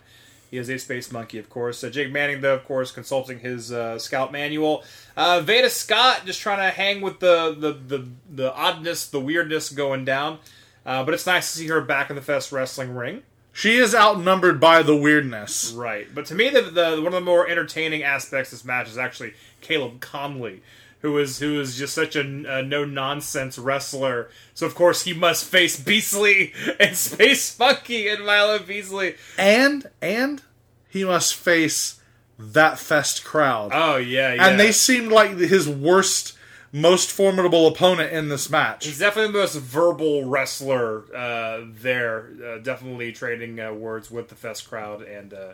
[0.48, 1.84] He is a space monkey, of course.
[1.84, 4.82] Uh, Jake Manning, though, of course, consulting his uh, scout manual.
[5.16, 9.70] Uh, Veda Scott just trying to hang with the, the, the, the oddness, the weirdness
[9.70, 10.40] going down.
[10.84, 13.22] Uh, but it's nice to see her back in the Fest Wrestling ring.
[13.52, 15.72] She is outnumbered by the weirdness.
[15.72, 16.06] Right.
[16.14, 18.96] But to me, the, the one of the more entertaining aspects of this match is
[18.96, 20.60] actually Caleb Konley,
[21.00, 24.30] who is who is just such a, a no nonsense wrestler.
[24.54, 29.16] So of course he must face Beastly and Space Monkey and Milo Beasley.
[29.36, 30.42] And and
[30.88, 32.00] he must face
[32.38, 33.70] that fest crowd.
[33.74, 34.46] Oh yeah, yeah.
[34.46, 36.36] And they seemed like his worst,
[36.72, 38.86] most formidable opponent in this match.
[38.86, 42.30] He's definitely the most verbal wrestler uh, there.
[42.44, 45.52] Uh, definitely trading uh, words with the Fest crowd, and uh,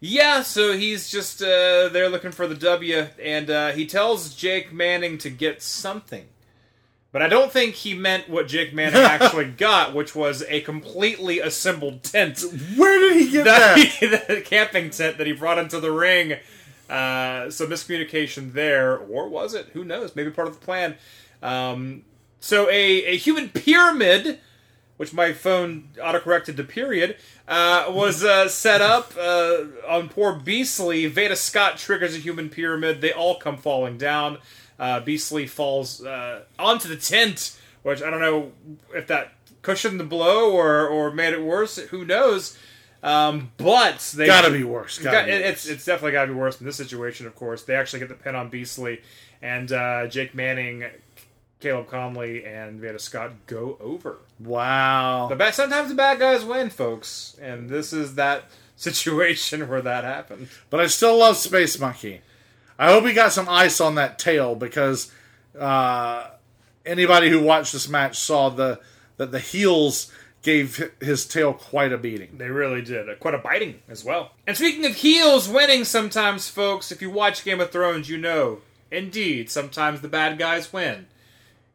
[0.00, 4.72] yeah, so he's just uh, there looking for the W, and uh, he tells Jake
[4.72, 6.26] Manning to get something.
[7.10, 11.40] But I don't think he meant what Jake Manning actually got, which was a completely
[11.40, 12.44] assembled tent.
[12.76, 13.76] Where did he get that?
[14.28, 16.36] the camping tent that he brought into the ring.
[16.88, 19.66] Uh, so miscommunication there, or was it?
[19.74, 20.16] Who knows?
[20.16, 20.96] Maybe part of the plan.
[21.42, 22.02] Um,
[22.40, 24.38] so a, a human pyramid,
[24.96, 27.16] which my phone autocorrected to period,
[27.46, 31.06] uh, was uh, set up uh, on poor Beastly.
[31.06, 33.00] Veda Scott triggers a human pyramid.
[33.00, 34.38] They all come falling down.
[34.78, 38.52] Uh, Beastly falls uh, onto the tent, which I don't know
[38.94, 39.32] if that
[39.62, 41.76] cushioned the blow or, or made it worse.
[41.76, 42.56] Who knows?
[43.02, 44.98] Um, but they Gotta be worse.
[44.98, 45.74] Gotta Got- be it- it's worse.
[45.74, 47.26] it's definitely got to be worse in this situation.
[47.26, 49.00] Of course, they actually get the pin on Beastly,
[49.40, 50.84] and uh, Jake Manning,
[51.60, 54.18] Caleb Konley, and Veda Scott go over.
[54.40, 55.28] Wow.
[55.28, 58.44] The bad, sometimes the bad guys win, folks, and this is that
[58.76, 60.48] situation where that happened.
[60.70, 62.20] But I still love Space Monkey.
[62.80, 65.12] I hope he got some ice on that tail because
[65.58, 66.28] uh,
[66.86, 68.80] anybody who watched this match saw the
[69.16, 70.12] that the heels
[70.48, 72.38] gave his tail quite a beating.
[72.38, 73.06] They really did.
[73.06, 74.30] Uh, quite a biting as well.
[74.46, 78.62] And speaking of heels winning sometimes, folks, if you watch Game of Thrones, you know,
[78.90, 81.06] indeed, sometimes the bad guys win.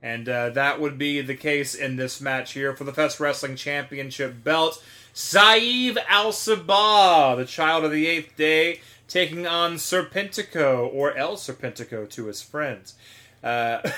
[0.02, 3.58] And uh, that would be the case in this match here for the Fest Wrestling
[3.58, 4.84] Championship belt.
[5.14, 12.10] Saieve Al Sabah, the child of the eighth day, taking on Serpentico, or El Serpentico
[12.10, 12.96] to his friends.
[13.44, 13.94] Uh, I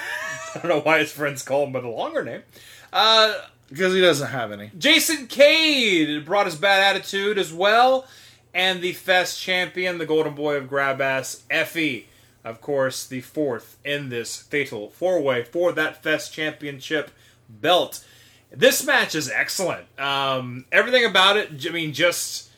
[0.56, 2.44] don't know why his friends call him by the longer name.
[2.92, 3.36] Uh,
[3.70, 4.72] Because he doesn't have any.
[4.78, 8.08] Jason Cade brought his bad attitude as well.
[8.54, 12.06] and the Fest champion, the Golden Boy of Grab Ass, Effy.
[12.44, 17.12] Of course, the fourth in this fatal four way for that Fest championship
[17.50, 18.06] belt.
[18.52, 19.88] This match is excellent.
[20.00, 22.50] Um, everything about it, I mean, just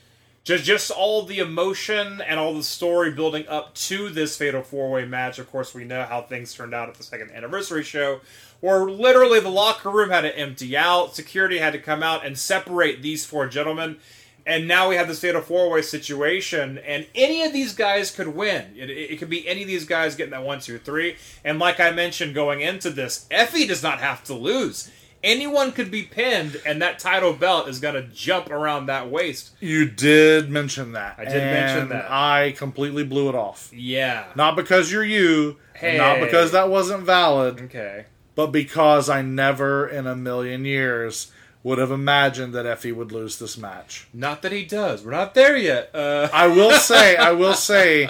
[0.47, 4.89] just just all the emotion and all the story building up to this fatal four
[4.89, 5.39] way match.
[5.39, 8.21] Of course, we know how things turned out at the second anniversary show,
[8.61, 12.37] where literally the locker room had to empty out, security had to come out and
[12.37, 13.97] separate these four gentlemen.
[14.45, 18.29] And now we have this fatal four way situation, and any of these guys could
[18.29, 18.73] win.
[18.77, 21.17] It, it, it could be any of these guys getting that one, two, three.
[21.43, 24.89] And like I mentioned going into this, Effy does not have to lose.
[25.23, 29.51] Anyone could be pinned, and that title belt is going to jump around that waist.
[29.59, 31.15] You did mention that.
[31.17, 32.05] I did mention that.
[32.09, 33.71] I completely blew it off.
[33.73, 34.25] Yeah.
[34.35, 35.97] Not because you're you, Hey.
[35.97, 38.05] not because that wasn't valid, Okay.
[38.35, 41.31] but because I never in a million years
[41.63, 44.07] would have imagined that Effy would lose this match.
[44.13, 45.03] Not that he does.
[45.03, 45.89] We're not there yet.
[45.93, 48.07] Uh, I will say, I will say,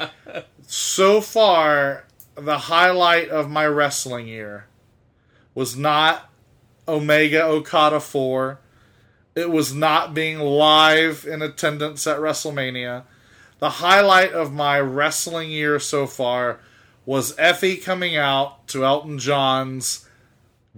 [0.68, 2.04] so far,
[2.36, 4.66] the highlight of my wrestling year
[5.56, 6.30] was not
[6.88, 8.60] Omega Okada 4.
[9.36, 13.04] It was not being live in attendance at WrestleMania.
[13.60, 16.60] The highlight of my wrestling year so far
[17.06, 20.08] was Effy coming out to Elton John's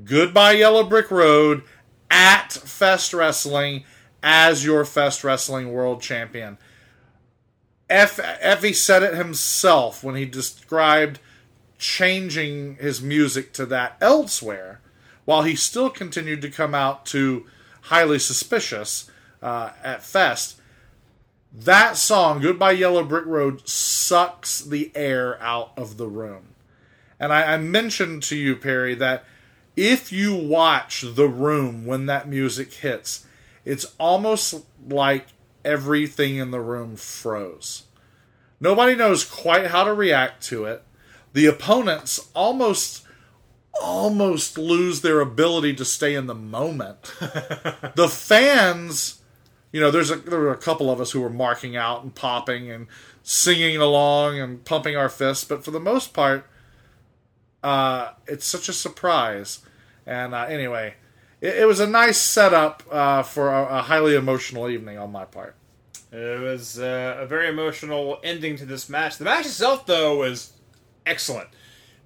[0.03, 1.63] Goodbye Yellow Brick Road
[2.09, 3.83] at Fest Wrestling
[4.23, 6.57] as your Fest Wrestling World Champion.
[7.89, 11.19] F- Effy said it himself when he described
[11.77, 14.81] changing his music to that elsewhere,
[15.29, 17.45] while he still continued to come out to
[17.81, 19.11] Highly Suspicious
[19.43, 20.59] uh, at Fest.
[21.53, 26.55] That song, Goodbye Yellow Brick Road, sucks the air out of the room.
[27.19, 29.23] And I, I mentioned to you, Perry, that
[29.75, 33.27] if you watch The Room when that music hits,
[33.65, 35.27] it's almost like
[35.63, 37.83] everything in the room froze.
[38.59, 40.83] Nobody knows quite how to react to it.
[41.33, 43.05] The opponents almost
[43.81, 47.01] almost lose their ability to stay in the moment.
[47.95, 49.21] the fans,
[49.71, 52.13] you know, there's a there were a couple of us who were marking out and
[52.13, 52.87] popping and
[53.23, 56.45] singing along and pumping our fists, but for the most part,
[57.63, 59.59] uh, it's such a surprise.
[60.05, 60.95] And uh, anyway,
[61.41, 65.25] it, it was a nice setup uh, for a, a highly emotional evening on my
[65.25, 65.55] part.
[66.11, 69.17] It was uh, a very emotional ending to this match.
[69.17, 70.53] The match itself, though, was
[71.05, 71.49] excellent.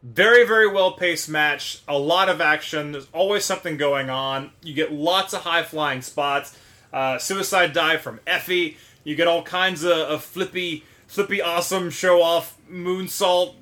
[0.03, 1.81] Very, very well paced match.
[1.88, 2.91] A lot of action.
[2.91, 4.51] There's always something going on.
[4.61, 6.57] You get lots of high flying spots.
[6.91, 8.75] Uh, suicide dive from Effy.
[9.05, 13.55] You get all kinds of, of flippy, flippy, awesome show off moonsault,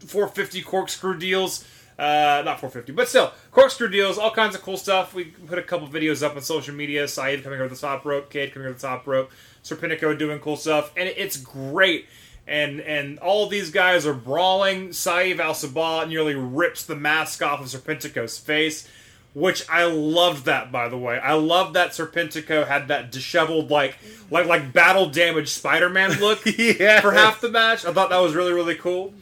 [0.00, 1.64] 450 corkscrew deals.
[1.98, 5.14] Uh, not 450, but still corkscrew deals, all kinds of cool stuff.
[5.14, 7.04] We put a couple videos up on social media.
[7.04, 9.30] Saieve coming over the top rope, Kid coming over the top rope,
[9.64, 12.04] Serpentico doing cool stuff, and it's great.
[12.46, 14.90] And and all these guys are brawling.
[14.90, 18.88] Saieve Al Sabah nearly rips the mask off of Serpentico's face,
[19.34, 21.18] which I loved that by the way.
[21.18, 23.98] I love that Serpentico had that disheveled like
[24.30, 27.84] like like battle damaged Spider Man look for half the match.
[27.84, 29.12] I thought that was really really cool.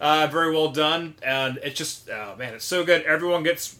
[0.00, 3.02] Uh, very well done, and it's just oh man, it's so good.
[3.02, 3.78] Everyone gets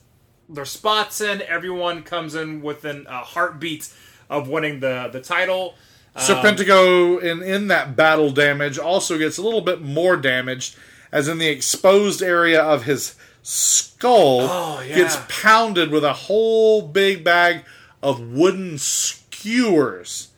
[0.48, 1.42] their spots in.
[1.42, 3.92] Everyone comes in within a heartbeat
[4.30, 5.74] of winning the the title.
[6.16, 10.76] Serpentico in, in that battle damage also gets a little bit more damaged,
[11.10, 14.94] as in the exposed area of his skull Oh, yeah.
[14.96, 17.64] gets pounded with a whole big bag
[18.02, 20.28] of wooden skewers.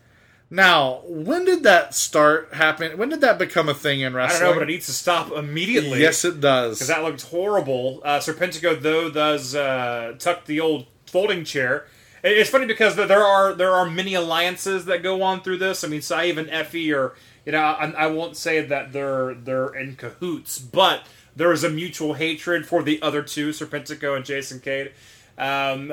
[0.50, 2.96] Now, when did that start happening?
[2.96, 4.42] When did that become a thing in wrestling?
[4.42, 6.00] I don't know, but it needs to stop immediately.
[6.00, 6.76] yes, it does.
[6.78, 8.00] because that looked horrible.
[8.04, 11.86] Uh, Serpentico though does uh, tuck the old folding chair.
[12.24, 15.84] It- It's funny because there are there are many alliances that go on through this.
[15.84, 17.14] I mean, Saieve and Effy are
[17.46, 21.06] you know I, I won't say that they're they're in cahoots, but
[21.36, 24.92] there is a mutual hatred for the other two, Serpentico and Jason Cade.
[25.36, 25.92] Um,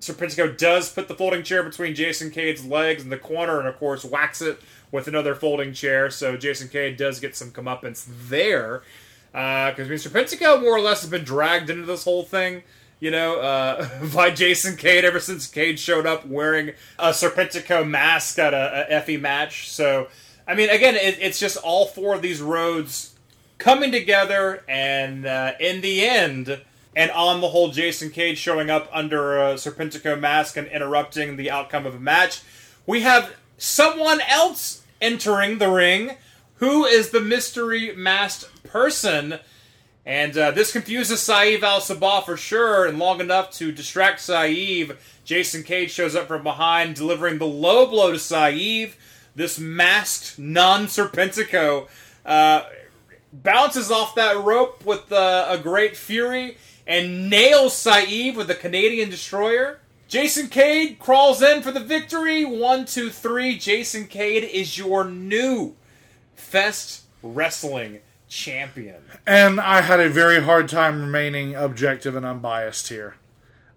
[0.00, 3.78] Serpentico does put the folding chair between Jason Cade's legs in the corner, and of
[3.78, 4.60] course whacks it
[4.92, 6.10] with another folding chair.
[6.10, 8.82] So Jason Cade does get some comeuppance there,
[9.32, 12.62] because I mean Serpentico more or less has been dragged into this whole thing,
[13.00, 18.38] you know, uh, by Jason Cade ever since Cade showed up wearing a Serpentico mask
[18.38, 19.70] at a, a Effy match.
[19.70, 20.08] So
[20.46, 23.14] I mean, again, it, it's just all four of these roads
[23.58, 26.60] coming together, and uh, in the end,
[26.94, 31.50] and on the whole, Jason Cade showing up under a Serpentico mask and interrupting the
[31.50, 32.42] outcome of a match.
[32.86, 36.16] We have someone else entering the ring.
[36.56, 39.40] Who is the mystery masked person?
[40.06, 44.96] And uh, this confuses Saieve Al Sabah for sure, and long enough to distract Saieve.
[45.24, 48.94] Jason Cade shows up from behind, delivering the low blow to Saieve.
[49.34, 51.88] this masked non Serpentico
[52.24, 52.62] uh,
[53.32, 56.56] bounces off that rope with uh, a great fury
[56.86, 59.80] and nails Saieve with a Canadian destroyer.
[60.06, 62.44] Jason Cade crawls in for the victory.
[62.44, 63.58] One, two, three.
[63.58, 65.74] Jason Cade is your new
[66.36, 69.02] Fest Wrestling champion.
[69.26, 73.16] And I had a very hard time remaining objective and unbiased here.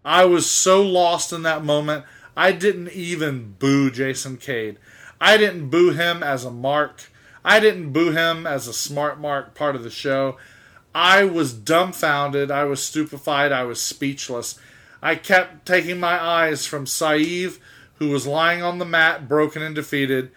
[0.04, 2.06] I was so lost in that moment,
[2.36, 4.78] I didn't even boo Jason Cade.
[5.20, 7.12] I didn't boo him as a mark.
[7.44, 10.38] I didn't boo him as a smart mark part of the show.
[10.96, 12.50] I was dumbfounded.
[12.50, 13.52] I was stupefied.
[13.52, 14.58] I was speechless.
[15.02, 17.60] I kept taking my eyes from Saieve,
[17.96, 20.32] who was lying on the mat, broken and defeated,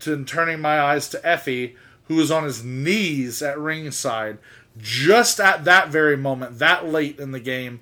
[0.00, 1.76] to turning my eyes to Effy,
[2.10, 4.36] who was on his knees at ringside,
[4.76, 7.78] just at that very moment, that late in the game,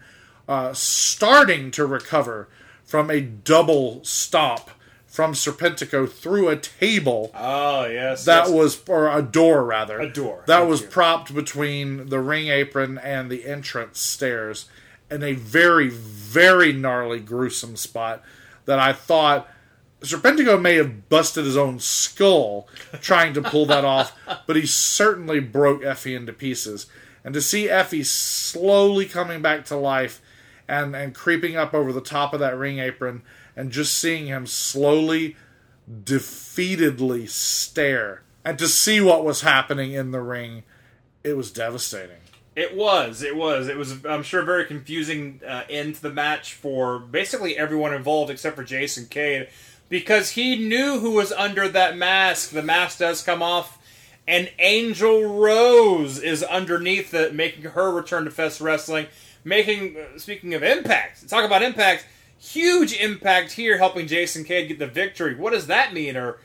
[0.47, 2.47] uh, starting to recover
[2.85, 4.69] from a double stomp
[5.07, 8.27] from Serpentico through a table Oh, yes.
[8.27, 8.51] that yes.
[8.55, 10.89] was or a door rather A door, that thank was you.
[10.89, 14.67] propped between the ring apron and the entrance stairs
[15.11, 18.23] in a very very gnarly gruesome spot
[18.67, 19.49] that i thought
[20.01, 22.69] serpentico may have busted his own skull
[23.01, 24.17] trying to pull that off
[24.47, 26.87] but he certainly broke effy into pieces
[27.25, 30.23] and to see effy slowly coming back to life
[30.69, 33.23] and and creeping up over the top of that ring apron
[33.57, 35.37] and just seeing him slowly
[36.05, 40.63] defeatedly stare and to see what was happening in the ring
[41.25, 42.21] it was devastating
[42.59, 43.23] It was.
[43.23, 43.69] It was.
[43.69, 44.05] It was.
[44.05, 48.65] I'm sure very confusing uh, end to the match for basically everyone involved except for
[48.65, 49.49] Jason Cade,
[49.89, 52.51] because he knew who was under that mask.
[52.51, 53.79] The mask does come off,
[54.27, 59.07] and Angel Rose is underneath it, making her return to Fest Wrestling.
[59.45, 59.97] Making.
[59.97, 62.07] uh, Speaking of impact, talk about impact.
[62.41, 65.35] Huge impact here, helping Jason Cade get the victory.
[65.35, 66.17] What does that mean?
[66.17, 66.39] Are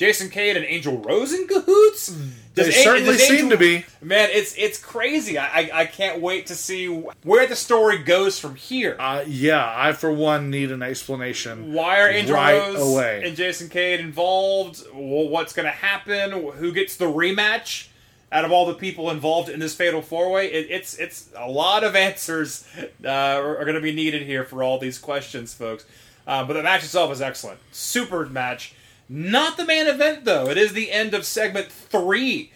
[0.00, 2.16] Jason Cade and Angel Rose in cahoots?
[2.54, 3.84] They An- certainly does seem to be.
[4.00, 5.36] Man, it's it's crazy.
[5.36, 6.86] I, I I can't wait to see
[7.22, 8.96] where the story goes from here.
[8.98, 13.22] uh, yeah i for one need an explanation Why are Angel right Rose away.
[13.26, 14.82] and Jason Cade involved?
[14.94, 16.30] Well, what's going to happen?
[16.32, 17.88] Who gets the rematch?
[18.32, 21.50] Out of all the people involved in this fatal four way, it, it's it's a
[21.50, 22.66] lot of answers
[23.04, 25.84] uh, are, are going to be needed here for all these questions, folks.
[26.26, 28.74] Uh, but the match itself is excellent, super match.
[29.12, 30.48] Not the main event though.
[30.48, 32.52] It is the end of segment three.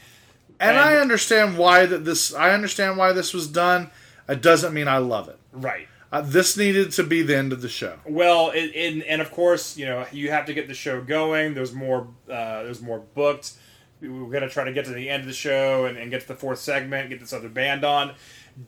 [0.60, 3.90] and and- i understand why that this i understand why this was done
[4.28, 5.88] it doesn't mean i love it Right.
[6.12, 9.32] uh, this needed to be the end of the show Well, it, in, and of
[9.32, 11.54] course, you know, you have to get the show going.
[11.54, 12.06] There's more.
[12.30, 13.52] Uh, there's more booked.
[14.00, 16.28] We're gonna try to get to the end of the show and, and get to
[16.28, 17.08] the fourth segment.
[17.10, 18.14] Get this other band on.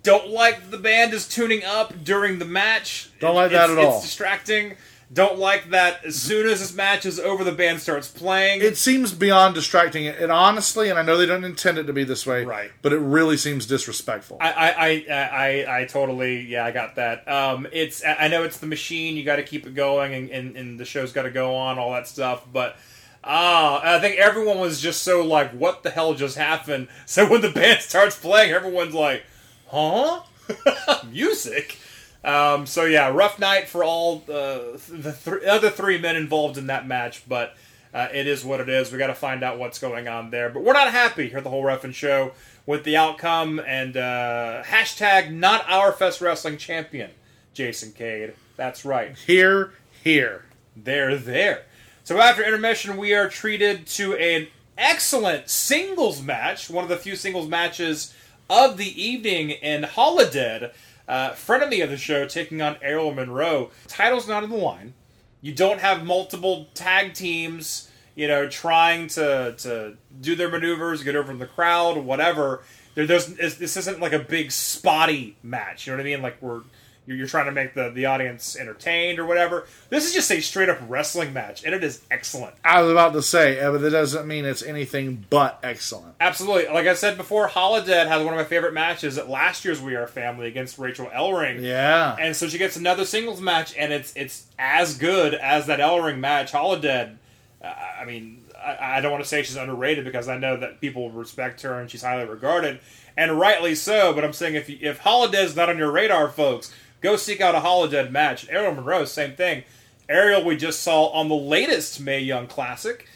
[0.02, 3.10] Don't like the band is tuning up during the match.
[3.20, 3.96] Don't like that It's- at all.
[3.98, 4.74] It's distracting.
[5.12, 6.04] Don't like that.
[6.04, 8.60] As soon as this match is over, the band starts playing.
[8.60, 12.02] it seems beyond distracting it honestly and i know they don't intend it to be
[12.02, 12.72] this way Right.
[12.82, 17.26] but it really seems disrespectful I, I, I, I, I totally, yeah, I got that.
[17.28, 19.16] Um, it's, I know it's the machine.
[19.16, 21.78] You got to keep it going, and, and, and the show's got to go on,
[21.78, 22.44] all that stuff.
[22.52, 22.76] But
[23.22, 26.88] ah, I think everyone was just so like, what the hell just happened?
[27.06, 29.22] So when the band starts playing, everyone's like,
[29.68, 30.22] huh,
[31.10, 31.78] music.
[32.26, 36.66] Um, so yeah, rough night for all uh, the th- other three men involved in
[36.68, 37.56] that match, but.
[37.94, 38.92] Uh, it is what it is.
[38.92, 41.44] We got to find out what's going on there, but we're not happy here at
[41.44, 42.32] the whole Ref'n Show
[42.66, 47.10] with the outcome and uh, hashtag not our Fest Wrestling champion,
[47.54, 48.34] Jason Cade.
[48.56, 49.72] That's right, here
[50.04, 50.44] here
[50.76, 51.62] they're there.
[52.04, 57.16] So after intermission, we are treated to an excellent singles match, one of the few
[57.16, 58.14] singles matches
[58.48, 60.72] of the evening in Holidead.
[61.08, 63.70] Uh, frenemy of the show taking on Aerial Monroe.
[63.86, 64.94] Title's not on the line.
[65.40, 71.14] You don't have multiple tag teams, you know, trying to to do their maneuvers, get
[71.14, 72.62] over in the crowd, whatever.
[72.94, 75.86] There, there's this isn't like a big spotty match.
[75.86, 76.22] You know what I mean?
[76.22, 76.62] Like we're
[77.06, 79.66] you're, you're trying to make the the audience entertained or whatever.
[79.88, 82.54] This is just a straight up wrestling match, and it is excellent.
[82.64, 86.14] I was about to say, uh, but that doesn't mean it's anything but excellent.
[86.20, 86.72] Absolutely.
[86.72, 89.94] Like I said before, Holidead has one of my favorite matches at last year's We
[89.94, 91.62] Are Family against Rachel Ellering.
[91.62, 92.16] Yeah.
[92.18, 96.18] And so she gets another singles match, and it's it's as good as that Ellering
[96.18, 96.52] match.
[96.52, 97.16] Holidead,
[97.62, 100.80] uh, I mean, I, I don't want to say she's underrated because I know that
[100.80, 102.80] people respect her and she's highly regarded,
[103.16, 104.12] and rightly so.
[104.12, 107.54] But I'm saying if you, if Holidead's not on your radar, folks, go seek out
[107.54, 108.48] a Holidead match.
[108.50, 109.64] Aerial Monroe, same thing.
[110.08, 113.06] Aerial, we just saw on the latest Mae Young Classic.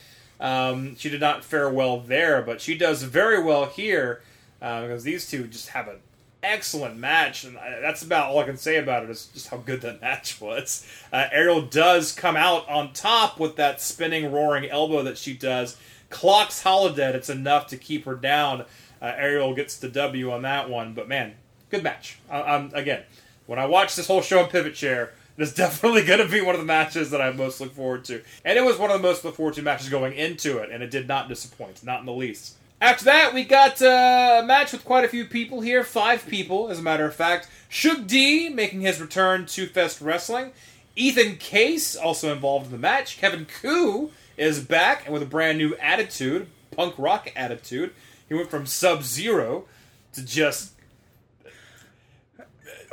[0.41, 4.23] Um, she did not fare well there, but she does very well here
[4.61, 5.99] uh, because these two just have an
[6.43, 9.11] excellent match, and I, that's about all I can say about it.
[9.11, 10.87] Is just how good that match was.
[11.13, 15.77] Uh, Aerial does come out on top with that spinning, roaring elbow that she does.
[16.09, 17.15] Clocks Holidead.
[17.15, 18.63] It's enough to keep her down.
[19.01, 21.35] Uh, Aerial gets the W on that one, but man,
[21.71, 22.19] good match.
[22.31, 23.03] I, I'm again,
[23.51, 26.55] when I watch this whole show on PivotShare, it is definitely going to be one
[26.55, 29.09] of the matches that I most look forward to, and it was one of the
[29.09, 32.07] most look forward to matches going into it, and it did not disappoint, not in
[32.07, 32.55] the least.
[32.81, 36.71] After that, we got uh, a match with quite a few people here, five people,
[36.71, 37.49] as a matter of fact.
[37.69, 40.53] Shug D making his return to Fest Wrestling.
[40.95, 43.19] Ethan Case also involved in the match.
[43.19, 47.95] Kevin Ku is back and with a brand new attitude, punk rock attitude.
[48.29, 49.65] He went from Sub Zero
[50.13, 50.75] to just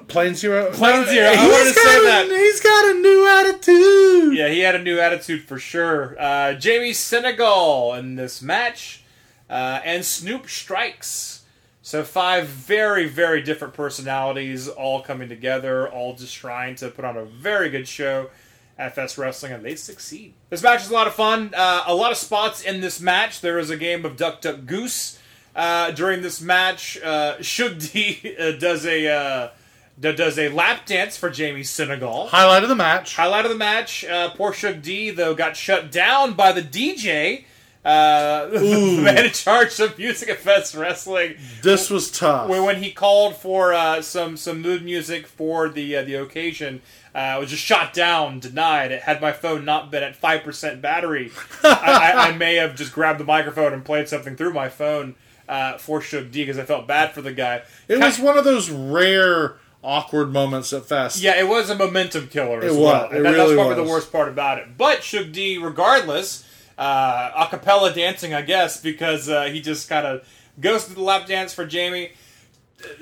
[0.08, 0.72] Plain Zero.
[0.72, 1.28] Plain Zero.
[1.30, 2.26] I He's wanted to say a- that.
[2.30, 4.38] He's got a new attitude.
[4.38, 6.16] Yeah, he had a new attitude for sure.
[6.20, 9.04] Uh, Jamie Senegal in this match,
[9.50, 11.44] uh, and Snoop Strikes.
[11.82, 17.16] So five very, very different personalities all coming together, all just trying to put on
[17.16, 18.30] a very good show
[18.78, 20.34] at Fest Wrestling, and they succeed.
[20.50, 21.54] This match is a lot of fun.
[21.56, 23.40] Uh, a lot of spots in this match.
[23.42, 25.18] There is a game of Duck Duck Goose
[25.56, 26.98] uh, during this match.
[27.02, 29.50] Uh, Shug D uh, does a uh,
[29.99, 32.28] does a lap dance for Jamie Senegal.
[32.28, 33.15] Highlight of the match.
[33.15, 37.45] Highlight of the match, uh, poor Shug D, though, got shut down by the DJ,
[37.84, 42.49] uh, the man in charge of music at Fest Wrestling, This was tough.
[42.49, 46.82] when, when he called for uh, some some mood music for the uh, the occasion.
[47.15, 48.91] Uh, it was just shot down, denied.
[48.91, 51.32] It had my phone not been at five percent battery,
[51.64, 55.15] I, I, I may have just grabbed the microphone and played something through my phone
[55.49, 57.64] uh, for Shug D because I felt bad for the guy.
[57.88, 59.56] It was one of those rare
[59.88, 61.22] awkward moments at Fest.
[61.22, 63.04] Yeah, it was a momentum killer as It well.
[63.04, 63.06] was.
[63.06, 63.88] It that- really that's probably was.
[63.88, 64.78] the worst part about it.
[64.78, 66.44] But Shug D, regardless,
[66.78, 70.28] uh, a cappella dancing, I guess, because uh, he just kind of
[70.60, 72.12] goes to the lap dance for Jamie.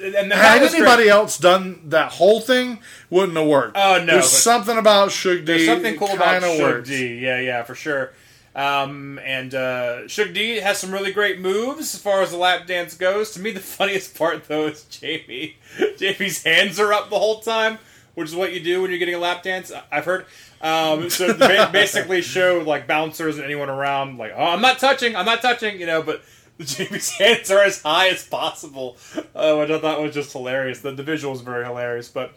[0.01, 0.83] And Had was great.
[0.83, 2.79] anybody else done that whole thing,
[3.09, 3.75] wouldn't have worked.
[3.77, 5.43] Oh, no, There's something about Shug D.
[5.43, 6.87] There's something cool about Shug works.
[6.89, 7.17] D.
[7.19, 8.13] Yeah, yeah, for sure.
[8.55, 12.65] Um, and uh, Shug D has some really great moves as far as the lap
[12.65, 13.31] dance goes.
[13.31, 15.57] To me, the funniest part though is Jamie.
[15.97, 17.79] Jamie's hands are up the whole time,
[18.15, 19.73] which is what you do when you're getting a lap dance.
[19.91, 20.25] I've heard.
[20.61, 25.15] Um, so ba- basically, show like bouncers and anyone around, like, oh, I'm not touching,
[25.15, 26.23] I'm not touching, you know, but.
[26.57, 28.95] Jamie's hands are as high as possible,
[29.35, 30.79] uh, which I thought was just hilarious.
[30.79, 32.33] The, the visual is very hilarious, but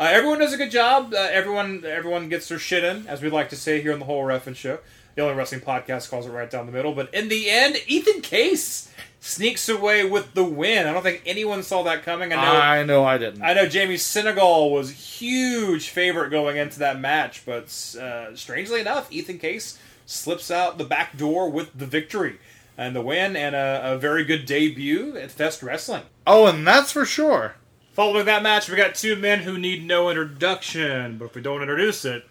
[0.00, 1.12] uh, everyone does a good job.
[1.12, 4.06] Uh, everyone everyone gets their shit in, as we like to say here on the
[4.06, 4.78] whole Ref'n Show.
[5.14, 6.94] The only wrestling podcast calls it right down the middle.
[6.94, 10.86] But in the end, Ethan Case sneaks away with the win.
[10.86, 12.32] I don't think anyone saw that coming.
[12.32, 12.60] I know.
[12.60, 13.42] I know I didn't.
[13.42, 14.90] I know Jamie Senegal was
[15.20, 17.64] huge favorite going into that match, but
[18.00, 19.76] uh, strangely enough, Ethan Case
[20.06, 22.38] slips out the back door with the victory
[22.76, 26.02] and the win, and a, a very good debut at Fest Wrestling.
[26.28, 27.56] oh, and that's for sure.
[27.92, 31.60] Following that match, we got two men who need no introduction, but if we don't
[31.60, 32.24] introduce it,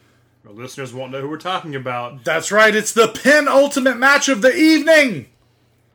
[0.47, 2.23] the listeners won't know who we're talking about.
[2.23, 2.73] That's right.
[2.73, 5.27] It's the penultimate match of the evening.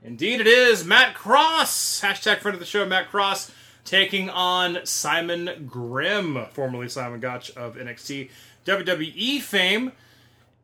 [0.05, 3.51] Indeed, it is Matt Cross, hashtag friend of the show, Matt Cross,
[3.85, 8.29] taking on Simon Grimm, formerly Simon Gotch of NXT
[8.67, 9.93] WWE fame.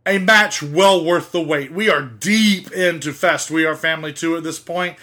[0.05, 1.73] A match well worth the wait.
[1.73, 3.51] We are deep into Fest.
[3.51, 4.97] We are family two at this point.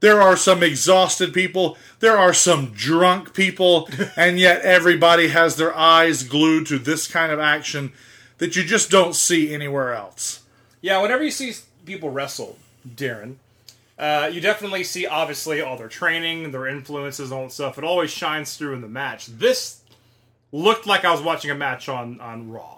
[0.00, 1.76] There are some exhausted people.
[2.00, 3.88] There are some drunk people.
[4.16, 7.92] and yet everybody has their eyes glued to this kind of action
[8.38, 10.42] that you just don't see anywhere else.
[10.80, 11.52] Yeah, whenever you see
[11.84, 12.56] people wrestle,
[12.88, 13.36] Daryn,
[13.98, 17.78] uh, you definitely see obviously all their training, their influences, all that stuff.
[17.78, 19.26] It always shines through in the match.
[19.26, 19.80] This
[20.52, 22.76] looked like I was watching a match on on Raw.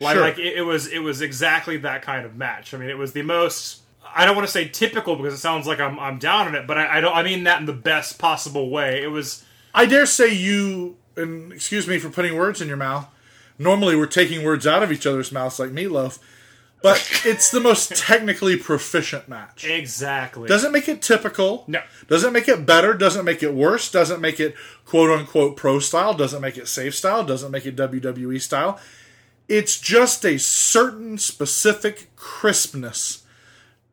[0.00, 0.22] Like, Sure.
[0.22, 2.74] like it, it was it was exactly that kind of match.
[2.74, 3.82] I mean, it was the most.
[4.14, 6.66] I don't want to say typical because it sounds like I'm I'm down on it,
[6.66, 7.14] but I, I don't.
[7.14, 9.02] I mean that in the best possible way.
[9.02, 9.44] It was.
[9.74, 13.06] I dare say you, and excuse me for putting words in your mouth.
[13.58, 16.18] Normally, we're taking words out of each other's mouths like meatloaf,
[16.82, 19.64] but it's the most technically proficient match.
[19.64, 20.48] Exactly.
[20.48, 21.64] Doesn't make it typical.
[21.66, 21.82] No.
[22.08, 22.94] Doesn't make it better.
[22.94, 23.90] Doesn't make it worse.
[23.90, 24.54] Doesn't make it
[24.84, 26.14] quote unquote pro style.
[26.14, 27.24] Doesn't make it safe style.
[27.24, 28.80] Doesn't make it WWE style.
[29.48, 33.24] It's just a certain specific crispness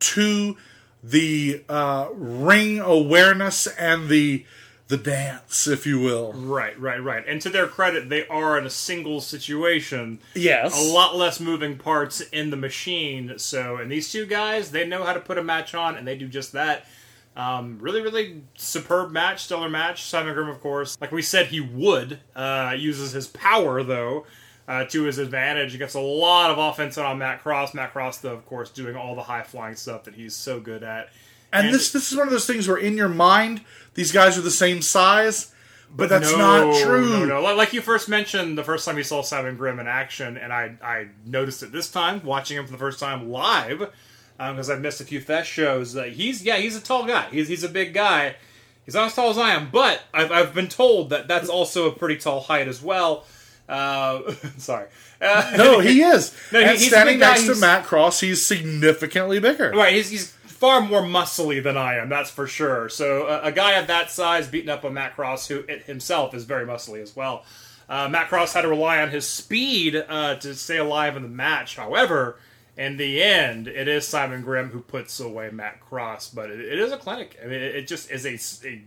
[0.00, 0.56] to
[1.02, 4.44] the uh, ring awareness and the
[4.88, 6.32] the dance, if you will.
[6.32, 7.24] Right, right, right.
[7.26, 10.20] And to their credit, they are in a single situation.
[10.34, 10.80] Yes.
[10.80, 13.36] A lot less moving parts in the machine.
[13.38, 16.16] So, and these two guys, they know how to put a match on, and they
[16.16, 16.86] do just that.
[17.34, 20.04] Um, really, really superb match, stellar match.
[20.04, 24.24] Simon Grimm, of course, like we said, he would uh, uses his power though
[24.68, 25.72] uh, to his advantage.
[25.72, 27.74] He gets a lot of offense on Matt Cross.
[27.74, 30.82] Matt Cross, though, of course, doing all the high flying stuff that he's so good
[30.82, 31.08] at.
[31.52, 33.62] And, this this is one of those things where in your mind
[33.94, 35.54] these guys are the same size,
[35.90, 37.26] but that's no, not true.
[37.26, 37.54] No, no.
[37.54, 40.74] Like- you first mentioned, the first time you saw Simon Grimm in action, and I,
[40.82, 43.90] I noticed it this time watching him for the first time live
[44.38, 45.92] because I've missed a few fest shows.
[45.94, 47.28] That he's yeah, he's a tall guy.
[47.30, 48.36] He's he's a big guy.
[48.84, 51.88] He's not as tall as I am, but I've, I've been told that that's also
[51.88, 53.24] a pretty tall height as well.
[53.68, 54.86] Uh, sorry.
[55.20, 56.32] Uh, No, he is.
[56.52, 59.70] No, he- and he's standing guy, next to Matt Cross, he's significantly bigger.
[59.72, 62.88] Right, he's, he's far more muscly than I am, that's for sure.
[62.88, 66.34] So a, a guy of that size beating up on Matt Cross, who it himself
[66.34, 67.44] is very muscly as well.
[67.88, 71.28] Uh, Matt Cross had to rely on his speed uh, to stay alive in the
[71.28, 71.76] match.
[71.76, 72.38] However,
[72.76, 76.78] in the end, it is Simon Grimm who puts away Matt Cross, but it, it
[76.78, 77.38] is a clinic.
[77.42, 78.82] I mean, it, it just is a, a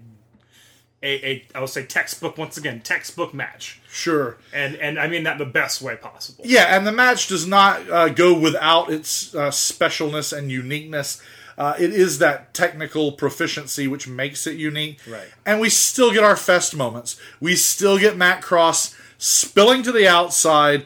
[1.02, 4.38] a, a I would say textbook once again textbook match, Sure.
[4.54, 6.44] and and I mean that in the best way possible.
[6.48, 11.22] Yeah, and the match does not uh, go without its uh, specialness and uniqueness.
[11.58, 15.00] Uh, it is that technical proficiency which makes it unique.
[15.10, 15.28] Right.
[15.46, 17.20] And we still get our fest moments.
[17.42, 20.86] We still get Matt Cross spilling to the outside,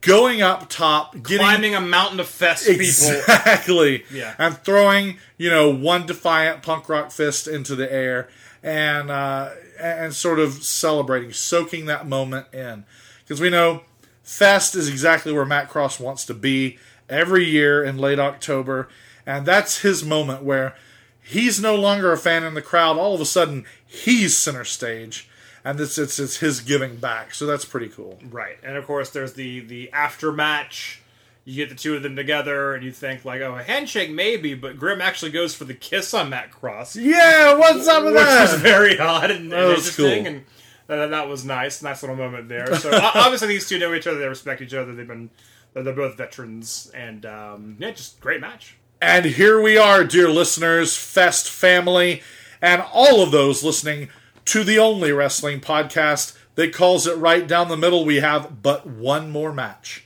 [0.00, 2.80] going up top, getting Climbing a mountain of fest people.
[2.80, 4.04] Exactly.
[4.12, 4.34] Yeah.
[4.38, 8.28] And throwing, you know, one defiant punk rock fist into the air
[8.62, 12.84] and uh, and sort of celebrating, soaking that moment in.
[13.22, 13.82] Because we know
[14.22, 16.78] Fest is exactly where Matt Cross wants to be
[17.08, 18.88] every year in late October.
[19.26, 20.74] And that's his moment where
[21.22, 22.96] he's no longer a fan in the crowd.
[22.96, 25.28] All of a sudden, he's center stage.
[25.64, 27.34] And it's, it's, it's his giving back.
[27.34, 28.18] So that's pretty cool.
[28.30, 31.02] Right, and of course there's the the after match.
[31.48, 34.52] You get the two of them together, and you think like, oh, a handshake maybe,
[34.52, 38.22] but Grimm actually goes for the kiss on Matt Cross, Yeah, what's up with which
[38.22, 38.52] that?
[38.52, 40.34] was very odd and, and That was interesting, cool.
[40.34, 40.44] and
[40.88, 42.76] that, that was nice, nice little moment there.
[42.76, 45.30] So obviously these two know each other, they respect each other, they've been
[45.72, 48.76] they're, they're both veterans, and um, yeah, just great match.
[49.00, 52.22] And here we are, dear listeners, Fest family,
[52.60, 54.10] and all of those listening
[54.44, 58.04] to the only wrestling podcast that calls it right down the middle.
[58.04, 60.04] We have but one more match.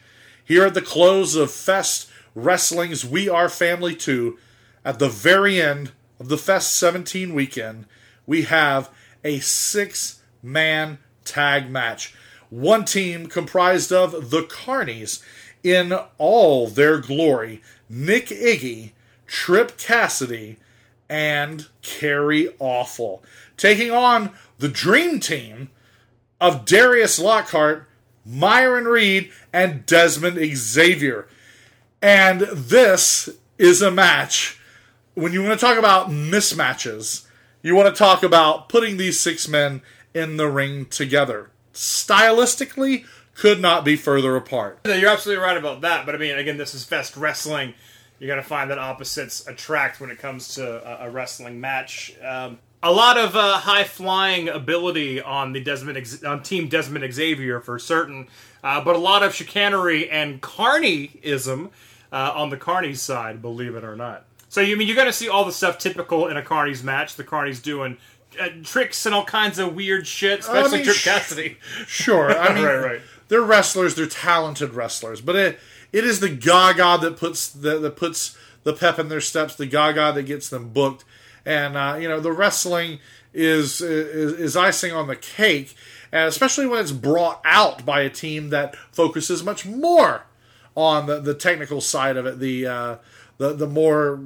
[0.53, 4.37] Here at the close of Fest Wrestling's We Are Family 2,
[4.85, 7.87] at the very end of the Fest 17 weekend,
[8.27, 8.91] we have
[9.25, 12.15] a six man tag match.
[12.51, 15.23] One team comprised of the Carnies
[15.63, 18.91] in all their glory Nick Iggy,
[19.27, 20.59] Trip Cassidy,
[21.09, 23.25] and Kerry Awful,
[23.57, 25.71] taking on the Dream Team
[26.43, 27.89] of Darius Lockhart,
[28.25, 31.29] Myron Reed, and Desmond Xavier.
[32.01, 33.29] And this
[33.59, 34.59] is a match.
[35.15, 37.27] When you want to talk about mismatches,
[37.63, 39.83] you want to talk about putting these six men
[40.15, 41.51] in the ring together.
[41.73, 44.79] Stylistically, could not be further apart.
[44.85, 47.75] You're absolutely right about that, but I mean, again, this is Fest Wrestling.
[48.19, 52.15] You're going to find that opposites attract when it comes to a, a wrestling match.
[52.23, 57.13] Um, a lot of uh, high flying ability on the Desmond Ex- on Team Desmond
[57.13, 58.29] Xavier for certain,
[58.65, 61.71] uh, but a lot of chicanery and carnyism
[62.13, 64.25] uh, on the Carney's side, believe it or not.
[64.49, 67.15] So you mean you're going to see all the stuff typical in a Carney's match?
[67.17, 67.97] The Carney's doing
[68.41, 71.57] uh, tricks and all kinds of weird shit, especially mean, Trip sh- Cassidy.
[71.87, 73.01] Sure, I mean, Right, right.
[73.29, 75.59] they're wrestlers, they're talented wrestlers, but it
[75.93, 79.67] it is the Gaga that puts the, that puts the pep in their steps, the
[79.67, 81.05] Gaga that gets them booked,
[81.45, 82.99] and uh, you know the wrestling
[83.33, 85.75] is, is is icing on the cake,
[86.11, 90.25] and especially when it's brought out by a team that focuses much more
[90.77, 92.97] on the, the technical side of it, the uh,
[93.39, 94.21] the the more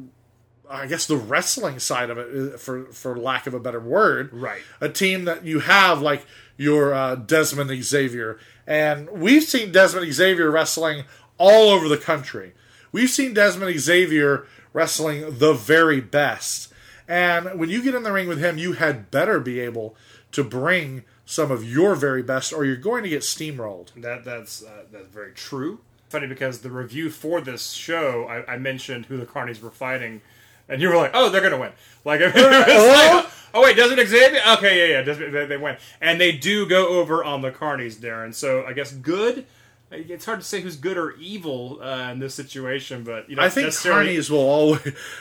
[0.68, 4.32] I guess the wrestling side of it, uh, for for lack of a better word,
[4.32, 4.62] Right.
[4.80, 6.26] A team that you have like
[6.56, 11.04] your uh, Desmond Xavier, and we've seen Desmond Xavier wrestling
[11.38, 12.52] all over the country.
[12.92, 16.72] We've seen Desmond Xavier wrestling the very best,
[17.08, 19.96] and when you get in the ring with him, you had better be able
[20.32, 23.92] to bring some of your very best, or you're going to get steamrolled.
[23.96, 25.80] That that's uh, that's very true.
[26.08, 30.20] Funny because the review for this show, I, I mentioned who the Carnies were fighting,
[30.68, 31.72] and you were like, "Oh, they're gonna win!"
[32.04, 34.40] Like, like, "Oh wait, Desmond Xavier?
[34.58, 38.34] Okay, yeah, yeah, they, they win." And they do go over on the Carnies, Daryn.
[38.34, 39.46] So I guess good.
[39.90, 43.42] It's hard to say who's good or evil uh, in this situation, but you know,
[43.42, 44.80] I think necessarily- Carnies will always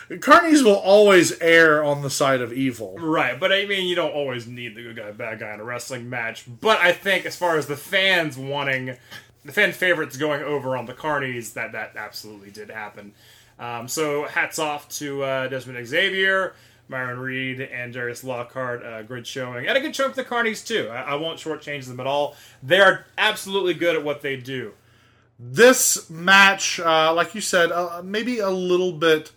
[0.09, 2.97] Carnies will always err on the side of evil.
[2.97, 5.63] Right, but I mean, you don't always need the good guy, bad guy in a
[5.63, 6.45] wrestling match.
[6.61, 8.97] But I think, as far as the fans wanting,
[9.43, 13.13] the fan favorites going over on the Carnies, that that absolutely did happen.
[13.59, 16.55] Um, so hats off to uh, Desmond Xavier,
[16.87, 18.83] Myron Reed, and Darius Lockhart.
[18.83, 20.87] Uh, good showing, and a good showing for the Carnies too.
[20.89, 22.35] I, I won't shortchange them at all.
[22.61, 24.73] They are absolutely good at what they do.
[25.37, 29.31] This match, uh, like you said, uh, maybe a little bit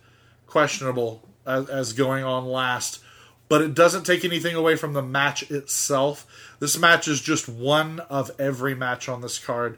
[0.47, 3.03] questionable as, as going on last,
[3.49, 6.55] but it doesn't take anything away from the match itself.
[6.59, 9.77] This match is just one of every match on this card,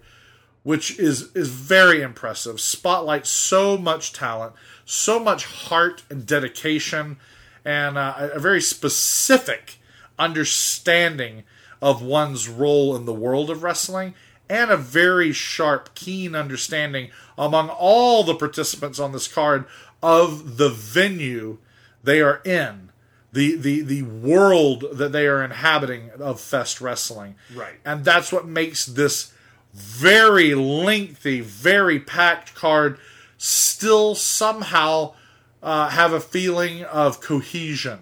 [0.63, 2.59] which is is very impressive.
[2.59, 4.53] Spotlight so much talent,
[4.85, 7.17] so much heart and dedication,
[7.65, 9.77] and uh, a a very specific
[10.17, 11.43] understanding
[11.81, 14.13] of one's role in the world of wrestling
[14.51, 19.65] and a very sharp, keen understanding among all the participants on this card
[20.03, 21.57] of the venue
[22.03, 22.91] they are in,
[23.31, 27.35] the the the world that they are inhabiting of Fest Wrestling.
[27.55, 27.75] Right.
[27.85, 29.33] And that's what makes this
[29.73, 32.97] very lengthy, very packed card
[33.37, 35.13] still somehow
[35.61, 37.99] uh, have a feeling of cohesion.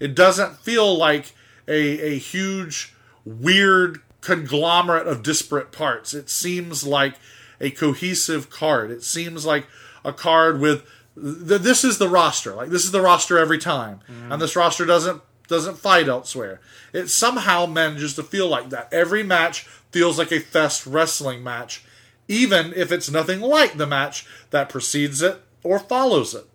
[0.00, 1.32] It doesn't feel like
[1.66, 2.94] a, a huge,
[3.24, 6.14] weird conglomerate of disparate parts.
[6.14, 7.14] It seems like
[7.60, 8.90] a cohesive card.
[8.90, 9.66] It seems like
[10.04, 10.84] a card with
[11.14, 12.54] th- this is the roster.
[12.54, 14.00] Like this is the roster every time,
[14.30, 16.60] and this roster doesn't doesn't fight elsewhere.
[16.92, 18.92] It somehow manages to feel like that.
[18.92, 21.84] Every match feels like a fest wrestling match,
[22.28, 26.46] even if it's nothing like the match that precedes it or follows it.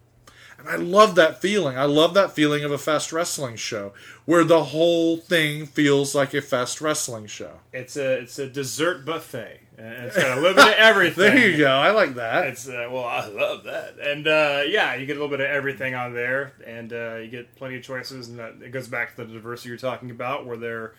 [0.63, 1.77] And I love that feeling.
[1.77, 3.93] I love that feeling of a fest wrestling show
[4.25, 7.59] where the whole thing feels like a fest wrestling show.
[7.71, 9.59] It's a it's a dessert buffet.
[9.77, 11.35] And it's got a little bit of everything.
[11.35, 11.71] There you go.
[11.71, 12.47] I like that.
[12.47, 15.47] It's uh, well, I love that, and uh, yeah, you get a little bit of
[15.47, 19.15] everything on there, and uh, you get plenty of choices, and that, it goes back
[19.15, 20.93] to the diversity you're talking about, where they're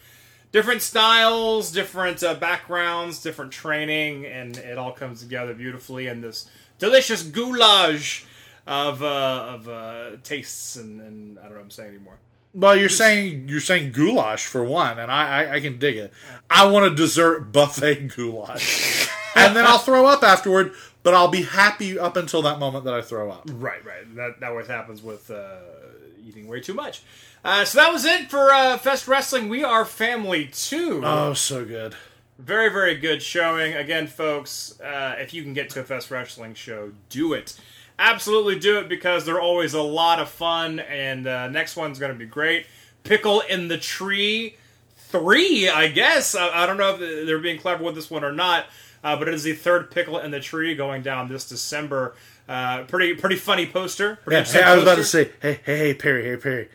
[0.50, 6.50] different styles, different uh, backgrounds, different training, and it all comes together beautifully in this
[6.78, 8.26] delicious goulash
[8.66, 12.18] of uh, of uh, tastes, and, and I don't know what I'm saying anymore.
[12.54, 16.12] Well, you're saying you're saying goulash for one, and I, I, I can dig it.
[16.48, 20.72] I want a dessert buffet goulash, and then I'll throw up afterward.
[21.02, 23.50] But I'll be happy up until that moment that I throw up.
[23.52, 24.14] Right, right.
[24.16, 25.56] That that always happens with uh,
[26.26, 27.02] eating way too much.
[27.44, 29.50] Uh, so that was it for uh, Fest Wrestling.
[29.50, 31.02] We are family too.
[31.04, 31.94] Oh, so good.
[32.38, 33.74] Very, very good showing.
[33.74, 37.58] Again, folks, uh, if you can get to a Fest Wrestling show, do it.
[37.98, 42.12] Absolutely do it because they're always a lot of fun, and uh, next one's going
[42.12, 42.66] to be great.
[43.04, 44.56] Pickle in the Tree
[44.96, 46.34] 3, I guess.
[46.34, 48.66] I, I don't know if they're being clever with this one or not,
[49.04, 52.16] uh, but it is the third Pickle in the Tree going down this December.
[52.48, 54.16] Uh, pretty pretty funny poster.
[54.16, 56.68] Pretty Yeah, hey, I was about to say, hey, hey, hey, Perry, hey, Perry.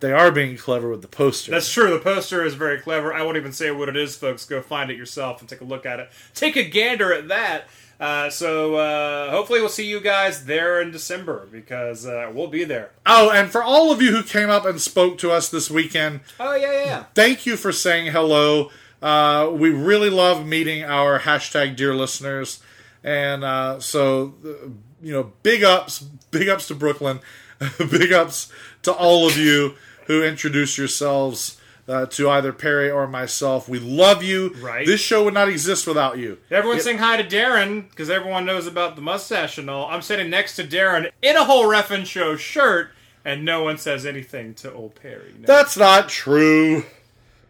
[0.00, 1.50] They are being clever with the poster.
[1.50, 1.90] That's true.
[1.90, 3.14] The poster is very clever.
[3.14, 4.44] I won't even say what it is, folks.
[4.44, 6.10] Go find it yourself and take a look at it.
[6.34, 7.68] Take a gander at that.
[8.00, 12.64] Uh, so uh, hopefully we'll see you guys there in December because uh, we'll be
[12.64, 12.90] there.
[13.06, 16.20] oh, and for all of you who came up and spoke to us this weekend,
[16.40, 18.70] Oh yeah, yeah, thank you for saying hello.
[19.00, 22.60] Uh, we really love meeting our hashtag dear listeners,
[23.02, 24.68] and uh, so uh,
[25.02, 26.00] you know, big ups,
[26.30, 27.20] big ups to Brooklyn,
[27.90, 28.50] big ups
[28.82, 29.74] to all of you
[30.06, 33.68] who introduced yourselves uh, to either Perry or myself.
[33.68, 34.54] We love you.
[34.60, 34.86] Right.
[34.86, 36.38] This show would not exist without you.
[36.50, 39.86] Everyone saying hi to Daryn because everyone knows about the mustache and all.
[39.88, 42.90] I'm sitting next to Daryn in a whole Ref'n Show shirt,
[43.24, 45.34] and no one says anything to old Perry.
[45.38, 45.46] No.
[45.46, 46.84] That's not true.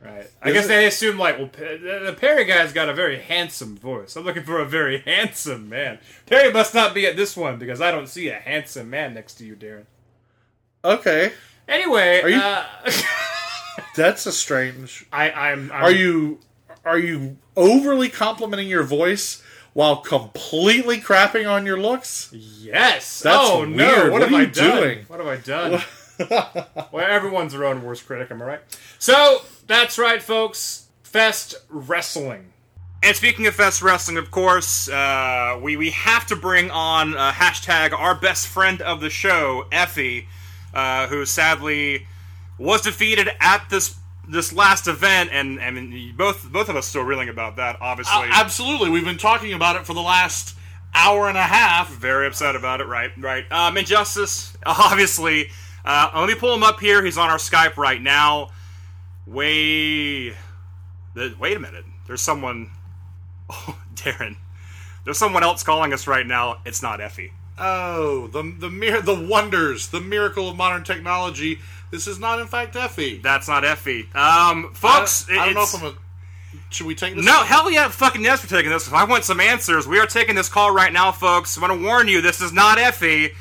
[0.04, 0.28] Right.
[0.42, 4.16] I guess they assume like, well, the the Perry guy's got a very handsome voice.
[4.16, 5.98] I'm looking for a very handsome man.
[6.26, 9.34] Perry must not be at this one because I don't see a handsome man next
[9.36, 9.86] to you, Daryn.
[10.84, 11.32] Okay,
[11.66, 12.66] Anyway, Are you- uh,
[13.94, 15.06] that's a strange.
[15.12, 15.84] I, I'm, I'm.
[15.84, 16.40] Are you
[16.84, 19.42] are you overly complimenting your voice
[19.72, 22.30] while completely crapping on your looks?
[22.32, 23.20] Yes.
[23.20, 24.04] That's oh no!
[24.04, 24.80] What, What have are I done?
[24.80, 24.98] doing?
[25.08, 25.82] What have I done?
[26.92, 28.30] well, everyone's their own worst critic.
[28.30, 28.60] Am I right?
[28.98, 30.88] So that's right, folks.
[31.02, 32.52] Fest Wrestling.
[33.02, 37.32] And speaking of Fest Wrestling, of course, uh, we, we have to bring on uh,
[37.32, 40.24] hashtag our best friend of the show, Effy,
[40.72, 42.06] uh, who sadly
[42.58, 43.96] was defeated at this
[44.28, 47.76] this last event, and I mean both both of us still reeling about that.
[47.80, 48.90] Obviously, absolutely.
[48.90, 50.56] We've been talking about it for the last
[50.94, 51.90] hour and a half.
[51.92, 52.86] very upset about it.
[52.86, 53.44] Right, right.
[53.50, 55.50] Um, Injustice, obviously.
[55.84, 57.04] Uh, let me pull him up here.
[57.04, 58.50] He's on our Skype right now.
[59.26, 60.34] Wait,
[61.14, 61.84] the, wait a minute.
[62.06, 62.70] There's someone.
[63.50, 64.36] Oh, Daryn.
[65.04, 66.60] There's someone else calling us right now.
[66.64, 67.30] It's not Effy.
[67.58, 71.58] Oh, the the mir- the wonders, the miracle of modern technology.
[71.94, 73.22] This is not, in fact, Effy.
[73.22, 74.12] That's not Effy.
[74.16, 75.94] Um, folks, I, I don't know if I'm a.
[76.70, 77.24] Should we take this?
[77.24, 78.92] No, hell yeah, fucking yes, we're taking this.
[78.92, 79.86] I want some answers.
[79.86, 81.56] We are taking this call right now, folks.
[81.56, 83.32] I want to warn you, this is not Effy.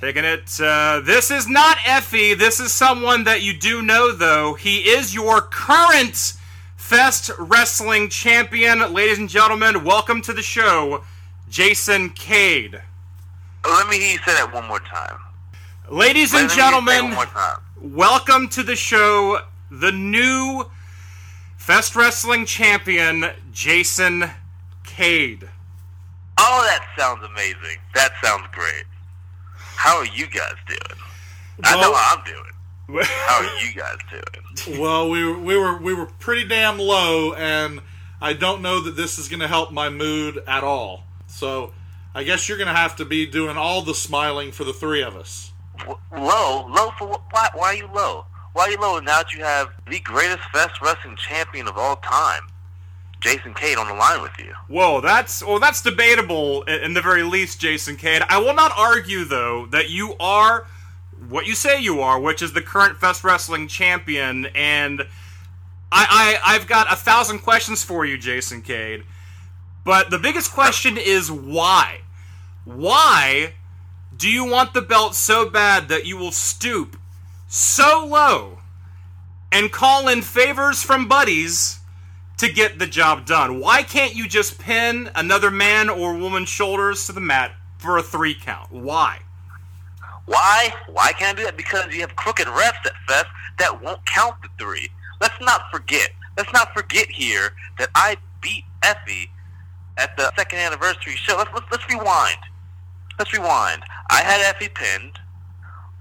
[0.00, 0.60] Taking it.
[0.60, 2.38] Uh, this is not Effy.
[2.38, 4.54] This is someone that you do know, though.
[4.54, 6.34] He is your current
[6.76, 8.94] Fest Wrestling Champion.
[8.94, 11.02] Ladies and gentlemen, welcome to the show,
[11.50, 12.80] Jason Cade.
[13.64, 15.18] Let me hear you say that one more time.
[15.90, 17.63] Ladies and Let me say it gentlemen, one more time.
[17.84, 19.38] Welcome to the show,
[19.70, 20.64] the new
[21.58, 24.24] Fest Wrestling champion, Jason
[24.84, 25.50] Cade.
[26.38, 27.78] Oh, that sounds amazing.
[27.94, 28.84] That sounds great.
[29.52, 31.00] How are you guys doing?
[31.62, 32.40] I know how I'm doing.
[33.04, 34.78] How are you guys doing?
[34.78, 37.80] Well, we were we were we were pretty damn low, and
[38.20, 41.04] I don't know that this is going to help my mood at all.
[41.26, 41.72] So,
[42.14, 45.02] I guess you're going to have to be doing all the smiling for the three
[45.02, 45.53] of us.
[46.12, 46.66] Low?
[46.68, 47.22] Low for what?
[47.30, 48.26] Why, why are you low?
[48.52, 51.96] Why are you low now that you have the greatest Fest Wrestling champion of all
[51.96, 52.42] time,
[53.20, 54.52] Jason Cade, on the line with you?
[54.68, 58.22] Whoa, that's well, that's debatable in the very least, Jason Cade.
[58.28, 60.66] I will not argue though that you are
[61.28, 65.02] what you say you are, which is the current Fest Wrestling champion, and
[65.90, 69.04] I, I I've got a thousand questions for you, Jason Cade.
[69.84, 72.02] But the biggest question is why?
[72.64, 73.54] Why
[74.16, 76.96] do you want the belt so bad that you will stoop
[77.48, 78.58] so low
[79.52, 81.78] and call in favors from buddies
[82.38, 83.60] to get the job done.
[83.60, 88.02] Why can't you just pin another man or woman's shoulders to the mat for a
[88.02, 88.72] three count?
[88.72, 89.20] Why?
[90.26, 90.72] Why?
[90.88, 91.56] Why can't I do that?
[91.56, 93.26] Because you have crooked refs at Fest
[93.58, 94.88] that won't count the three.
[95.20, 96.10] Let's not forget.
[96.36, 99.28] Let's not forget here that I beat Effy
[99.96, 101.36] at the second anniversary show.
[101.36, 102.38] Let's let's, let's rewind.
[103.18, 103.84] Let's rewind.
[104.10, 105.18] I had Effy pinned.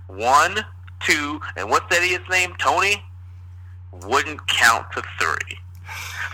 [0.07, 0.65] One,
[0.99, 2.53] two, and what's that idiot's name?
[2.59, 3.03] Tony
[4.05, 5.57] wouldn't count to three.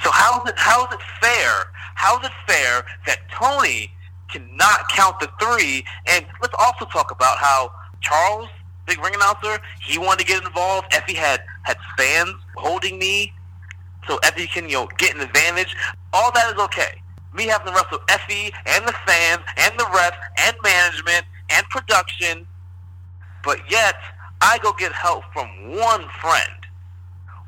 [0.03, 1.65] So how is it how is it fair?
[1.95, 3.91] How is it fair that Tony
[4.31, 5.83] cannot count the three?
[6.07, 7.71] And let's also talk about how
[8.01, 8.49] Charles,
[8.85, 10.91] big ring announcer, he wanted to get involved.
[10.91, 13.33] Effy had had fans holding me,
[14.07, 15.75] so Effy can you know get an advantage.
[16.13, 17.01] All that is okay.
[17.33, 22.47] Me having to wrestle Effy and the fans and the refs and management and production,
[23.43, 23.95] but yet
[24.41, 26.53] I go get help from one friend,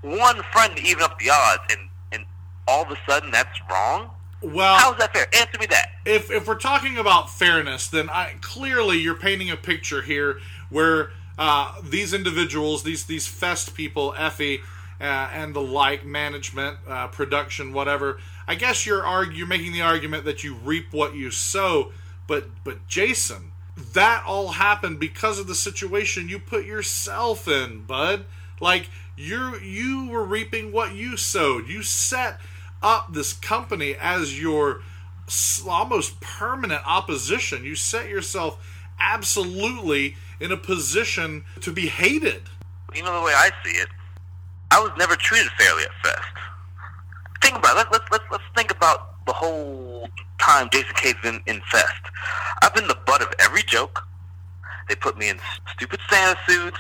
[0.02, 2.26] one friend to even up the odds, and and
[2.68, 4.10] all of a sudden that's wrong.
[4.41, 5.28] Well, How is that fair?
[5.36, 5.90] Answer me that.
[6.06, 11.11] if if we're talking about fairness, then I clearly you're painting a picture here where
[11.38, 14.61] uh, these individuals, these these fest people, Effy
[14.99, 15.03] uh,
[15.34, 18.19] and the like, management, uh, production, whatever.
[18.48, 21.91] I guess you're argu- you're making the argument that you reap what you sow,
[22.28, 23.51] but but Jason,
[23.94, 28.26] that all happened because of the situation you put yourself in, bud.
[28.60, 31.68] Like you you were reaping what you sowed.
[31.68, 32.40] You set
[32.82, 34.82] up this company as your
[35.68, 37.64] almost permanent opposition.
[37.64, 38.66] You set yourself
[38.99, 42.44] absolutely in a position to be hated.
[42.94, 43.88] You know the way I see it.
[44.72, 46.28] I was never treated fairly at Fest.
[47.41, 47.91] Think about it.
[47.91, 50.10] Let's let's, let's think about the whole
[50.41, 52.01] time Jason Cade's been in Fest.
[52.61, 54.07] I've been the butt of every joke.
[54.89, 55.39] They put me in
[55.73, 56.80] stupid Santa suits,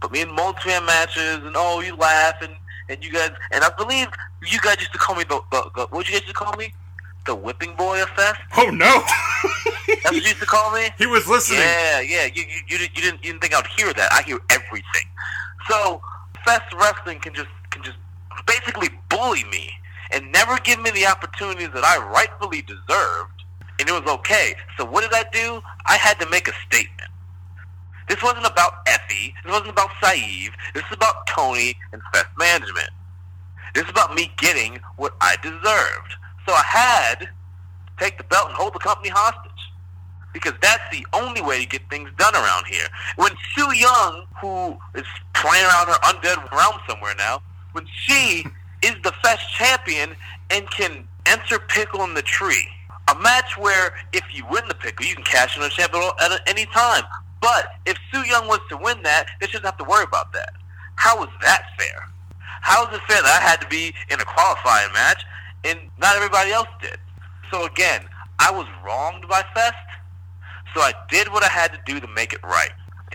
[0.00, 2.54] put me in multi-man matches, and oh, you laugh and
[2.88, 4.08] and you guys and I believe
[4.46, 6.56] you guys used to call me the, the, the what you guys used to call
[6.56, 6.72] me?
[7.26, 8.40] The whipping boy of Fest.
[8.56, 9.02] Oh no!
[9.86, 10.88] That's what you used to call me.
[10.96, 11.60] he was listening.
[11.60, 12.24] Yeah, yeah.
[12.24, 14.12] You, you, you, didn't, you didn't you didn't think I'd hear that.
[14.12, 15.06] I hear everything.
[15.68, 16.00] So
[16.44, 17.98] Fest Wrestling can just can just
[18.46, 19.70] basically bully me
[20.12, 23.44] and never give me the opportunities that I rightfully deserved,
[23.78, 24.54] and it was okay.
[24.76, 25.62] So what did I do?
[25.86, 27.10] I had to make a statement.
[28.08, 29.32] This wasn't about Effy.
[29.44, 30.50] This wasn't about Saieve.
[30.74, 32.90] This is about Tony and Fest Management.
[33.74, 36.14] This is about me getting what I deserved.
[36.44, 37.28] So I had to
[37.98, 39.52] take the belt and hold the company hostage
[40.32, 42.86] because that's the only way to get things done around here.
[43.16, 47.42] When Su Yung, who is playing around her undead realm somewhere now,
[47.72, 48.44] when she
[48.82, 50.16] is the Fest champion
[50.50, 52.66] and can enter Pickle in the tree,
[53.08, 56.02] a match where if you win the Pickle, you can cash in on the champion
[56.20, 57.02] at any time.
[57.40, 60.52] But if Su Yung was to win that, they shouldn't have to worry about that.
[60.96, 62.06] How is that fair?
[62.60, 65.22] How is it fair that I had to be in a qualifying match
[65.64, 66.98] and not everybody else did?
[67.50, 68.02] So again,
[68.38, 69.76] I was wronged by Fest.
[70.74, 72.70] So I did what I had to do to make it right.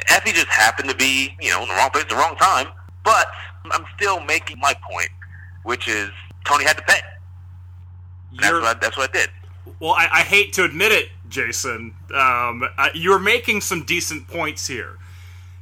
[0.10, 2.68] Effy just happened to be, you know, in the wrong place at the wrong time.
[3.04, 3.28] But
[3.72, 5.10] I'm still making my point,
[5.66, 6.10] which is
[6.46, 7.00] Tony had to pay.
[8.40, 9.30] That's what I, that's what I did.
[9.80, 11.96] Well, I, I hate to admit it, Jason.
[12.14, 14.98] Um, uh, you're making some decent points here.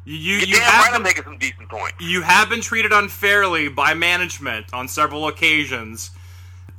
[0.05, 1.95] You you, have right I'm been, making some decent points.
[2.01, 6.11] you have been treated unfairly by management on several occasions.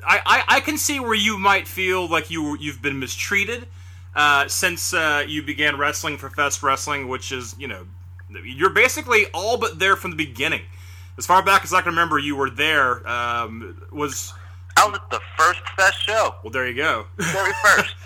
[0.06, 3.66] I, I, I can see where you might feel like you you've been mistreated
[4.14, 7.86] uh, since uh, you began wrestling for Fest Wrestling, which is you know
[8.44, 10.62] you're basically all but there from the beginning.
[11.16, 13.06] As far back as I can remember, you were there.
[13.08, 14.32] Um, was
[14.76, 16.34] I was at the first Fest show.
[16.42, 17.06] well, there you go.
[17.18, 17.94] Very first.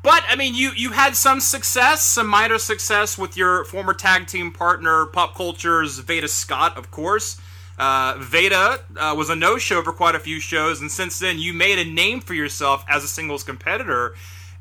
[0.00, 4.26] But I mean, you you had some success, some minor success with your former tag
[4.28, 7.40] team partner, Pop Culture's Veda Scott, of course.
[7.78, 11.52] Uh, Veda uh, was a no-show for quite a few shows, and since then, you
[11.52, 14.14] made a name for yourself as a singles competitor.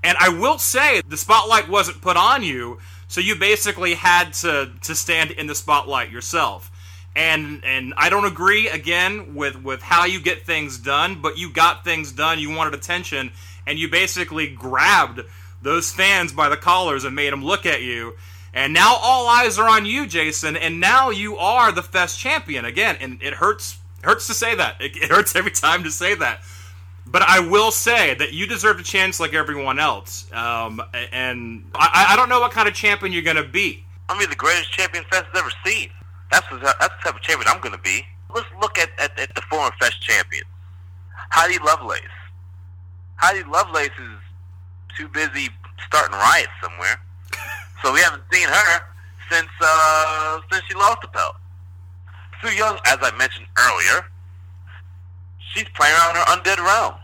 [0.04, 4.72] And I will say, the spotlight wasn't put on you, so you basically had to
[4.82, 6.72] to stand in the spotlight yourself.
[7.18, 11.52] And and I don't agree again with with how you get things done, but you
[11.52, 12.38] got things done.
[12.38, 13.32] You wanted attention,
[13.66, 15.22] and you basically grabbed
[15.62, 18.14] those fans by the collars and made them look at you.
[18.54, 20.56] And now all eyes are on you, Jason.
[20.56, 22.98] And now you are the Fest champion again.
[23.00, 24.82] And it hurts hurts to say that.
[24.82, 26.42] It, it hurts every time to say that.
[27.06, 30.32] But I will say that you deserve a chance like everyone else.
[30.34, 30.82] Um,
[31.12, 33.84] and I, I don't know what kind of champion you're going to be.
[34.10, 35.90] I'm be the greatest champion Fest has ever seen.
[36.32, 38.06] That's the, that's the type of champion I'm going to be.
[38.34, 40.48] Let's look at, at, at the former Fest champions.
[41.32, 42.02] Heidi Lovelace.
[43.18, 44.20] Heidi Lovelace is
[44.98, 45.50] too busy
[45.86, 47.02] starting riots somewhere,
[47.84, 48.82] so we haven't seen her
[49.32, 51.36] since uh, since she lost the belt.
[52.42, 54.06] Su Yung, as I mentioned earlier,
[55.54, 56.96] she's playing around her undead realm.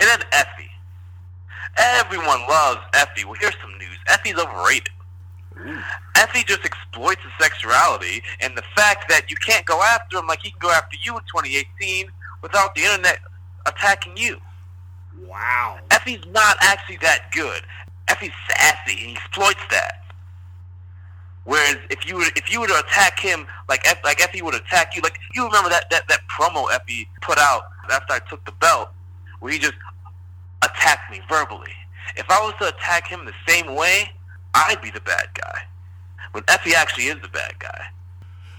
[0.00, 0.68] And then Effy.
[1.76, 3.24] Everyone loves Effy.
[3.24, 3.98] Well, here's some news.
[4.08, 4.90] Effy's overrated.
[6.14, 10.40] Effy just exploits his sexuality and the fact that you can't go after him like
[10.42, 12.10] he can go after you in 2018
[12.42, 13.18] without the internet
[13.66, 14.38] attacking you.
[15.26, 15.78] Wow.
[15.90, 17.62] Effy's not actually that good.
[18.08, 20.04] Effy's sassy and he exploits that.
[21.44, 24.94] Whereas if you were if you were to attack him like like Effy would attack
[24.94, 28.52] you, like you remember that, that, that promo Effy put out after I took the
[28.52, 28.90] belt,
[29.40, 29.74] where he just
[30.62, 31.72] attacked me verbally.
[32.16, 34.10] If I was to attack him the same way,
[34.66, 35.62] I'd be the bad guy.
[36.32, 37.86] When Effy actually is the bad guy.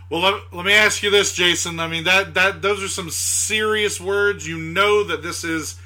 [0.09, 1.79] Well, let, let me ask you this, Jason.
[1.79, 4.47] I mean that that those are some serious words.
[4.47, 5.79] You know that this is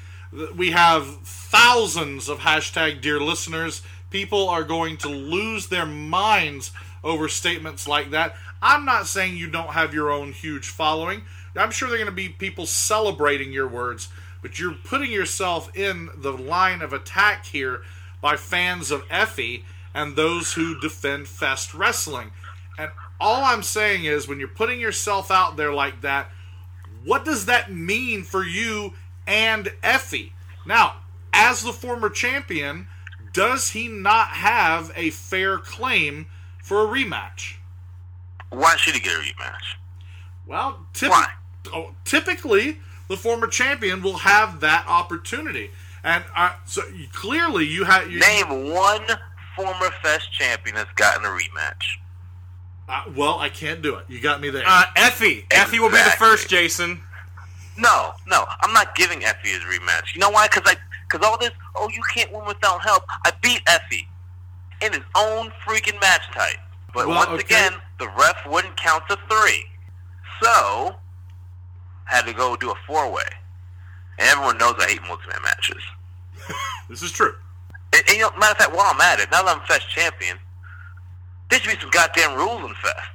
[0.56, 3.82] we have thousands of hashtag dear listeners.
[4.10, 6.70] People are going to lose their minds
[7.02, 8.34] over statements like that.
[8.62, 11.22] I'm not saying you don't have your own huge following.
[11.54, 14.08] I'm sure there are going to be people celebrating your words,
[14.42, 17.82] but you're putting yourself in the line of attack here
[18.20, 19.64] by fans of Effy
[19.94, 22.32] and those who defend Fest Wrestling.
[22.78, 22.90] And
[23.20, 26.30] all I'm saying is when you're putting yourself out there like that,
[27.04, 28.94] what does that mean for you
[29.26, 30.32] and Effy?
[30.66, 30.96] Now,
[31.32, 32.88] as the former champion,
[33.32, 36.26] does he not have a fair claim
[36.62, 37.56] for a rematch?
[38.50, 39.76] Why should he get a rematch?
[40.46, 41.28] Well, typ-
[41.72, 45.70] oh, typically the former champion will have that opportunity,
[46.02, 49.04] and uh, so you, clearly you have you, Name one
[49.56, 51.84] former Fest champion has gotten a rematch.
[52.88, 54.04] uh, well, I can't do it.
[54.08, 54.62] You got me there.
[54.66, 55.46] Uh, Effy.
[55.48, 57.00] Effy will be the first, Jason.
[57.76, 60.14] No, no, I'm not giving Effy his rematch.
[60.14, 60.46] You know why?
[60.48, 60.76] Because I,
[61.08, 63.04] because all this, oh, you can't win without help.
[63.24, 64.06] I beat Effy
[64.80, 66.58] in his own freaking match type.
[66.92, 67.42] But Well, once okay.
[67.44, 69.64] again, the ref wouldn't count to three,
[70.42, 70.94] so
[72.04, 73.24] had to go do a four way.
[74.18, 75.82] And everyone knows I hate multi-man matches.
[76.88, 77.34] This is true.
[77.94, 79.88] And, and you know, matter of fact, while I'm at it, now that I'm Fest
[79.88, 80.36] champion,
[81.48, 83.14] there should be some goddamn rules in Fest.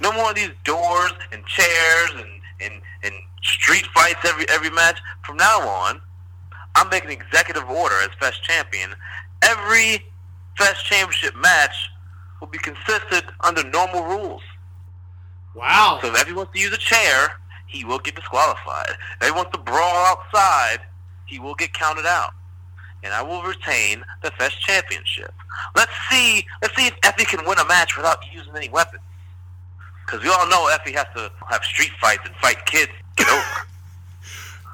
[0.00, 2.30] No more of these doors and chairs and,
[2.60, 4.98] and, and street fights every every match.
[5.24, 6.00] From now on,
[6.76, 8.90] I'm making an executive order as Fest champion.
[9.42, 10.04] Every
[10.56, 11.90] Fest championship match
[12.40, 14.42] will be consisted under normal rules.
[15.54, 15.98] wow.
[16.00, 17.32] So if he wants to use a chair,
[17.66, 18.92] he will get disqualified.
[19.20, 20.78] If he wants to brawl outside,
[21.26, 22.32] he will get counted out.
[23.02, 25.32] And I will retain the Fest Championship.
[25.74, 26.46] Let's see.
[26.62, 29.02] Let's see if Effy can win a match without using any weapons.
[30.04, 32.92] Because we all know Effy has to have street fights and fight kids.
[33.16, 33.44] Get over.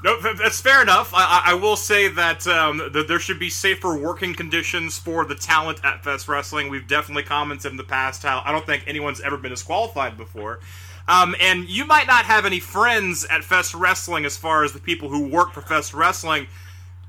[0.05, 1.13] No, that's fair enough.
[1.15, 5.25] I, I I will say that um, that there should be safer working conditions for
[5.25, 6.69] the talent at Fest Wrestling.
[6.69, 10.61] We've definitely commented in the past how I don't think anyone's ever been disqualified before.
[11.09, 14.81] Um, and you might not have any friends at Fest Wrestling as far as the
[14.81, 16.47] people who work for Fest Wrestling.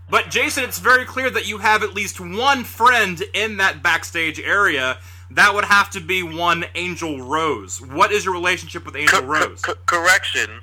[0.10, 4.40] But Jason, it's very clear that you have at least one friend in that backstage
[4.40, 4.98] area.
[5.32, 7.82] That would have to be one Angel Rose.
[7.82, 9.62] What is your relationship with Angel Co- Rose?
[9.62, 10.62] co- correction.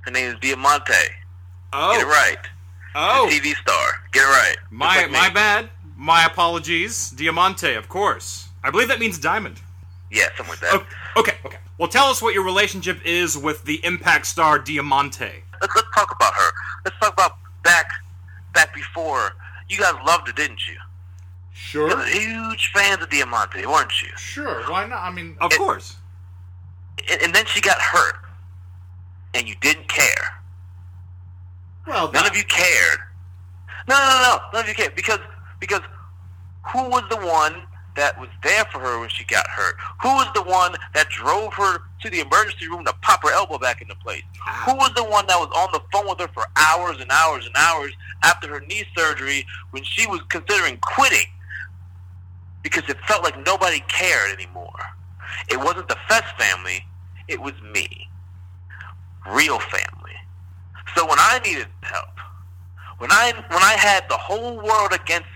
[0.00, 0.92] Her name is Diamante.
[1.72, 2.38] oh, Get it right.
[2.96, 3.92] oh, TV star.
[4.12, 4.56] Get it right.
[4.70, 5.70] My like my bad.
[5.96, 7.10] My apologies.
[7.10, 8.48] Diamante, of course.
[8.64, 9.60] I believe that means diamond.
[10.10, 10.74] Yeah, something like that.
[10.74, 11.56] O- Okay, okay.
[11.78, 15.44] Well, tell us what your relationship is with the Impact star Diamante.
[15.62, 16.50] let's let's talk about her.
[16.84, 17.86] Let's talk about back
[18.56, 19.36] back before.
[19.68, 20.74] You guys loved her, didn't you?
[20.74, 20.80] You
[21.52, 21.88] Sure.
[21.96, 24.08] were huge fans of Diamante, weren't you?
[24.16, 24.68] Sure.
[24.70, 25.02] Why not?
[25.02, 25.96] I mean, Of course.
[27.10, 28.16] And, and then she got hurt,
[29.34, 30.40] and you didn't care.
[31.86, 32.98] well, None that- of you cared.
[33.88, 34.40] No, no, no, no.
[34.52, 35.20] None of you cared because
[35.60, 35.80] because
[36.72, 37.62] who was the one
[37.96, 39.76] that was there for her when she got hurt?
[40.02, 43.58] Who was the one that drove her to the emergency room to pop her elbow
[43.58, 44.22] back into place?
[44.64, 47.46] Who was the one that was on the phone with her for hours and hours
[47.46, 47.92] and hours
[48.22, 51.26] after her knee surgery when she was considering quitting
[52.62, 54.78] because it felt like nobody cared anymore?
[55.50, 56.84] It wasn't the Fest family,
[57.28, 58.08] it was me.
[59.28, 60.12] Real family.
[60.94, 62.08] So when I needed help,
[62.98, 65.28] when I when I had the whole world against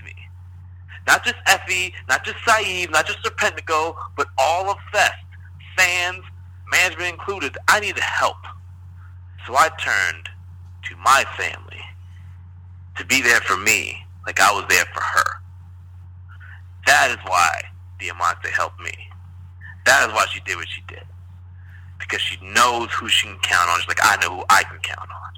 [1.11, 5.13] not just Effy, not just Saieve, not just Serpentico, but all of Fest,
[5.77, 6.23] fans,
[6.71, 8.37] management included, I needed help.
[9.45, 10.29] So I turned
[10.85, 11.81] to my family
[12.97, 15.43] to be there for me like I was there for her.
[16.87, 17.61] That is why
[17.99, 18.93] Diamante helped me.
[19.87, 21.03] That is why she did what she did.
[21.99, 24.79] Because she knows who she can count on, just like I know who I can
[24.79, 25.33] count on.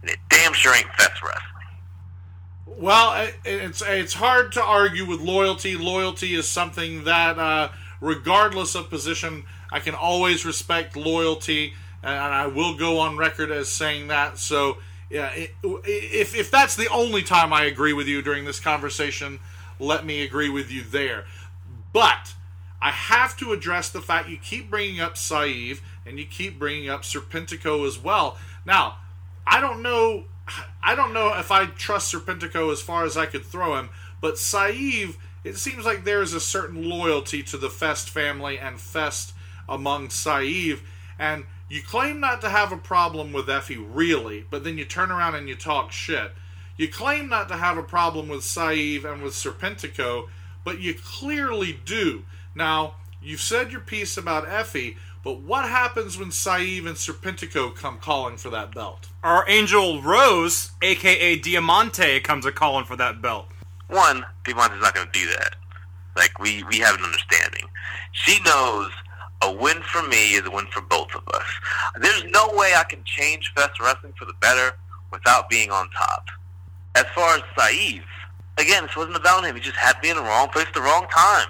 [0.00, 1.55] And it damn sure ain't Fest Wrestling.
[2.66, 5.76] Well, it's it's hard to argue with loyalty.
[5.76, 7.68] Loyalty is something that, uh,
[8.00, 13.68] regardless of position, I can always respect loyalty, and I will go on record as
[13.68, 14.38] saying that.
[14.38, 14.78] So,
[15.08, 15.30] yeah,
[15.62, 19.38] if if that's the only time I agree with you during this conversation,
[19.78, 21.24] let me agree with you there.
[21.92, 22.34] But
[22.82, 26.90] I have to address the fact you keep bringing up Saieve and you keep bringing
[26.90, 28.36] up Serpentico as well.
[28.64, 28.98] Now,
[29.46, 30.24] I don't know.
[30.82, 33.90] I don't know if I trust Serpentico as far as I could throw him,
[34.20, 38.80] but Saieve, it seems like there is a certain loyalty to the Fest family and
[38.80, 39.32] Fest
[39.68, 40.80] among Saieve,
[41.18, 45.10] and you claim not to have a problem with Effy, really, but then you turn
[45.10, 46.32] around and you talk shit.
[46.76, 50.28] You claim not to have a problem with Saieve and with Serpentico,
[50.62, 52.24] but you clearly do.
[52.54, 54.96] Now, you've said your piece about Effy,
[55.26, 59.08] but what happens when Saieve and Serpentico come calling for that belt?
[59.24, 63.48] Our Angel Rose, aka Diamante, comes a calling for that belt.
[63.88, 65.56] one, Diamante's not going to do that.
[66.16, 67.64] Like we we have an understanding.
[68.12, 68.92] She knows
[69.42, 71.46] a win for me is a win for both of us.
[72.00, 74.76] There's no way I can change Fest Wrestling for the better
[75.10, 76.26] without being on top.
[76.94, 78.04] As far as Saieve,
[78.58, 79.56] again, this wasn't about him.
[79.56, 81.48] He just to be in the wrong place at the wrong time.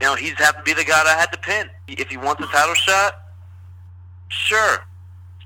[0.00, 1.68] You know, he's happened to be the guy that I had to pin.
[1.88, 3.20] If he wants a title shot,
[4.28, 4.78] sure.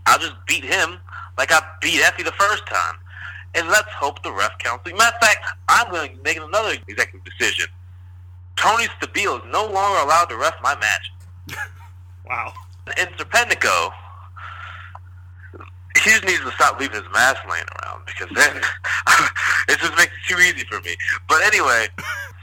[0.06, 0.98] I'll just beat him
[1.38, 2.96] like I beat Effy the first time.
[3.54, 4.84] And let's hope the ref counts.
[4.86, 7.66] Matter of fact, I'm going to make another executive decision.
[8.56, 11.58] Tony Stabile is no longer allowed to ref my match.
[12.24, 12.52] Wow.
[12.96, 13.92] And Serpentico,
[16.02, 18.56] he just needs to stop leaving his mask laying around because then
[19.68, 20.96] it just makes it too easy for me.
[21.28, 21.88] But anyway,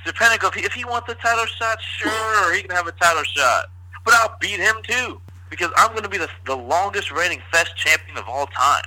[0.05, 3.23] Serpentico, if he, if he wants a title shot, sure, he can have a title
[3.23, 3.65] shot.
[4.05, 7.75] But I'll beat him too because I'm going to be the, the longest reigning Fest
[7.75, 8.85] champion of all time.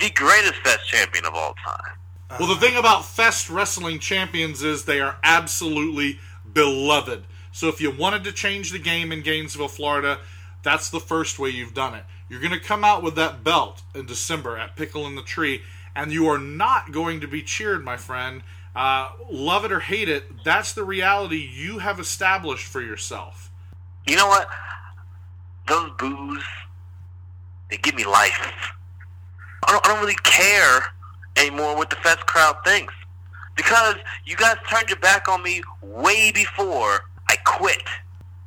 [0.00, 1.96] The greatest Fest champion of all time.
[2.38, 6.18] Well, the thing about Fest Wrestling Champions is they are absolutely
[6.52, 7.24] beloved.
[7.52, 10.18] So if you wanted to change the game in Gainesville, Florida,
[10.62, 12.04] that's the first way you've done it.
[12.28, 15.60] You're going to come out with that belt in December at Pickle in the Tree,
[15.94, 18.42] and you are not going to be cheered, my friend.
[18.74, 23.50] Uh, love it or hate it, that's the reality you have established for yourself.
[24.06, 24.48] You know what?
[25.68, 26.42] Those boos,
[27.70, 28.72] they give me life.
[29.66, 30.86] I don't, I don't really care
[31.36, 32.94] anymore what the Fest crowd thinks.
[33.56, 37.82] Because you guys turned your back on me way before I quit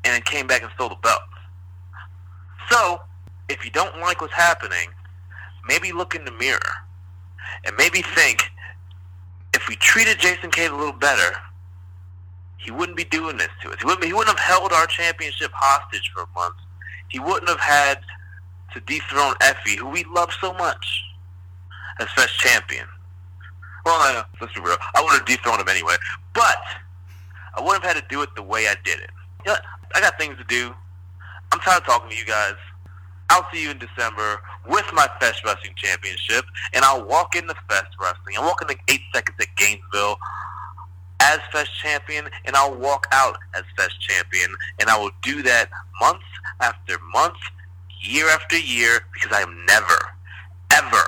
[0.04, 1.22] and then came back and stole the belt.
[2.70, 3.02] So,
[3.48, 4.90] if you don't like what's happening,
[5.68, 6.60] maybe look in the mirror
[7.64, 8.50] and maybe think
[9.66, 11.36] if we treated Jason Cade a little better,
[12.58, 13.78] he wouldn't be doing this to us.
[13.80, 16.62] He wouldn't, he wouldn't have held our championship hostage for months.
[17.08, 18.00] He wouldn't have had
[18.74, 21.04] to dethrone Effy, who we love so much,
[22.00, 22.86] as Fest champion.
[23.88, 24.78] Well, uh, let's be real.
[24.94, 25.96] I would have dethroned him anyway,
[26.36, 26.62] but
[27.56, 29.10] I wouldn't have had to do it the way I did it.
[29.48, 29.58] You know,
[29.96, 30.76] I got things to do.
[31.52, 32.54] I'm tired of talking to you guys.
[33.30, 37.96] I'll see you in December with my Fest Wrestling Championship, and I'll walk into Fest
[38.00, 38.36] Wrestling.
[38.38, 40.18] I'll walk in the eight seconds at Gainesville
[41.22, 45.70] as Fest Champion, and I'll walk out as Fest Champion, and I will do that
[46.00, 46.22] month
[46.62, 47.38] after month,
[48.02, 49.98] year after year, because I am never,
[50.72, 51.04] ever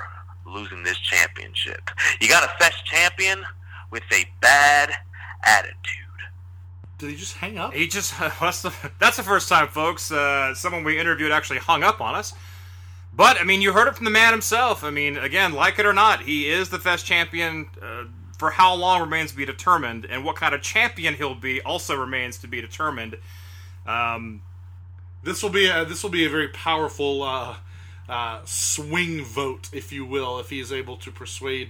[0.45, 1.89] losing this championship.
[2.19, 3.44] You got a Fest Champion
[3.91, 4.91] with a bad
[5.45, 6.06] attitude.
[6.97, 7.73] Did he just hang up?
[7.73, 10.11] He just that's the, that's the first time, folks.
[10.11, 12.33] Uh, someone we interviewed actually hung up on us.
[13.15, 14.83] But I mean, you heard it from the man himself.
[14.83, 17.67] I mean, again, like it or not, he is the Fest champion.
[17.81, 18.05] Uh,
[18.37, 21.95] for how long remains to be determined, and what kind of champion he'll be also
[21.95, 23.17] remains to be determined.
[23.87, 24.41] Um,
[25.23, 27.55] This will be a, this will be a very powerful uh,
[28.07, 31.69] uh, swing vote, if you will, if he is able to persuade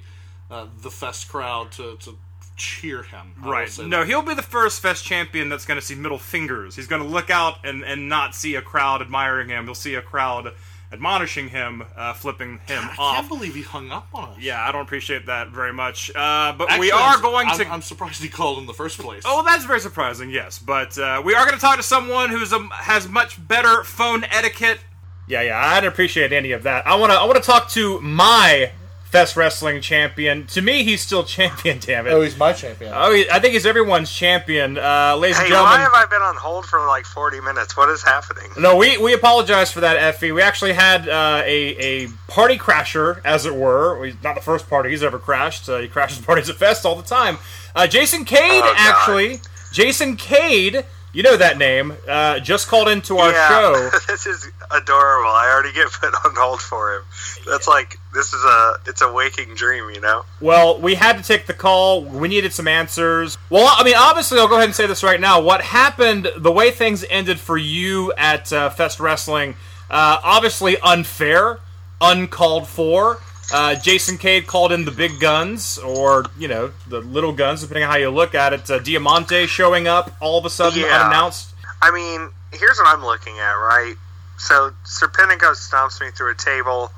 [0.51, 2.17] uh, the Fest crowd to, to
[2.57, 3.33] cheer him.
[3.43, 3.79] I Right.
[3.79, 4.07] No, that.
[4.07, 6.75] he'll be the first Fest champion that's going to see middle fingers.
[6.75, 9.65] He's going to look out and, and not see a crowd admiring him.
[9.65, 10.53] He'll see a crowd
[10.91, 13.15] admonishing him, uh, flipping him I off.
[13.17, 14.37] can't believe he hung up on us.
[14.39, 16.09] yeah, I don't appreciate that very much.
[16.15, 17.67] Uh, but Actually, we are I'm- going I'm, to.
[17.67, 19.23] I'm surprised he called in the first place.
[19.25, 20.29] Oh, that's very surprising.
[20.29, 23.83] Yes, but uh, we are going to talk to someone who's um, has much better
[23.83, 24.79] phone etiquette.
[25.27, 26.87] Yeah, yeah, I didn't appreciate any of that.
[26.87, 28.71] I want to I want to talk to my
[29.11, 30.45] Fest Wrestling champion.
[30.47, 31.79] To me, he's still champion.
[31.79, 32.11] Damn it.
[32.11, 32.91] Oh, he's my champion.
[32.93, 35.71] Oh, he- I think he's everyone's champion, uh, ladies and gentlemen.
[35.71, 37.77] why have I been on hold for like 40 minutes?
[37.77, 38.51] What is happening?
[38.57, 40.33] No, we, we apologize for that, Effy.
[40.35, 44.03] We actually had uh, a, a party crasher, as it were.
[44.05, 45.69] He's not the first party he's ever crashed.
[45.69, 47.37] Uh, he crashes parties at Fest all the time.
[47.75, 49.39] Uh, Jason Cade, Oh, actually.
[49.71, 53.89] Jason Cade, you know that name, uh, just called into our yeah, show.
[54.07, 55.29] this is adorable.
[55.29, 57.03] I already get put on hold for him.
[57.47, 60.25] That's like this is a it's a waking dream, you know.
[60.41, 62.03] Well, we had to take the call.
[62.03, 63.37] We needed some answers.
[63.49, 65.41] Well, I mean, obviously, I'll go ahead and say this right now.
[65.41, 69.55] What happened, the way things ended for you at uh, Fest Wrestling,
[69.89, 71.59] uh, obviously unfair,
[72.01, 73.19] uncalled for.
[73.51, 77.83] Uh, Jason Cade called in the big guns, or, you know, the little guns, depending
[77.83, 78.69] on how you look at it.
[78.69, 80.87] Uh, Diamante showing up all of a sudden, Yeah.
[81.01, 81.53] unannounced.
[81.81, 83.95] I mean, here's what I'm looking at, right?
[84.37, 86.91] So Serpentico stomps me through a table.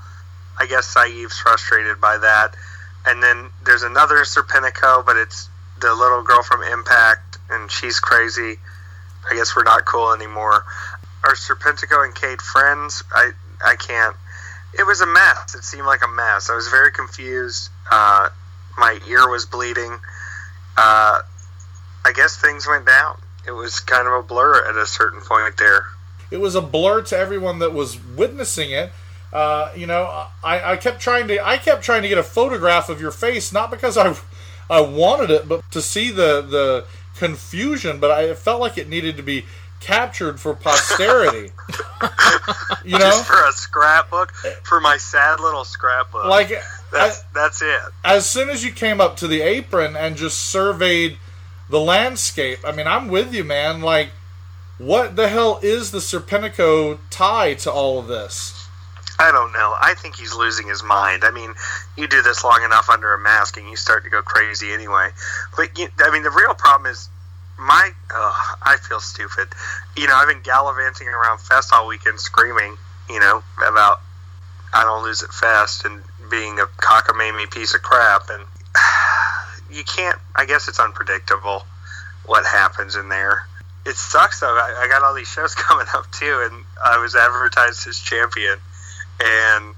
[0.60, 2.56] I guess Saieve's frustrated by that.
[3.06, 5.48] And then there's another Serpentico, but it's
[5.80, 8.58] the little girl from Impact, and she's crazy.
[9.30, 10.66] I guess we're not cool anymore.
[11.24, 13.04] Are Serpentico and Cade friends?
[13.14, 13.32] I
[13.66, 14.16] I can't.
[14.78, 15.56] It was a mess.
[15.56, 16.50] It seemed like a mess.
[16.50, 17.70] I was very confused.
[17.91, 18.30] Uh,
[18.78, 19.91] my ear was bleeding.
[20.78, 21.22] Uh,
[22.06, 23.20] I guess things went down.
[23.48, 25.86] It was kind of a blur at a certain point there.
[26.32, 28.91] it was a blur to everyone that was witnessing it.
[29.34, 32.90] Uh, you know, I, I kept trying to I kept trying to get a photograph
[32.90, 34.16] of your face, not because I
[34.70, 36.86] I wanted it, but to see the the
[37.16, 38.00] confusion.
[38.00, 39.46] But I felt like it needed to be
[39.80, 41.51] captured for posterity.
[42.85, 44.31] you know, Just for a scrapbook,
[44.64, 46.26] for my sad little scrapbook.
[46.26, 46.49] like
[46.91, 47.80] that's I- that's it.
[48.03, 51.18] as soon as you came up to the apron and just surveyed
[51.69, 53.81] the landscape, I mean, I'm with you, man.
[53.81, 54.10] Like,
[54.77, 58.56] what the hell is the Serpentico tie to all of this?
[59.22, 59.76] I don't know.
[59.81, 61.26] I think he's losing his mind.
[61.26, 61.53] I mean,
[61.97, 65.10] you do this long enough under a mask, and you start to go crazy anyway.
[65.57, 67.10] But you, I mean, the real problem is
[67.60, 67.91] my.
[68.11, 69.49] I feel stupid.
[69.98, 72.77] You know, I've been gallivanting around Fest all weekend, screaming.
[73.10, 73.99] You know about
[74.73, 78.44] I don't lose at Fest and being a cockamamie piece of crap, and
[79.76, 80.18] you can't.
[80.36, 81.64] I guess it's unpredictable
[82.26, 83.48] what happens in there.
[83.86, 84.48] It sucks though.
[84.48, 88.57] I, I got all these shows coming up too, and I was advertised as champion,
[89.19, 89.76] and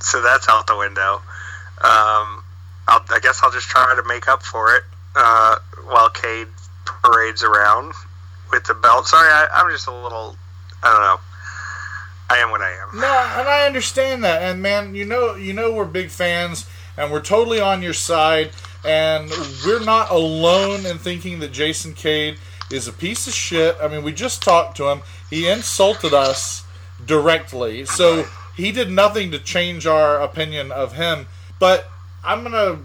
[0.00, 1.22] so that's out the window.
[1.82, 2.44] Um,
[2.88, 4.82] I guess I'll just try to make up for it
[5.14, 6.48] uh, while Cade
[7.02, 7.92] parades around
[8.50, 9.06] with the belt.
[9.06, 10.36] Sorry, I, I'm just a little.
[10.82, 11.20] I don't know.
[12.30, 13.00] I am what I am.
[13.00, 14.42] No, and I understand that.
[14.42, 18.50] And man, you know, you know, we're big fans, and we're totally on your side.
[18.84, 19.30] And
[19.66, 22.38] we're not alone in thinking that Jason Cade
[22.72, 23.76] is a piece of shit.
[23.82, 25.02] I mean, we just talked to him.
[25.28, 26.64] He insulted us
[27.04, 28.24] directly, so
[28.56, 31.26] he did nothing to change our opinion of him.
[31.58, 31.90] But
[32.24, 32.78] I'm gonna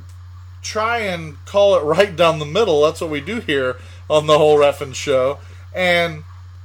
[0.61, 2.81] try and call it right down the middle.
[2.81, 3.77] That's what we do here
[4.09, 5.39] on the whole Ref'n show.
[5.73, 6.23] And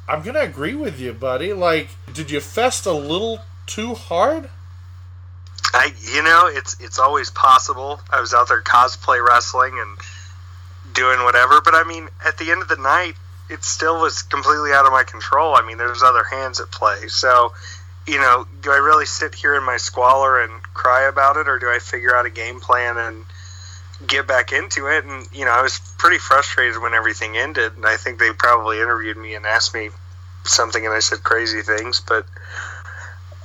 [0.09, 1.53] I'm gonna agree with you, buddy.
[1.53, 4.51] Like, did you fest a little too hard?
[5.73, 8.01] I, you know, it's it's always possible.
[8.11, 9.99] I was out there cosplay wrestling and
[10.95, 13.15] doing whatever, but I mean, at the end of the night,
[13.49, 15.55] it still was completely out of my control.
[15.55, 17.09] I mean, there's other hands at play.
[17.09, 17.53] So,
[18.07, 21.59] you know, do I really sit here in my squalor and cry about it, or
[21.59, 23.25] do I figure out a game plan and
[24.07, 25.05] get back into it?
[25.05, 28.79] And you know, I was pretty frustrated when everything ended, and I think they probably
[28.81, 29.91] interviewed me and asked me
[30.45, 32.27] something, and I said crazy things, but.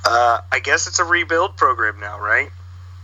[0.08, 2.50] Uh, I guess it's a rebuild program now, right?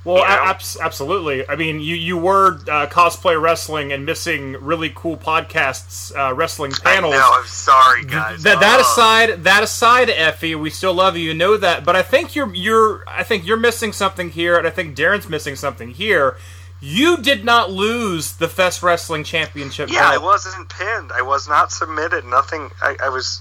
[0.05, 0.29] Well, You know?
[0.29, 1.49] abs- absolutely.
[1.49, 6.71] I mean, you you were uh, cosplay wrestling and missing really cool podcasts, uh, wrestling
[6.71, 7.15] panels.
[7.15, 7.31] I know.
[7.41, 8.45] I'm sorry, guys.
[8.45, 8.83] That that Oh.
[8.83, 11.25] aside, that aside, Effy, we still love you.
[11.31, 14.65] You know that, but I think you're you're I think you're missing something here, and
[14.67, 16.37] I think Daryn's missing something here.
[16.85, 19.89] You did not lose the Fest Wrestling Championship.
[19.89, 21.13] Yeah, I wasn't pinned.
[21.13, 22.25] I was not submitted.
[22.25, 22.71] Nothing.
[22.83, 23.41] I, I was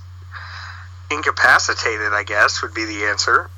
[1.10, 2.14] incapacitated.
[2.14, 3.50] I guess would be the answer.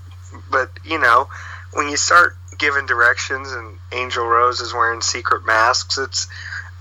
[0.49, 1.27] But you know,
[1.73, 6.29] when you start giving directions and Angel Rose is wearing secret masks, it's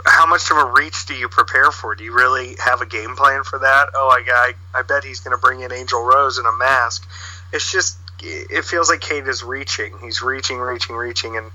[0.07, 1.97] how much of a reach do you prepare for?
[1.97, 3.89] Do you really have a game plan for that?
[3.97, 7.09] Oh, I I, I bet he's going to bring in Angel Rose in a mask.
[7.53, 9.93] It's just it feels like Cade is reaching.
[10.01, 11.51] He's reaching, reaching, reaching, and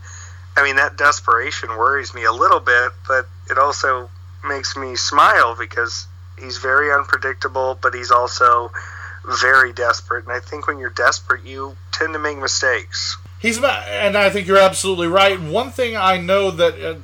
[0.58, 4.10] I mean, that desperation worries me a little bit, but it also
[4.44, 6.08] makes me smile because
[6.40, 8.72] he's very unpredictable, but he's also
[9.24, 10.24] very desperate.
[10.24, 13.18] And I think when you're desperate, you tend to make mistakes.
[13.40, 15.40] He's and I think you're absolutely right.
[15.40, 16.96] One thing I know that uh,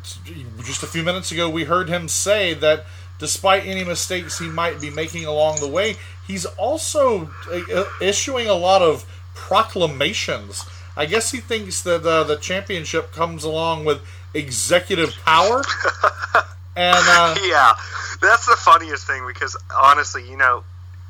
[0.64, 2.86] just a few minutes ago we heard him say that
[3.20, 8.56] despite any mistakes he might be making along the way, he's also uh, issuing a
[8.56, 9.06] lot of
[9.36, 10.66] proclamations.
[10.96, 14.02] I guess he thinks that uh, the championship comes along with
[14.34, 15.58] executive power.
[16.76, 17.74] and uh, yeah,
[18.22, 20.64] that's the funniest thing because honestly, you know,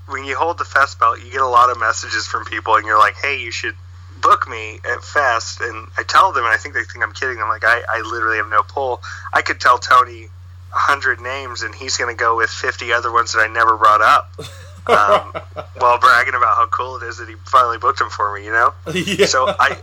[0.07, 2.85] when you hold the Fest belt, you get a lot of messages from people, and
[2.85, 3.75] you're like, "Hey, you should
[4.21, 7.41] book me at Fest." And I tell them, and I think they think I'm kidding.
[7.41, 9.01] I'm like, I, I literally have no pull.
[9.33, 10.25] I could tell Tony
[10.73, 13.77] a hundred names, and he's going to go with fifty other ones that I never
[13.77, 14.31] brought up.
[14.87, 15.33] um,
[15.77, 18.51] while bragging about how cool it is that he finally booked him for me, you
[18.51, 18.73] know.
[18.93, 19.25] Yeah.
[19.25, 19.79] So I,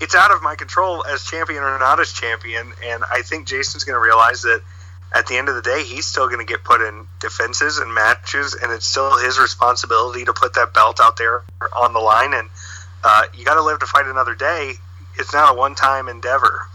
[0.00, 3.84] it's out of my control as champion or not as champion, and I think Jason's
[3.84, 4.62] going to realize that
[5.14, 7.92] at the end of the day, he's still going to get put in defenses and
[7.94, 11.42] matches, and it's still his responsibility to put that belt out there
[11.74, 12.34] on the line.
[12.34, 12.48] And
[13.04, 14.74] uh, you got to live to fight another day.
[15.18, 16.66] It's not a one-time endeavor.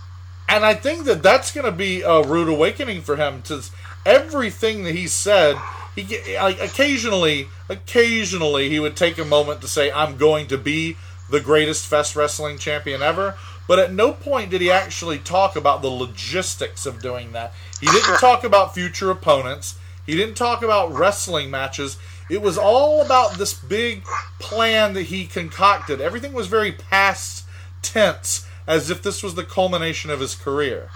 [0.49, 3.41] And I think that that's going to be a rude awakening for him.
[3.43, 3.63] To
[4.05, 5.55] everything that he said,
[5.95, 10.97] he like occasionally, occasionally he would take a moment to say, "I'm going to be
[11.29, 13.35] the greatest Fest wrestling champion ever."
[13.67, 17.53] But at no point did he actually talk about the logistics of doing that.
[17.79, 19.77] He didn't talk about future opponents.
[20.05, 21.97] He didn't talk about wrestling matches.
[22.29, 24.03] It was all about this big
[24.39, 26.01] plan that he concocted.
[26.01, 27.45] Everything was very past
[27.81, 30.89] tense, as if this was the culmination of his career.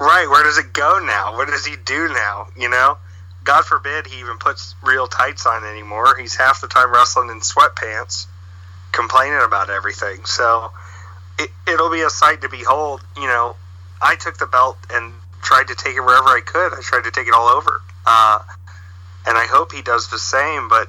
[0.00, 0.28] Right.
[0.28, 1.36] Where does it go now?
[1.36, 2.48] What does he do now?
[2.56, 2.98] You know?
[3.44, 6.16] God forbid he even puts real tights on anymore.
[6.16, 8.26] He's half the time wrestling in sweatpants,
[8.92, 10.24] complaining about everything.
[10.24, 10.70] So
[11.38, 13.02] it, it'll be a sight to behold.
[13.16, 13.56] You know,
[14.00, 15.12] I took the belt and
[15.42, 16.72] tried to take it wherever I could.
[16.72, 17.80] I tried to take it all over.
[18.06, 18.40] Uh,
[19.26, 20.88] and I hope he does the same, but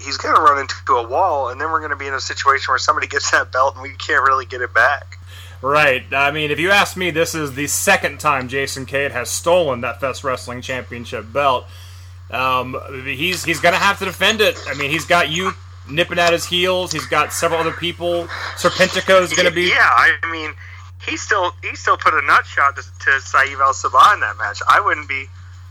[0.00, 2.20] he's going to run into a wall, and then we're going to be in a
[2.20, 5.18] situation where somebody gets that belt and we can't really get it back.
[5.62, 6.02] Right.
[6.12, 9.82] I mean, if you ask me, this is the second time Jason Cade has stolen
[9.82, 11.66] that Fest Wrestling Championship belt.
[12.30, 14.58] Um, he's he's going to have to defend it.
[14.66, 15.52] I mean, he's got you
[15.88, 16.90] nipping at his heels.
[16.90, 18.26] He's got several other people.
[18.56, 19.68] Serpentico is going to be.
[19.68, 20.52] Yeah, I mean,
[21.06, 24.36] he still he still put a nut shot to, to Saieve Al Sabah in that
[24.38, 24.60] match.
[24.68, 25.26] I wouldn't be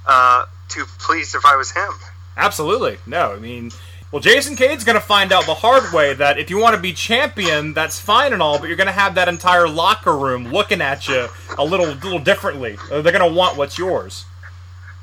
[0.07, 1.91] uh, too pleased if I was him.
[2.37, 2.97] Absolutely.
[3.05, 3.71] No, I mean,
[4.11, 6.81] well, Jason Cade's going to find out the hard way that if you want to
[6.81, 10.51] be champion, that's fine and all, but you're going to have that entire locker room
[10.51, 12.77] looking at you a little, little differently.
[12.91, 14.25] Uh, they're going to want what's yours.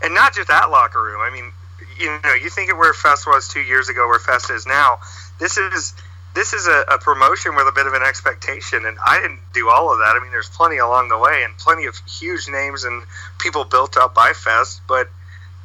[0.03, 1.21] And not just that locker room.
[1.23, 1.51] I mean,
[1.99, 4.99] you know, you think of where Fest was two years ago, where Fest is now.
[5.41, 5.95] This is
[6.35, 9.69] this is a, a, promotion with a bit of an expectation, and I didn't do
[9.69, 10.15] all of that.
[10.15, 13.03] I mean, there's plenty along the way, and plenty of huge names and
[13.41, 14.83] people built up by Fest.
[14.87, 15.09] But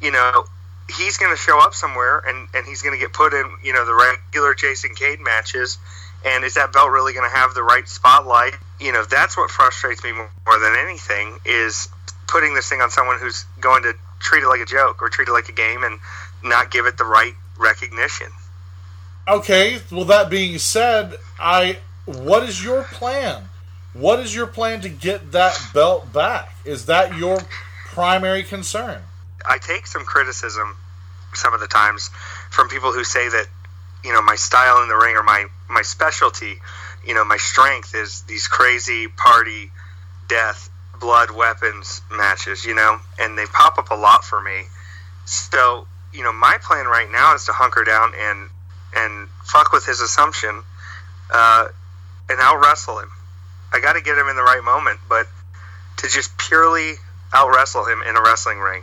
[0.00, 0.46] you know,
[0.88, 3.72] he's going to show up somewhere, and and he's going to get put in, you
[3.72, 5.78] know, the regular Jason Cade matches.
[6.24, 8.54] And is that belt really going to have the right spotlight?
[8.80, 10.28] You know, that's what frustrates me more,
[10.58, 11.88] than anything is
[12.26, 15.28] putting this thing on someone who's going to treat it like a joke or treat
[15.28, 16.00] it like a game and
[16.42, 18.28] not give it the right recognition.
[19.28, 23.44] Okay, well that being said, I what is your plan?
[23.92, 26.54] What is your plan to get that belt back?
[26.64, 27.40] Is that your
[27.86, 29.02] primary concern?
[29.46, 30.76] I take some criticism
[31.34, 32.10] some of the times
[32.50, 33.46] from people who say that
[34.04, 36.60] you know my style in the ring or my my specialty,
[37.06, 39.70] you know, my strength is these crazy party
[40.28, 44.62] death blood weapons matches, you know, and they pop up a lot for me.
[45.26, 48.48] So, you know, my plan right now is to hunker down and
[48.96, 50.62] and fuck with his assumption
[51.32, 51.68] uh,
[52.28, 53.10] and out wrestle him.
[53.72, 55.26] I got to get him in the right moment, but
[55.98, 56.92] to just purely
[57.32, 58.82] out wrestle him in a wrestling ring,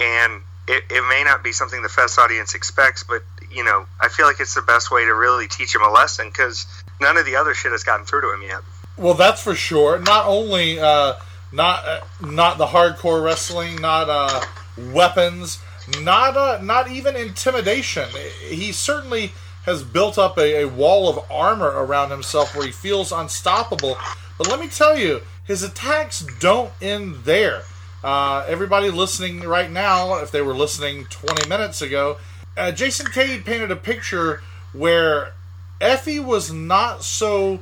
[0.00, 4.08] and it, it may not be something the Fest audience expects, but you know, I
[4.08, 6.66] feel like it's the best way to really teach him a lesson because
[7.00, 8.60] none of the other shit has gotten through to him yet.
[8.96, 9.98] Well, that's for sure.
[9.98, 11.14] Not only uh,
[11.52, 14.44] not uh, not the hardcore wrestling, not uh,
[14.92, 15.58] weapons,
[16.00, 18.08] not uh, not even intimidation.
[18.48, 19.32] He certainly
[19.64, 23.98] has built up a, a wall of armor around himself where he feels unstoppable.
[24.38, 27.62] But let me tell you, his attacks don't end there.
[28.06, 32.18] Uh, everybody listening right now, if they were listening 20 minutes ago,
[32.56, 34.42] uh, Jason Cade painted a picture
[34.72, 35.32] where
[35.80, 37.58] Effy was not so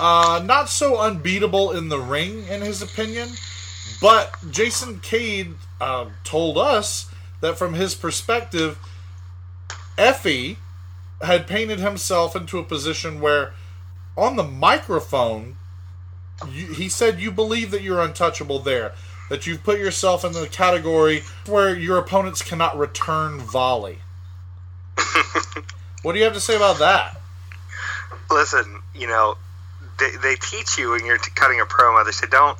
[0.00, 3.28] uh, not so unbeatable in the ring, in his opinion.
[4.00, 7.10] But Jason Cade uh, told us
[7.40, 8.78] that from his perspective,
[9.98, 10.58] Effy
[11.22, 13.52] had painted himself into a position where,
[14.16, 15.56] on the microphone,
[16.48, 18.94] you, he said you believe that you're untouchable there.
[19.30, 24.00] That you've put yourself in the category where your opponents cannot return volley.
[26.02, 27.18] what do you have to say about that?
[28.30, 29.38] Listen, you know,
[29.98, 32.04] they, they teach you when you're t- cutting a promo.
[32.04, 32.58] They say don't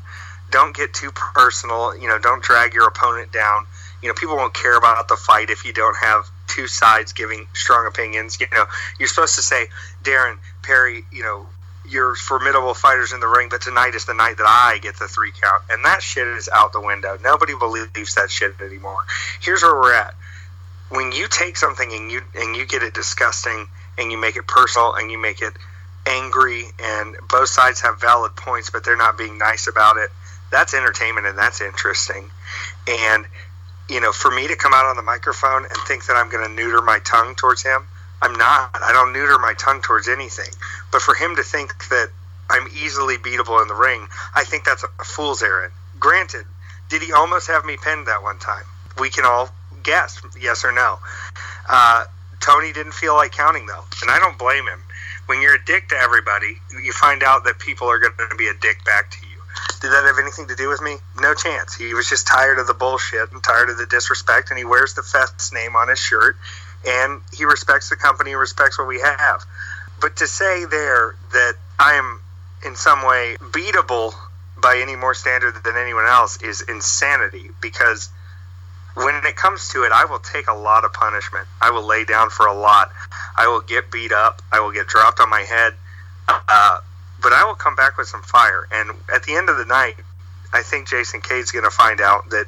[0.50, 1.96] don't get too personal.
[1.96, 3.66] You know, don't drag your opponent down.
[4.02, 7.46] You know, people won't care about the fight if you don't have two sides giving
[7.52, 8.38] strong opinions.
[8.40, 8.64] You know,
[8.98, 9.68] you're supposed to say,
[10.02, 11.46] Daryn Perry, you know,
[11.90, 15.08] you're formidable fighters in the ring, but tonight is the night that I get the
[15.08, 17.18] three count, and that shit is out the window.
[17.22, 19.04] Nobody believes that shit anymore.
[19.40, 20.14] Here's where we're at.
[20.90, 23.68] When you take something and you and you get it disgusting
[23.98, 25.52] and you make it personal and you make it
[26.06, 30.10] angry and both sides have valid points but they're not being nice about it
[30.50, 32.30] that's entertainment and that's interesting
[32.88, 33.26] and
[33.88, 36.46] you know for me to come out on the microphone and think that i'm going
[36.46, 37.86] to neuter my tongue towards him
[38.22, 40.52] i'm not i don't neuter my tongue towards anything
[40.92, 42.08] but for him to think that
[42.48, 46.44] i'm easily beatable in the ring i think that's a fool's errand granted
[46.88, 48.64] did he almost have me pinned that one time
[48.98, 49.48] we can all
[49.82, 50.98] guess yes or no
[51.68, 52.04] uh,
[52.40, 54.80] tony didn't feel like counting though and i don't blame him
[55.30, 58.48] when you're a dick to everybody, you find out that people are going to be
[58.48, 59.38] a dick back to you.
[59.80, 60.96] Did that have anything to do with me?
[61.20, 61.72] No chance.
[61.72, 64.94] He was just tired of the bullshit and tired of the disrespect, and he wears
[64.94, 66.36] the Fest name on his shirt,
[66.84, 69.44] and he respects the company, respects what we have.
[70.00, 72.20] But to say there that I am
[72.64, 74.14] in some way beatable
[74.60, 78.10] by any more standard than anyone else is insanity because
[78.94, 81.46] when it comes to it, I will take a lot of punishment.
[81.60, 82.90] I will lay down for a lot.
[83.36, 84.42] I will get beat up.
[84.52, 85.74] I will get dropped on my head.
[86.28, 86.80] Uh,
[87.22, 88.66] but I will come back with some fire.
[88.72, 89.96] And at the end of the night,
[90.52, 92.46] I think Jason Cade's going to find out that,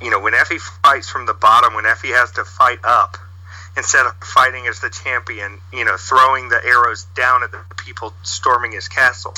[0.00, 3.16] you know, when Effy fights from the bottom, when Effy has to fight up,
[3.78, 8.12] instead of fighting as the champion, you know, throwing the arrows down at the people
[8.22, 9.34] storming his castle.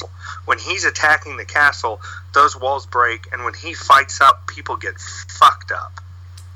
[0.46, 2.00] When he's attacking the castle,
[2.34, 6.00] those walls break, and when he fights up, people get fucked up.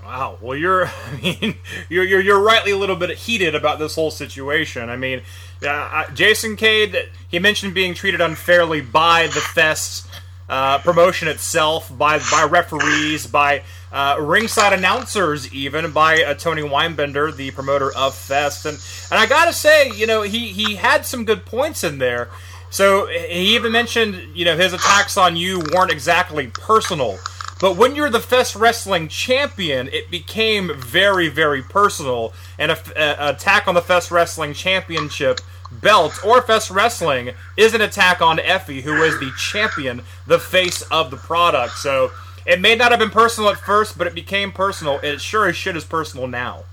[0.05, 0.39] Wow.
[0.41, 1.57] Well, you're, I mean,
[1.89, 4.89] you're, you're, you're rightly a little bit heated about this whole situation.
[4.89, 5.23] I mean,
[5.67, 10.09] uh, Jason Cade, he mentioned being treated unfairly by the Fest
[10.49, 13.63] uh, promotion itself, by by referees, by
[13.95, 18.67] uh, ringside announcers, even by uh, Tony Weinbender, the promoter of Fest.
[18.67, 18.77] And
[19.11, 22.29] and I gotta say, you know, he he had some good points in there.
[22.71, 27.19] So he even mentioned, you know, his attacks on you weren't exactly personal.
[27.61, 32.33] But when you're the Fest Wrestling champion, it became very, very personal.
[32.59, 35.41] And an attack on the Fest Wrestling Championship
[35.71, 40.83] belt or Fest Wrestling is an attack on Effy, who is the champion, the face
[40.83, 41.75] of the product.
[41.79, 42.11] So
[42.47, 44.99] it may not have been personal at first, but it became personal.
[45.03, 46.65] It sure as shit is personal now.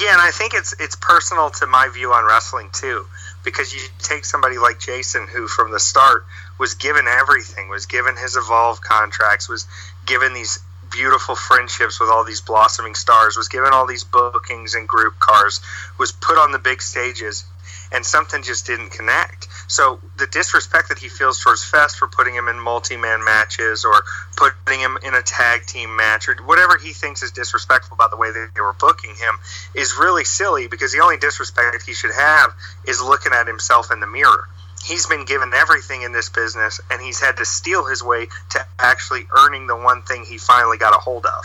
[0.00, 3.06] Yeah, and I think it's it's personal to my view on wrestling too,
[3.44, 6.24] because you take somebody like Jason, who from the start
[6.58, 9.66] was given everything, was given his evolve contracts, was
[10.06, 10.58] given these
[10.90, 15.60] beautiful friendships with all these blossoming stars, was given all these bookings and group cars,
[15.98, 17.44] was put on the big stages,
[17.92, 19.48] and something just didn't connect.
[19.68, 24.02] So the disrespect that he feels towards Fest for putting him in multi-man matches or
[24.36, 28.16] putting him in a tag team match or whatever he thinks is disrespectful about the
[28.16, 29.38] way that they were booking him
[29.74, 32.50] is really silly because the only disrespect he should have
[32.86, 34.48] is looking at himself in the mirror.
[34.84, 38.66] He's been given everything in this business and he's had to steal his way to
[38.78, 41.44] actually earning the one thing he finally got a hold of.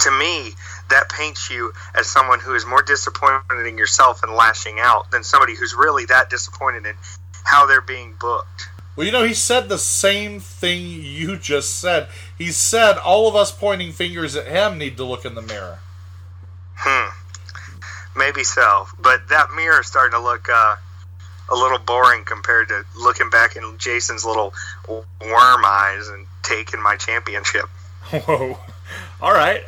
[0.00, 0.54] To me,
[0.90, 5.24] that paints you as someone who is more disappointed in yourself and lashing out than
[5.24, 6.94] somebody who's really that disappointed in
[7.44, 8.68] how they're being booked.
[8.96, 12.08] Well, you know, he said the same thing you just said.
[12.36, 15.78] He said all of us pointing fingers at him need to look in the mirror.
[16.74, 17.16] Hmm.
[18.16, 20.76] Maybe so, but that mirror is starting to look uh,
[21.48, 24.52] a little boring compared to looking back in Jason's little
[24.88, 27.66] worm eyes and taking my championship.
[28.10, 28.58] Whoa.
[29.22, 29.62] All right.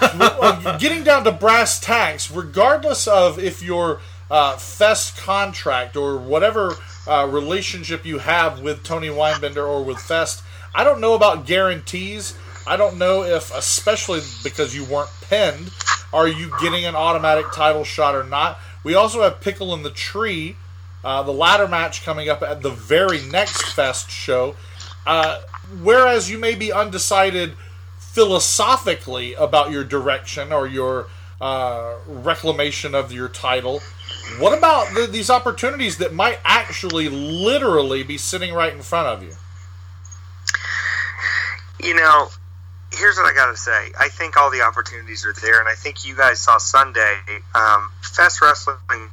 [0.80, 4.00] getting down to brass tacks, regardless of if your
[4.30, 6.74] uh, Fest contract or whatever
[7.06, 10.42] uh, relationship you have with Tony Weinbender or with Fest,
[10.74, 12.36] I don't know about guarantees.
[12.66, 15.70] I don't know if, especially because you weren't pinned,
[16.12, 18.58] are you getting an automatic title shot or not.
[18.82, 20.56] We also have Pickle in the Tree,
[21.04, 24.56] uh, the ladder match coming up at the very next Fest show.
[25.06, 25.42] Uh,
[25.82, 27.52] whereas you may be undecided
[28.16, 31.06] philosophically about your direction or your
[31.38, 33.82] uh, reclamation of your title.
[34.38, 39.22] What about the, these opportunities that might actually literally be sitting right in front of
[39.22, 39.34] you?
[41.86, 42.28] You know,
[42.90, 43.92] here's what I got to say.
[44.00, 47.18] I think all the opportunities are there, and I think you guys saw Sunday.
[47.54, 49.10] Um, Fest Wrestling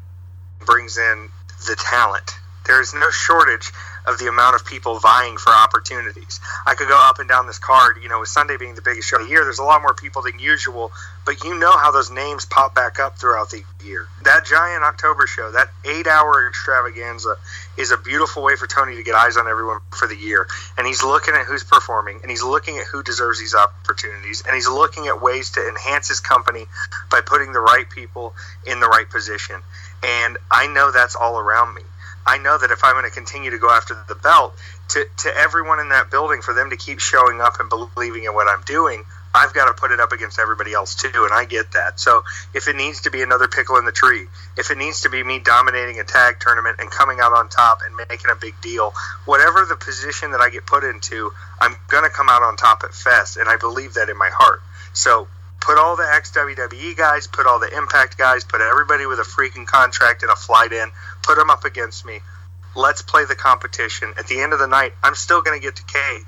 [0.66, 1.28] brings in
[1.68, 2.32] the talent.
[2.66, 3.70] There is no shortage
[4.06, 6.40] of the amount of people vying for opportunities.
[6.66, 9.08] I could go up and down this card, you know, with Sunday being the biggest
[9.10, 10.92] show of the year, there's a lot more people than usual,
[11.26, 14.08] but you know how those names pop back up throughout the year.
[14.24, 17.36] That giant October show, that eight hour extravaganza,
[17.78, 20.48] is a beautiful way for Tony to get eyes on everyone for the year.
[20.78, 24.54] And he's looking at who's performing, and he's looking at who deserves these opportunities, and
[24.54, 26.66] he's looking at ways to enhance his company
[27.10, 28.34] by putting the right people
[28.66, 29.62] in the right position.
[30.04, 31.82] And I know that's all around me.
[32.26, 34.54] I know that if I'm going to continue to go after the belt,
[34.90, 38.34] to, to everyone in that building, for them to keep showing up and believing in
[38.34, 39.04] what I'm doing,
[39.36, 42.00] I've got to put it up against everybody else too, and I get that.
[42.00, 42.24] So
[42.54, 44.28] if it needs to be another pickle in the tree,
[44.58, 47.80] if it needs to be me dominating a tag tournament and coming out on top
[47.84, 48.94] and making a big deal,
[49.26, 52.84] whatever the position that I get put into, I'm going to come out on top
[52.84, 54.62] at Fest, and I believe that in my heart.
[54.94, 55.28] So
[55.62, 59.24] put all the ex WWE guys, put all the Impact guys, put everybody with a
[59.24, 60.91] freaking contract and a flight in,
[61.24, 62.20] put them up against me.
[62.76, 64.14] Let's play the competition.
[64.18, 66.26] At the end of the night, I'm still going to get Cade.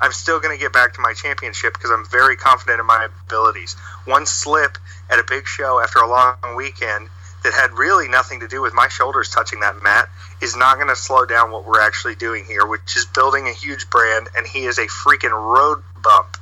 [0.00, 3.08] I'm still going to get back to my championship because I'm very confident in my
[3.26, 3.74] abilities.
[4.04, 4.76] One slip
[5.10, 7.08] at a big show after a long weekend
[7.42, 10.08] that had really nothing to do with my shoulders touching that mat
[10.42, 13.52] is not going to slow down what we're actually doing here, which is building a
[13.52, 16.36] huge brand, and he is a freaking road bump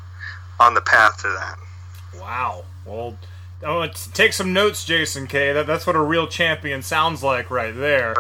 [0.59, 1.59] on the path to that.
[2.21, 2.65] Wow.
[2.85, 3.17] Well,
[3.65, 5.57] oh, take some notes, Jason Cade.
[5.57, 8.15] That, that's what a real champion sounds like right there.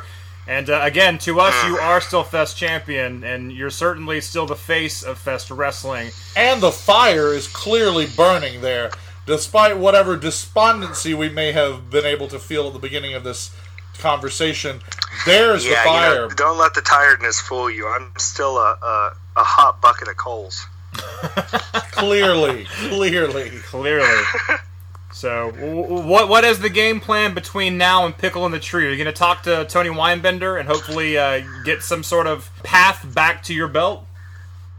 [0.46, 4.56] And uh, again, to us, you are still Fest champion, and you're certainly still the
[4.56, 6.10] face of Fest Wrestling.
[6.36, 8.90] And the fire is clearly burning there,
[9.26, 13.54] despite whatever despondency we may have been able to feel at the beginning of this
[13.98, 14.80] conversation.
[15.24, 16.14] There's yeah, the fire.
[16.14, 17.88] You know, don't let the tiredness fool you.
[17.88, 20.66] I'm still a, a, a hot bucket of coals.
[20.92, 24.22] clearly, clearly, clearly.
[25.14, 28.86] So, what what is the game plan between now and Pickle in the Tree?
[28.86, 32.50] Are you going to talk to Tony Weinbender and hopefully uh, get some sort of
[32.64, 34.04] path back to your belt?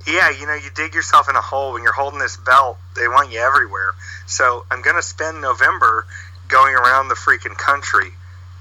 [0.06, 2.78] Yeah, you know, you dig yourself in a hole when you're holding this belt.
[2.98, 3.94] They want you everywhere.
[4.28, 6.06] So I'm going to spend November
[6.49, 8.12] going around the freaking country,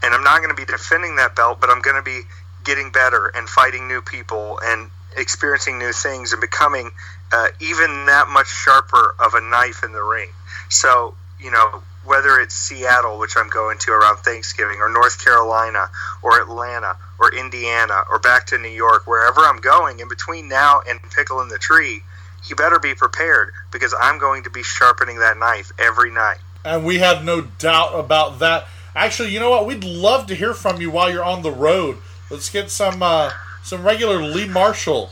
[0.01, 2.21] and I'm not going to be defending that belt, but I'm going to be
[2.63, 6.93] getting better and fighting new people and experiencing new things and becoming
[7.33, 10.31] uh, even that much sharper of a knife in the ring.
[10.69, 15.91] So you know, whether it's Seattle, which I'm going to around Thanksgiving, or North Carolina,
[16.23, 20.81] or Atlanta, or Indiana, or back to New York, wherever I'm going, in between now
[20.89, 22.01] and Pickle in the Tree,
[22.47, 26.39] you better be prepared because I'm going to be sharpening that knife every night.
[26.65, 28.67] And we have no doubt about that.
[28.95, 29.67] Actually, you know what?
[29.67, 31.99] We'd love to hear from you while you're on the road.
[32.31, 35.11] Let's get some uh, some regular Lee Marshall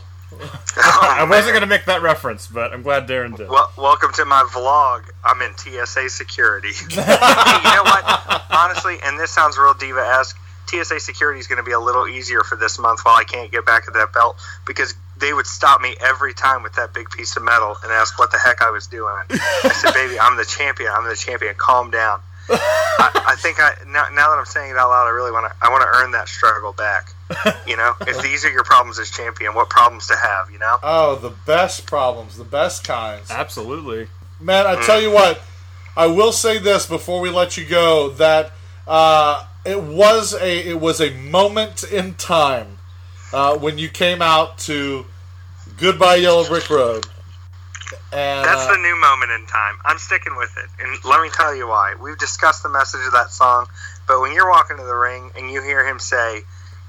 [0.77, 3.49] I wasn't going to make that reference, but I'm glad Daryn did.
[3.49, 5.05] Well, welcome to my vlog.
[5.25, 6.69] I'm in TSA security.
[6.91, 8.47] you know what?
[8.51, 10.39] Honestly, and this sounds real diva esque.
[10.67, 13.51] TSA security is going to be a little easier for this month while I can't
[13.53, 14.37] get back at that belt
[14.67, 18.19] because they would stop me every time with that big piece of metal and ask
[18.19, 19.23] what the heck I was doing.
[19.31, 20.91] I said, "Baby, I'm the champion.
[20.93, 21.55] I'm the champion.
[21.57, 25.11] Calm down." I, I, think I now, now that I'm saying it out loud, I
[25.11, 27.13] really want to I want to earn that struggle back.
[27.67, 30.51] You know, if these are your problems as champion, what problems to have?
[30.51, 30.77] You know?
[30.83, 33.31] Oh, the best problems, the best kinds.
[33.31, 34.09] Absolutely,
[34.41, 34.67] man.
[34.67, 35.41] I tell you what,
[35.97, 38.53] I will say this before we let you go that
[38.87, 42.79] uh, it was a it was a moment in time
[43.33, 45.07] uh, when you came out to
[45.79, 47.07] Goodbye Yellow Brick Road.
[48.13, 49.77] And, That's uh, the new moment in time.
[49.85, 50.69] I'm sticking with it.
[50.79, 51.95] And let me tell you why.
[52.01, 53.67] We've discussed the message of that song,
[54.07, 56.43] but when you're walking to the ring and you hear him say,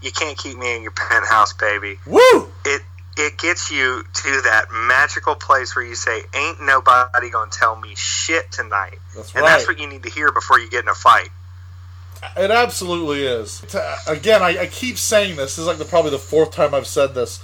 [0.04, 1.98] You can't keep me in your penthouse, baby.
[2.06, 2.50] Woo!
[2.66, 2.82] It
[3.16, 7.94] it gets you to that magical place where you say, Ain't nobody gonna tell me
[7.96, 8.98] shit tonight.
[9.16, 9.50] That's and right.
[9.50, 11.30] that's what you need to hear before you get in a fight.
[12.38, 13.64] It absolutely is.
[14.08, 15.56] Again, I, I keep saying this.
[15.56, 17.44] This is like the, probably the fourth time I've said this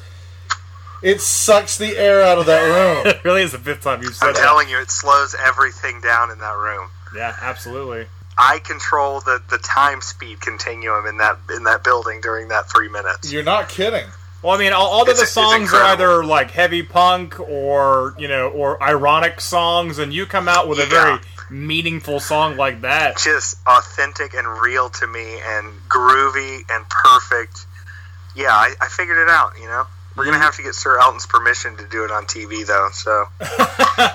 [1.02, 3.06] it sucks the air out of that room.
[3.08, 4.30] it really is the fifth time you've said it.
[4.30, 4.42] I'm that.
[4.42, 6.90] telling you, it slows everything down in that room.
[7.16, 8.08] Yeah, absolutely.
[8.40, 12.88] I control the, the time speed continuum in that in that building during that three
[12.88, 13.32] minutes.
[13.34, 14.06] You're not kidding.
[14.42, 18.30] Well, I mean, all, all of the songs are either like heavy punk or you
[18.30, 20.86] know or ironic songs, and you come out with yeah.
[20.86, 21.20] a very
[21.50, 23.18] meaningful song like that.
[23.18, 27.66] Just authentic and real to me, and groovy and perfect.
[28.38, 29.60] Yeah, I, I figured it out.
[29.60, 29.86] You know.
[30.20, 32.90] We're gonna have to get Sir Elton's permission to do it on TV, though.
[32.92, 33.28] So,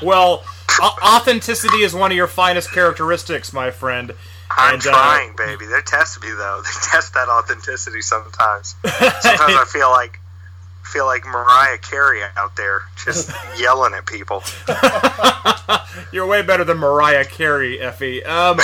[0.07, 0.45] well,
[0.81, 4.13] authenticity is one of your finest characteristics, my friend.
[4.51, 5.65] I'm and, uh, trying, uh, baby.
[5.65, 6.61] They test me though.
[6.63, 8.75] They test that authenticity sometimes.
[8.85, 10.21] Sometimes I feel like
[10.85, 14.43] feel like Mariah Carey out there just yelling at people.
[16.13, 18.25] You're way better than Mariah Carey, Effy.
[18.27, 18.59] Um,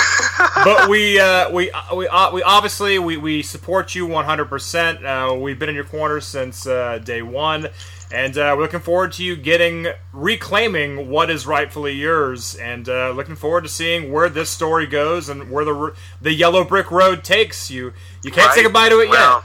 [0.63, 4.45] but we uh, we uh, we uh, we obviously we, we support you 100.
[4.45, 7.67] percent uh, We've been in your corner since uh, day one,
[8.11, 13.11] and uh, we're looking forward to you getting reclaiming what is rightfully yours, and uh,
[13.11, 17.23] looking forward to seeing where this story goes and where the the yellow brick road
[17.23, 17.93] takes you.
[18.23, 19.43] You can't say goodbye to it Well,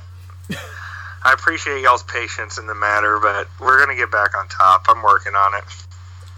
[1.27, 4.85] I appreciate y'all's patience in the matter, but we're gonna get back on top.
[4.89, 5.65] I'm working on it.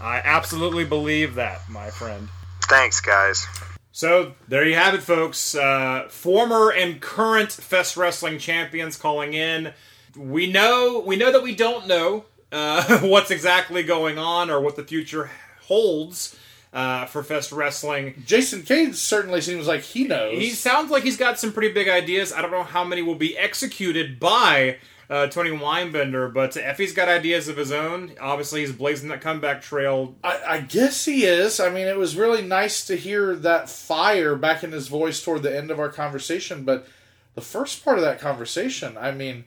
[0.01, 2.27] I absolutely believe that, my friend.
[2.63, 3.45] Thanks, guys.
[3.91, 5.53] So there you have it, folks.
[5.53, 9.73] Uh, former and current Fest Wrestling champions calling in.
[10.17, 14.75] We know we know that we don't know uh, what's exactly going on or what
[14.75, 15.29] the future
[15.67, 16.35] holds
[16.73, 18.21] uh, for Fest Wrestling.
[18.25, 20.37] Jason Cade certainly seems like he knows.
[20.37, 22.31] He sounds like he's got some pretty big ideas.
[22.31, 24.77] I don't know how many will be executed by
[25.09, 28.13] uh, Tony Weinbender, but Effy's got ideas of his own.
[28.21, 30.15] Obviously, he's blazing that comeback trail.
[30.23, 31.59] I, I guess he is.
[31.59, 35.41] I mean, it was really nice to hear that fire back in his voice toward
[35.41, 36.63] the end of our conversation.
[36.63, 36.87] But
[37.33, 39.45] the first part of that conversation, I mean,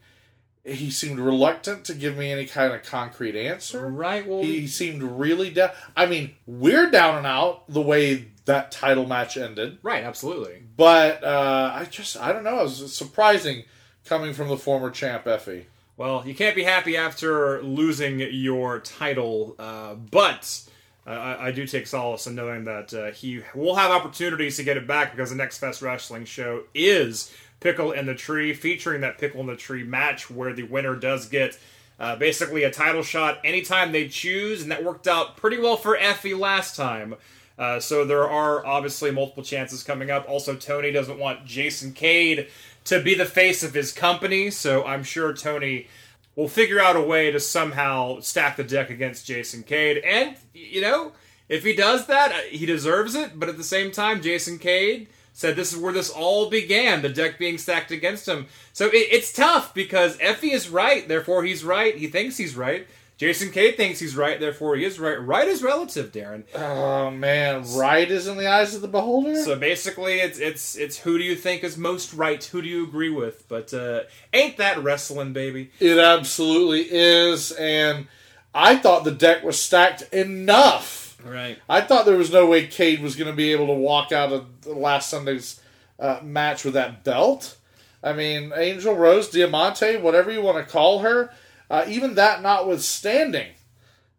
[0.65, 3.89] he seemed reluctant to give me any kind of concrete answer.
[3.89, 4.27] Right.
[4.27, 5.71] Well, He seemed really down.
[5.97, 9.79] I mean, we're down and out the way that title match ended.
[9.83, 10.05] right.
[10.05, 10.63] Absolutely.
[10.77, 12.61] But uh, I just, I don't know.
[12.61, 13.65] It was surprising
[14.05, 15.65] coming from the former champ Effy.
[15.97, 20.61] Well, you can't be happy after losing your title, uh, but
[21.07, 24.65] uh, I, I do take solace in knowing that uh, he will have opportunities to
[24.65, 27.33] get it back because the next Fest Wrestling show is
[27.63, 31.27] Pickle in the Tree, featuring that Pickle in the Tree match where the winner does
[31.29, 31.59] get
[32.01, 35.97] uh, basically a title shot anytime they choose, and that worked out pretty well for
[35.97, 37.15] Effy last time.
[37.59, 40.29] Uh, so there are obviously multiple chances coming up.
[40.29, 42.49] Also, Tony doesn't want Jason Cade
[42.85, 45.87] to be the face of his company, so I'm sure Tony
[46.35, 49.99] will figure out a way to somehow stack the deck against Jason Cade.
[49.99, 51.13] And, you know,
[51.49, 53.39] if he does that, uh, he deserves it.
[53.39, 57.09] But at the same time, Jason Cade said this is where this all began, the
[57.09, 58.47] deck being stacked against him.
[58.73, 61.97] So it, it's tough because Effy is right, therefore he's right.
[61.97, 62.87] He thinks he's right.
[63.19, 65.21] Jason Cade thinks he's right, therefore he is right.
[65.21, 66.43] Right is relative, Daryn.
[66.57, 69.37] Oh man, right is in the eyes of the beholder.
[69.37, 72.43] So basically, it's it's it's who do you think is most right?
[72.43, 73.47] Who do you agree with?
[73.49, 74.01] But uh,
[74.33, 75.71] ain't that wrestling, baby?
[75.79, 78.09] It absolutely is, and
[78.53, 81.02] I thought the deck was stacked enough.
[81.25, 81.59] Right.
[81.69, 84.33] I thought there was no way Cade was going to be able to walk out
[84.33, 85.61] of the last Sunday's
[85.99, 87.57] uh, match with that belt.
[88.03, 91.33] I mean, Angel Rose, Diamante, whatever you want to call her,
[91.71, 93.49] uh, even that notwithstanding,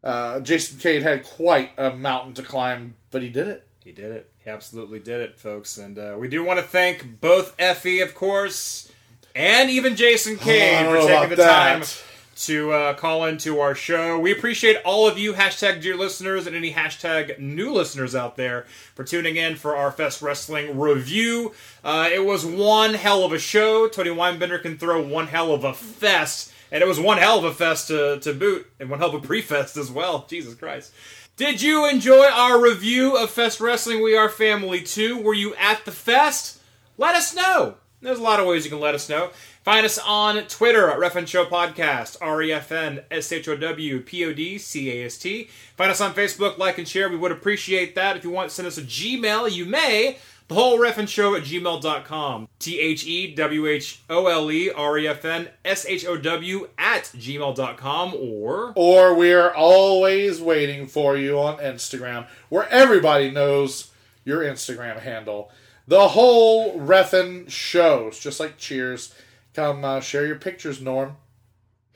[0.03, 3.67] uh, Jason Cade had quite a mountain to climb, but he did it.
[3.83, 4.29] He did it.
[4.43, 5.77] He absolutely did it, folks.
[5.77, 8.91] And uh, we do want to thank both Effy, of course,
[9.35, 12.03] and even Jason Cade Oh, for taking the time that.
[12.35, 14.19] To uh, call into our show.
[14.19, 18.65] We appreciate all of you, hashtag dear listeners, and any hashtag new listeners out there
[18.95, 21.53] for tuning in for our Fest Wrestling review.
[21.83, 23.87] Uh, it was one hell of a show.
[23.87, 26.51] Tony Weinbender can throw one hell of a fest.
[26.71, 29.23] And it was one hell of a fest to, to boot, and one hell of
[29.23, 30.25] a pre-fest as well.
[30.27, 30.91] Jesus Christ.
[31.35, 35.21] Did you enjoy our review of Fest Wrestling We Are Family 2?
[35.21, 36.59] Were you at the fest?
[36.97, 37.75] Let us know.
[38.01, 39.31] There's a lot of ways you can let us know.
[39.63, 43.55] Find us on Twitter at Refn Show Podcast, R E F N S H O
[43.55, 45.47] W P O D C A S T.
[45.77, 47.07] Find us on Facebook, like and share.
[47.07, 48.17] We would appreciate that.
[48.17, 50.17] If you want to send us a Gmail, you may.
[50.49, 52.49] The whole Refn Show at gmail.com.
[52.59, 56.17] T H E W H O L E R E F N S H O
[56.17, 58.73] W at gmail.com or.
[58.75, 63.91] Or we are always waiting for you on Instagram, where everybody knows
[64.25, 65.49] your Instagram handle.
[65.87, 69.13] The whole Ref'n shows, just like Cheers.
[69.53, 71.15] Come uh, share your pictures, Norm.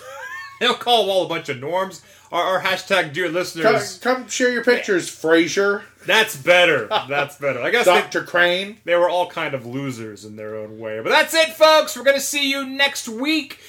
[0.60, 2.02] They'll call them all a bunch of norms.
[2.32, 3.98] Our, our hashtag dear listeners.
[3.98, 6.86] come share your pictures, Frasier, That's better.
[7.08, 7.60] That's better.
[7.60, 8.24] I guess they, Dr.
[8.24, 8.78] Crane.
[8.84, 11.00] they were all kind of losers in their own way.
[11.00, 11.96] But that's it, folks.
[11.96, 13.60] We're going to see you next week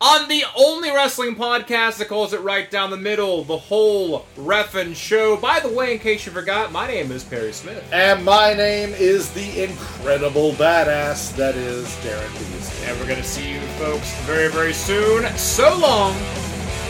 [0.00, 4.94] on the only wrestling podcast that calls it right down the middle, the whole Ref'n
[4.94, 5.36] show.
[5.36, 7.82] By the way, in case you forgot, my name is Perry Smith.
[7.92, 12.86] And my name is the incredible badass that is Daryn Beasley.
[12.86, 15.26] And we're going to see you, folks, very, very soon.
[15.36, 16.14] So long.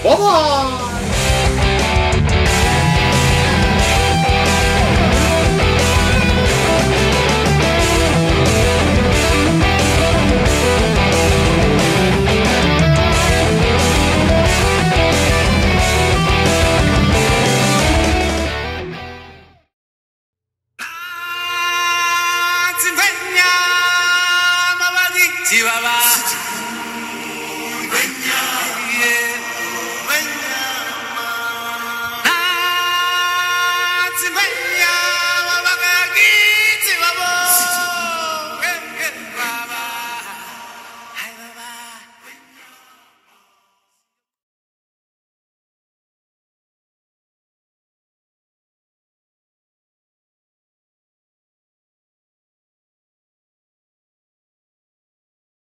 [0.03, 2.33] Bye bye!